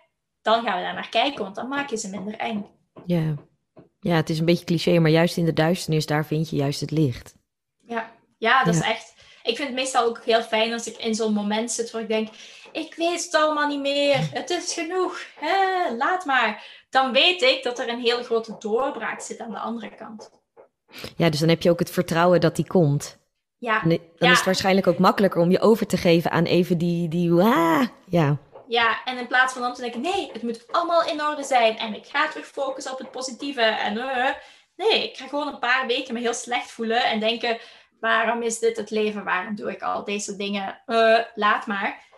Dan 0.43 0.63
gaan 0.63 0.77
we 0.77 0.83
daar 0.83 0.95
naar 0.95 1.09
kijken, 1.09 1.43
want 1.43 1.55
dan 1.55 1.69
maak 1.69 1.91
je 1.91 1.97
ze 1.97 2.09
minder 2.09 2.35
eng. 2.35 2.67
Ja. 3.07 3.35
Ja, 4.01 4.15
het 4.15 4.31
is 4.31 4.39
een 4.39 4.45
beetje 4.45 4.65
cliché, 4.65 4.99
maar 4.99 5.11
juist 5.11 5.37
in 5.37 5.45
de 5.45 5.53
duisternis, 5.53 6.07
daar 6.07 6.27
vind 6.27 6.51
je 6.51 6.57
juist 6.57 6.81
het 6.81 6.91
licht. 6.91 7.35
Ja, 7.87 8.13
ja 8.39 8.65
dat 8.65 8.75
is 8.75 8.81
echt... 8.81 9.15
Ik 9.43 9.57
vind 9.57 9.69
het 9.69 9.77
meestal 9.77 10.07
ook 10.07 10.25
heel 10.25 10.43
fijn 10.43 10.73
als 10.73 10.87
ik 10.87 10.97
in 10.97 11.15
zo'n 11.15 11.33
moment 11.33 11.71
zit 11.71 11.91
waar 11.91 12.03
ik 12.03 12.09
denk... 12.09 12.29
Ik 12.73 12.95
weet 12.95 13.25
het 13.25 13.35
allemaal 13.35 13.69
niet 13.69 13.81
meer. 13.81 14.29
Het 14.33 14.51
is 14.51 14.73
genoeg. 14.73 15.21
Hè, 15.35 15.95
laat 15.97 16.25
maar. 16.25 16.65
Dan 16.91 17.13
weet 17.13 17.43
ik 17.43 17.63
dat 17.63 17.79
er 17.79 17.89
een 17.89 18.01
hele 18.01 18.23
grote 18.23 18.57
doorbraak 18.59 19.21
zit 19.21 19.39
aan 19.39 19.51
de 19.51 19.59
andere 19.59 19.95
kant. 19.95 20.31
Ja, 21.17 21.31
dus 21.31 21.41
dan 21.41 21.49
heb 21.49 21.63
je 21.63 21.71
ook 21.71 21.79
het 21.79 21.91
vertrouwen 21.91 22.41
dat 22.41 22.57
die 22.57 22.67
komt. 22.67 23.19
Ja. 23.59 23.83
Dan 23.83 23.99
is 24.19 24.29
het 24.37 24.45
waarschijnlijk 24.45 24.87
ook 24.87 24.99
makkelijker 24.99 25.41
om 25.41 25.51
je 25.51 25.61
over 25.61 25.87
te 25.87 25.97
geven 25.97 26.31
aan 26.31 26.45
even 26.45 26.79
die... 26.79 27.09
die 27.09 27.33
ah, 27.33 27.87
ja. 28.07 28.39
Ja, 28.71 29.05
en 29.05 29.19
in 29.19 29.27
plaats 29.27 29.53
van 29.53 29.63
dan 29.63 29.75
te 29.75 29.81
denken, 29.81 30.01
nee, 30.01 30.31
het 30.33 30.43
moet 30.43 30.73
allemaal 30.73 31.05
in 31.05 31.23
orde 31.23 31.43
zijn 31.43 31.79
en 31.79 31.95
ik 31.95 32.07
ga 32.07 32.29
terug 32.29 32.47
focussen 32.47 32.93
op 32.93 32.99
het 32.99 33.11
positieve. 33.11 33.63
En 33.63 33.97
uh, 33.97 34.29
nee, 34.77 35.11
ik 35.11 35.17
ga 35.17 35.27
gewoon 35.27 35.49
een 35.49 35.59
paar 35.59 35.87
weken 35.87 36.15
me 36.15 36.21
heel 36.21 36.35
slecht 36.35 36.71
voelen 36.71 37.05
en 37.05 37.21
denken, 37.21 37.59
waarom 38.01 38.43
is 38.43 38.59
dit 38.59 38.77
het 38.77 38.91
leven? 38.91 39.25
Waarom 39.25 39.55
doe 39.55 39.71
ik 39.71 39.83
al 39.83 40.05
deze 40.05 40.37
dingen? 40.37 40.83
Uh, 40.87 41.19
laat 41.35 41.67
maar. 41.67 42.09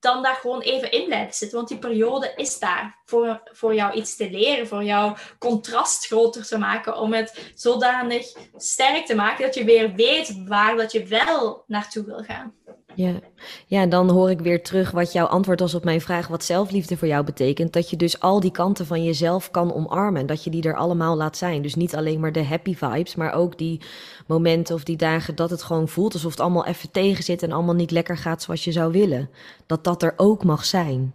Dan 0.00 0.22
daar 0.22 0.34
gewoon 0.34 0.60
even 0.60 0.92
in 0.92 1.04
blijven 1.04 1.34
zitten, 1.34 1.56
want 1.56 1.68
die 1.68 1.78
periode 1.78 2.32
is 2.36 2.58
daar 2.58 3.00
voor, 3.04 3.40
voor 3.52 3.74
jou 3.74 3.92
iets 3.92 4.16
te 4.16 4.30
leren, 4.30 4.68
voor 4.68 4.84
jou 4.84 5.16
contrast 5.38 6.06
groter 6.06 6.46
te 6.46 6.58
maken, 6.58 6.96
om 6.96 7.12
het 7.12 7.52
zodanig 7.54 8.32
sterk 8.56 9.06
te 9.06 9.14
maken 9.14 9.44
dat 9.44 9.54
je 9.54 9.64
weer 9.64 9.94
weet 9.94 10.44
waar 10.46 10.76
dat 10.76 10.92
je 10.92 11.04
wel 11.04 11.64
naartoe 11.66 12.04
wil 12.04 12.22
gaan. 12.22 12.54
Ja. 12.94 13.20
ja, 13.66 13.86
dan 13.86 14.10
hoor 14.10 14.30
ik 14.30 14.40
weer 14.40 14.62
terug 14.62 14.90
wat 14.90 15.12
jouw 15.12 15.26
antwoord 15.26 15.60
was 15.60 15.74
op 15.74 15.84
mijn 15.84 16.00
vraag 16.00 16.28
wat 16.28 16.44
zelfliefde 16.44 16.96
voor 16.96 17.08
jou 17.08 17.24
betekent. 17.24 17.72
Dat 17.72 17.90
je 17.90 17.96
dus 17.96 18.20
al 18.20 18.40
die 18.40 18.50
kanten 18.50 18.86
van 18.86 19.04
jezelf 19.04 19.50
kan 19.50 19.74
omarmen. 19.74 20.26
Dat 20.26 20.44
je 20.44 20.50
die 20.50 20.62
er 20.62 20.76
allemaal 20.76 21.16
laat 21.16 21.36
zijn. 21.36 21.62
Dus 21.62 21.74
niet 21.74 21.94
alleen 21.94 22.20
maar 22.20 22.32
de 22.32 22.44
happy 22.44 22.74
vibes, 22.74 23.14
maar 23.14 23.32
ook 23.32 23.58
die 23.58 23.80
momenten 24.26 24.74
of 24.74 24.84
die 24.84 24.96
dagen 24.96 25.34
dat 25.34 25.50
het 25.50 25.62
gewoon 25.62 25.88
voelt 25.88 26.12
alsof 26.12 26.30
het 26.30 26.40
allemaal 26.40 26.66
even 26.66 26.90
tegen 26.90 27.24
zit 27.24 27.42
en 27.42 27.52
allemaal 27.52 27.74
niet 27.74 27.90
lekker 27.90 28.16
gaat 28.16 28.42
zoals 28.42 28.64
je 28.64 28.72
zou 28.72 28.92
willen. 28.92 29.30
Dat 29.66 29.84
dat 29.84 30.02
er 30.02 30.14
ook 30.16 30.44
mag 30.44 30.64
zijn. 30.64 31.14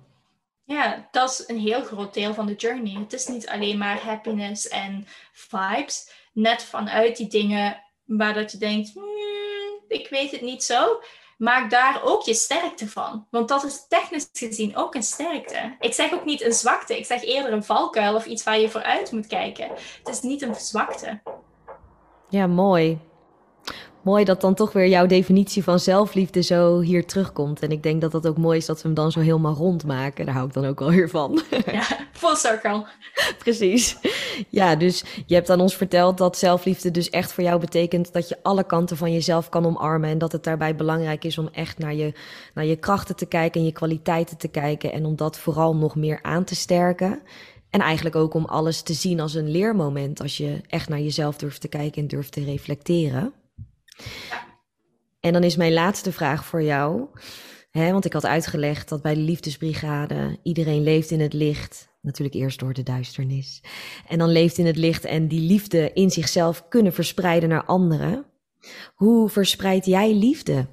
Ja, 0.65 1.07
dat 1.11 1.29
is 1.29 1.43
een 1.47 1.59
heel 1.59 1.83
groot 1.83 2.13
deel 2.13 2.33
van 2.33 2.45
de 2.45 2.55
journey. 2.55 2.93
Het 2.99 3.13
is 3.13 3.27
niet 3.27 3.47
alleen 3.47 3.77
maar 3.77 3.99
happiness 3.99 4.67
en 4.67 5.07
vibes. 5.31 6.11
Net 6.33 6.63
vanuit 6.63 7.17
die 7.17 7.27
dingen 7.27 7.83
waar 8.05 8.33
dat 8.33 8.51
je 8.51 8.57
denkt, 8.57 8.93
hmm, 8.93 9.83
ik 9.87 10.07
weet 10.09 10.31
het 10.31 10.41
niet 10.41 10.63
zo 10.63 10.99
maak 11.37 11.69
daar 11.69 12.01
ook 12.03 12.21
je 12.21 12.33
sterkte 12.33 12.89
van. 12.89 13.27
Want 13.29 13.47
dat 13.47 13.63
is 13.63 13.85
technisch 13.87 14.29
gezien 14.33 14.75
ook 14.75 14.95
een 14.95 15.03
sterkte. 15.03 15.75
Ik 15.79 15.93
zeg 15.93 16.13
ook 16.13 16.25
niet 16.25 16.41
een 16.41 16.53
zwakte. 16.53 16.97
Ik 16.97 17.05
zeg 17.05 17.23
eerder 17.23 17.53
een 17.53 17.63
valkuil 17.63 18.15
of 18.15 18.25
iets 18.25 18.43
waar 18.43 18.59
je 18.59 18.69
vooruit 18.69 19.11
moet 19.11 19.27
kijken. 19.27 19.67
Het 20.03 20.07
is 20.07 20.21
niet 20.21 20.41
een 20.41 20.55
zwakte. 20.55 21.21
Ja, 22.29 22.47
mooi 22.47 22.99
mooi 24.03 24.23
dat 24.23 24.41
dan 24.41 24.53
toch 24.53 24.73
weer 24.73 24.87
jouw 24.87 25.05
definitie 25.05 25.63
van 25.63 25.79
zelfliefde 25.79 26.41
zo 26.41 26.79
hier 26.79 27.05
terugkomt. 27.05 27.61
En 27.61 27.71
ik 27.71 27.83
denk 27.83 28.01
dat 28.01 28.11
dat 28.11 28.27
ook 28.27 28.37
mooi 28.37 28.57
is 28.57 28.65
dat 28.65 28.81
we 28.81 28.87
hem 28.87 28.93
dan 28.93 29.11
zo 29.11 29.19
helemaal 29.19 29.53
rond 29.53 29.85
maken. 29.85 30.25
Daar 30.25 30.33
hou 30.33 30.47
ik 30.47 30.53
dan 30.53 30.65
ook 30.65 30.79
wel 30.79 30.89
weer 30.89 31.09
van. 31.09 31.41
Ja, 31.65 31.83
full 32.11 32.35
circle. 32.35 32.85
Precies. 33.43 33.97
Ja, 34.49 34.75
dus 34.75 35.03
je 35.25 35.35
hebt 35.35 35.49
aan 35.49 35.61
ons 35.61 35.75
verteld 35.75 36.17
dat 36.17 36.37
zelfliefde 36.37 36.91
dus 36.91 37.09
echt 37.09 37.33
voor 37.33 37.43
jou 37.43 37.59
betekent 37.59 38.13
dat 38.13 38.29
je 38.29 38.37
alle 38.41 38.63
kanten 38.63 38.97
van 38.97 39.11
jezelf 39.11 39.49
kan 39.49 39.65
omarmen. 39.65 40.09
En 40.09 40.17
dat 40.17 40.31
het 40.31 40.43
daarbij 40.43 40.75
belangrijk 40.75 41.23
is 41.23 41.37
om 41.37 41.49
echt 41.51 41.77
naar 41.77 41.93
je, 41.93 42.13
naar 42.53 42.65
je 42.65 42.75
krachten 42.75 43.15
te 43.15 43.25
kijken 43.25 43.59
en 43.59 43.65
je 43.65 43.73
kwaliteiten 43.73 44.37
te 44.37 44.47
kijken. 44.47 44.91
En 44.91 45.05
om 45.05 45.15
dat 45.15 45.37
vooral 45.37 45.75
nog 45.75 45.95
meer 45.95 46.19
aan 46.21 46.43
te 46.43 46.55
sterken. 46.55 47.21
En 47.69 47.79
eigenlijk 47.79 48.15
ook 48.15 48.33
om 48.33 48.45
alles 48.45 48.81
te 48.81 48.93
zien 48.93 49.19
als 49.19 49.33
een 49.33 49.49
leermoment 49.49 50.21
als 50.21 50.37
je 50.37 50.61
echt 50.67 50.89
naar 50.89 50.99
jezelf 50.99 51.37
durft 51.37 51.61
te 51.61 51.67
kijken 51.67 52.01
en 52.01 52.07
durft 52.07 52.31
te 52.31 52.43
reflecteren. 52.43 53.33
En 55.19 55.33
dan 55.33 55.43
is 55.43 55.55
mijn 55.55 55.73
laatste 55.73 56.11
vraag 56.11 56.45
voor 56.45 56.63
jou. 56.63 57.07
Want 57.71 58.05
ik 58.05 58.13
had 58.13 58.25
uitgelegd 58.25 58.89
dat 58.89 59.01
bij 59.01 59.13
de 59.13 59.19
liefdesbrigade 59.19 60.39
iedereen 60.43 60.83
leeft 60.83 61.11
in 61.11 61.19
het 61.19 61.33
licht. 61.33 61.91
Natuurlijk 62.01 62.35
eerst 62.35 62.59
door 62.59 62.73
de 62.73 62.83
duisternis. 62.83 63.61
En 64.07 64.17
dan 64.17 64.29
leeft 64.29 64.57
in 64.57 64.65
het 64.65 64.77
licht 64.77 65.05
en 65.05 65.27
die 65.27 65.39
liefde 65.39 65.93
in 65.93 66.09
zichzelf 66.09 66.67
kunnen 66.67 66.93
verspreiden 66.93 67.49
naar 67.49 67.65
anderen. 67.65 68.25
Hoe 68.95 69.29
verspreid 69.29 69.85
jij 69.85 70.13
liefde? 70.13 70.67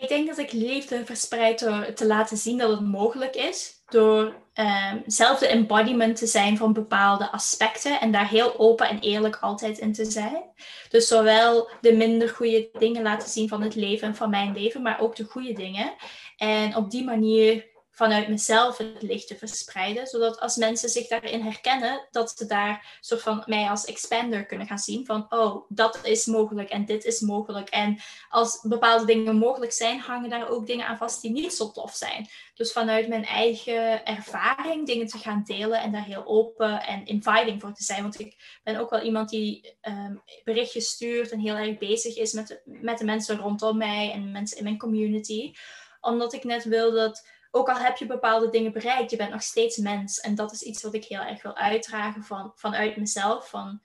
Ik 0.00 0.08
denk 0.08 0.26
dat 0.26 0.38
ik 0.38 0.52
liefde 0.52 1.04
verspreid 1.04 1.58
door 1.58 1.92
te 1.92 2.06
laten 2.06 2.36
zien 2.36 2.58
dat 2.58 2.70
het 2.70 2.86
mogelijk 2.86 3.34
is. 3.34 3.79
Door 3.90 4.34
um, 4.54 5.02
zelf 5.06 5.38
de 5.38 5.46
embodiment 5.46 6.16
te 6.16 6.26
zijn 6.26 6.56
van 6.56 6.72
bepaalde 6.72 7.32
aspecten 7.32 8.00
en 8.00 8.12
daar 8.12 8.28
heel 8.28 8.58
open 8.58 8.88
en 8.88 8.98
eerlijk 8.98 9.36
altijd 9.40 9.78
in 9.78 9.92
te 9.92 10.04
zijn. 10.04 10.42
Dus 10.88 11.08
zowel 11.08 11.68
de 11.80 11.92
minder 11.92 12.28
goede 12.28 12.68
dingen 12.78 13.02
laten 13.02 13.28
zien 13.28 13.48
van 13.48 13.62
het 13.62 13.74
leven 13.74 14.08
en 14.08 14.14
van 14.14 14.30
mijn 14.30 14.52
leven, 14.52 14.82
maar 14.82 15.00
ook 15.00 15.16
de 15.16 15.24
goede 15.24 15.52
dingen. 15.52 15.94
En 16.36 16.76
op 16.76 16.90
die 16.90 17.04
manier 17.04 17.69
vanuit 18.00 18.28
mezelf 18.28 18.78
het 18.78 19.02
licht 19.02 19.26
te 19.26 19.36
verspreiden. 19.36 20.06
Zodat 20.06 20.40
als 20.40 20.56
mensen 20.56 20.88
zich 20.88 21.06
daarin 21.06 21.40
herkennen, 21.40 22.06
dat 22.10 22.34
ze 22.36 22.46
daar 22.46 22.98
soort 23.00 23.22
van 23.22 23.42
mij 23.46 23.68
als 23.68 23.84
expander 23.84 24.46
kunnen 24.46 24.66
gaan 24.66 24.78
zien. 24.78 25.06
Van, 25.06 25.26
oh, 25.28 25.64
dat 25.68 26.00
is 26.02 26.26
mogelijk 26.26 26.70
en 26.70 26.84
dit 26.84 27.04
is 27.04 27.20
mogelijk. 27.20 27.68
En 27.68 27.98
als 28.28 28.60
bepaalde 28.62 29.04
dingen 29.04 29.36
mogelijk 29.36 29.72
zijn, 29.72 29.98
hangen 29.98 30.30
daar 30.30 30.48
ook 30.48 30.66
dingen 30.66 30.86
aan 30.86 30.96
vast 30.96 31.22
die 31.22 31.30
niet 31.30 31.52
zo 31.52 31.70
tof 31.70 31.94
zijn. 31.94 32.28
Dus 32.54 32.72
vanuit 32.72 33.08
mijn 33.08 33.24
eigen 33.24 34.04
ervaring 34.04 34.86
dingen 34.86 35.06
te 35.06 35.18
gaan 35.18 35.42
delen 35.46 35.80
en 35.80 35.92
daar 35.92 36.04
heel 36.04 36.26
open 36.26 36.82
en 36.82 37.06
inviting 37.06 37.60
voor 37.60 37.74
te 37.74 37.84
zijn. 37.84 38.02
Want 38.02 38.20
ik 38.20 38.60
ben 38.62 38.76
ook 38.76 38.90
wel 38.90 39.02
iemand 39.02 39.28
die 39.28 39.76
um, 39.82 40.22
berichtjes 40.44 40.88
stuurt 40.88 41.30
en 41.30 41.40
heel 41.40 41.56
erg 41.56 41.78
bezig 41.78 42.16
is 42.16 42.32
met 42.32 42.62
met 42.64 42.98
de 42.98 43.04
mensen 43.04 43.36
rondom 43.36 43.76
mij 43.76 44.12
en 44.12 44.30
mensen 44.30 44.58
in 44.58 44.64
mijn 44.64 44.78
community. 44.78 45.52
Omdat 46.00 46.32
ik 46.32 46.44
net 46.44 46.64
wil 46.64 46.92
dat 46.92 47.38
ook 47.50 47.68
al 47.68 47.78
heb 47.78 47.96
je 47.96 48.06
bepaalde 48.06 48.50
dingen 48.50 48.72
bereikt, 48.72 49.10
je 49.10 49.16
bent 49.16 49.30
nog 49.30 49.42
steeds 49.42 49.76
mens. 49.76 50.20
En 50.20 50.34
dat 50.34 50.52
is 50.52 50.62
iets 50.62 50.82
wat 50.82 50.94
ik 50.94 51.04
heel 51.04 51.20
erg 51.20 51.42
wil 51.42 51.56
uitdragen 51.56 52.24
van, 52.24 52.52
vanuit 52.54 52.96
mezelf. 52.96 53.48
Van, 53.48 53.80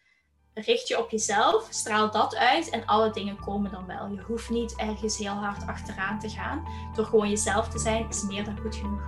richt 0.53 0.87
je 0.87 0.99
op 0.99 1.09
jezelf, 1.09 1.67
straal 1.69 2.11
dat 2.11 2.35
uit 2.35 2.69
en 2.69 2.85
alle 2.85 3.11
dingen 3.11 3.39
komen 3.39 3.71
dan 3.71 3.85
wel. 3.85 4.07
Je 4.07 4.21
hoeft 4.21 4.49
niet 4.49 4.75
ergens 4.75 5.17
heel 5.17 5.33
hard 5.33 5.67
achteraan 5.67 6.19
te 6.19 6.29
gaan. 6.29 6.63
Door 6.93 7.05
gewoon 7.05 7.29
jezelf 7.29 7.67
te 7.67 7.79
zijn 7.79 8.09
is 8.09 8.23
meer 8.23 8.43
dan 8.43 8.57
goed 8.61 8.75
genoeg. 8.75 9.07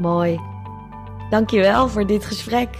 Mooi. 0.00 0.40
Dankjewel 1.30 1.88
voor 1.88 2.06
dit 2.06 2.24
gesprek. 2.24 2.76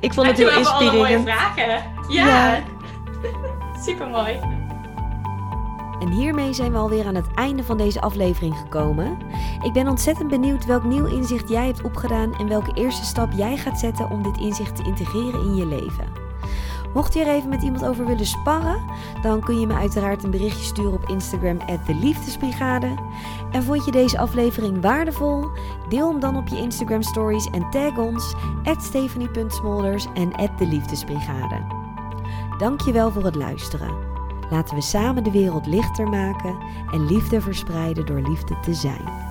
Ik 0.00 0.12
vond 0.12 0.26
het 0.26 0.36
heel 0.36 0.50
inspirerend. 0.50 0.90
Alle 0.90 1.16
mooie 1.16 1.20
vragen. 1.20 1.94
Ja. 2.08 2.26
ja. 2.26 2.62
Super 3.84 4.08
mooi. 4.08 4.61
En 6.02 6.10
hiermee 6.10 6.52
zijn 6.52 6.72
we 6.72 6.78
alweer 6.78 7.06
aan 7.06 7.14
het 7.14 7.34
einde 7.34 7.64
van 7.64 7.76
deze 7.76 8.00
aflevering 8.00 8.56
gekomen. 8.56 9.18
Ik 9.62 9.72
ben 9.72 9.88
ontzettend 9.88 10.28
benieuwd 10.28 10.66
welk 10.66 10.84
nieuw 10.84 11.06
inzicht 11.06 11.48
jij 11.48 11.66
hebt 11.66 11.82
opgedaan 11.82 12.34
en 12.34 12.48
welke 12.48 12.72
eerste 12.74 13.04
stap 13.04 13.32
jij 13.32 13.56
gaat 13.56 13.78
zetten 13.78 14.10
om 14.10 14.22
dit 14.22 14.38
inzicht 14.38 14.76
te 14.76 14.82
integreren 14.82 15.40
in 15.40 15.54
je 15.54 15.66
leven. 15.66 16.12
Mocht 16.94 17.14
je 17.14 17.20
er 17.20 17.34
even 17.34 17.48
met 17.48 17.62
iemand 17.62 17.84
over 17.84 18.06
willen 18.06 18.26
sparren, 18.26 18.84
dan 19.22 19.40
kun 19.40 19.60
je 19.60 19.66
me 19.66 19.74
uiteraard 19.74 20.22
een 20.22 20.30
berichtje 20.30 20.64
sturen 20.64 20.92
op 20.92 21.08
Instagram, 21.08 21.58
de 21.86 21.94
Liefdesbrigade. 21.94 22.94
En 23.52 23.62
vond 23.62 23.84
je 23.84 23.90
deze 23.90 24.18
aflevering 24.18 24.80
waardevol? 24.80 25.44
Deel 25.88 26.10
hem 26.10 26.20
dan 26.20 26.36
op 26.36 26.48
je 26.48 26.56
Instagram 26.56 27.02
stories 27.02 27.50
en 27.50 27.70
tag 27.70 27.98
ons 27.98 28.34
@stephanie.smolders 28.78 30.06
en 30.14 30.30
de 30.58 30.66
Liefdesbrigade. 30.66 31.80
Dankjewel 32.58 33.10
voor 33.10 33.24
het 33.24 33.34
luisteren. 33.34 34.11
Laten 34.52 34.74
we 34.74 34.80
samen 34.80 35.24
de 35.24 35.30
wereld 35.30 35.66
lichter 35.66 36.08
maken 36.08 36.56
en 36.90 37.06
liefde 37.06 37.40
verspreiden 37.40 38.06
door 38.06 38.20
liefde 38.20 38.60
te 38.60 38.74
zijn. 38.74 39.21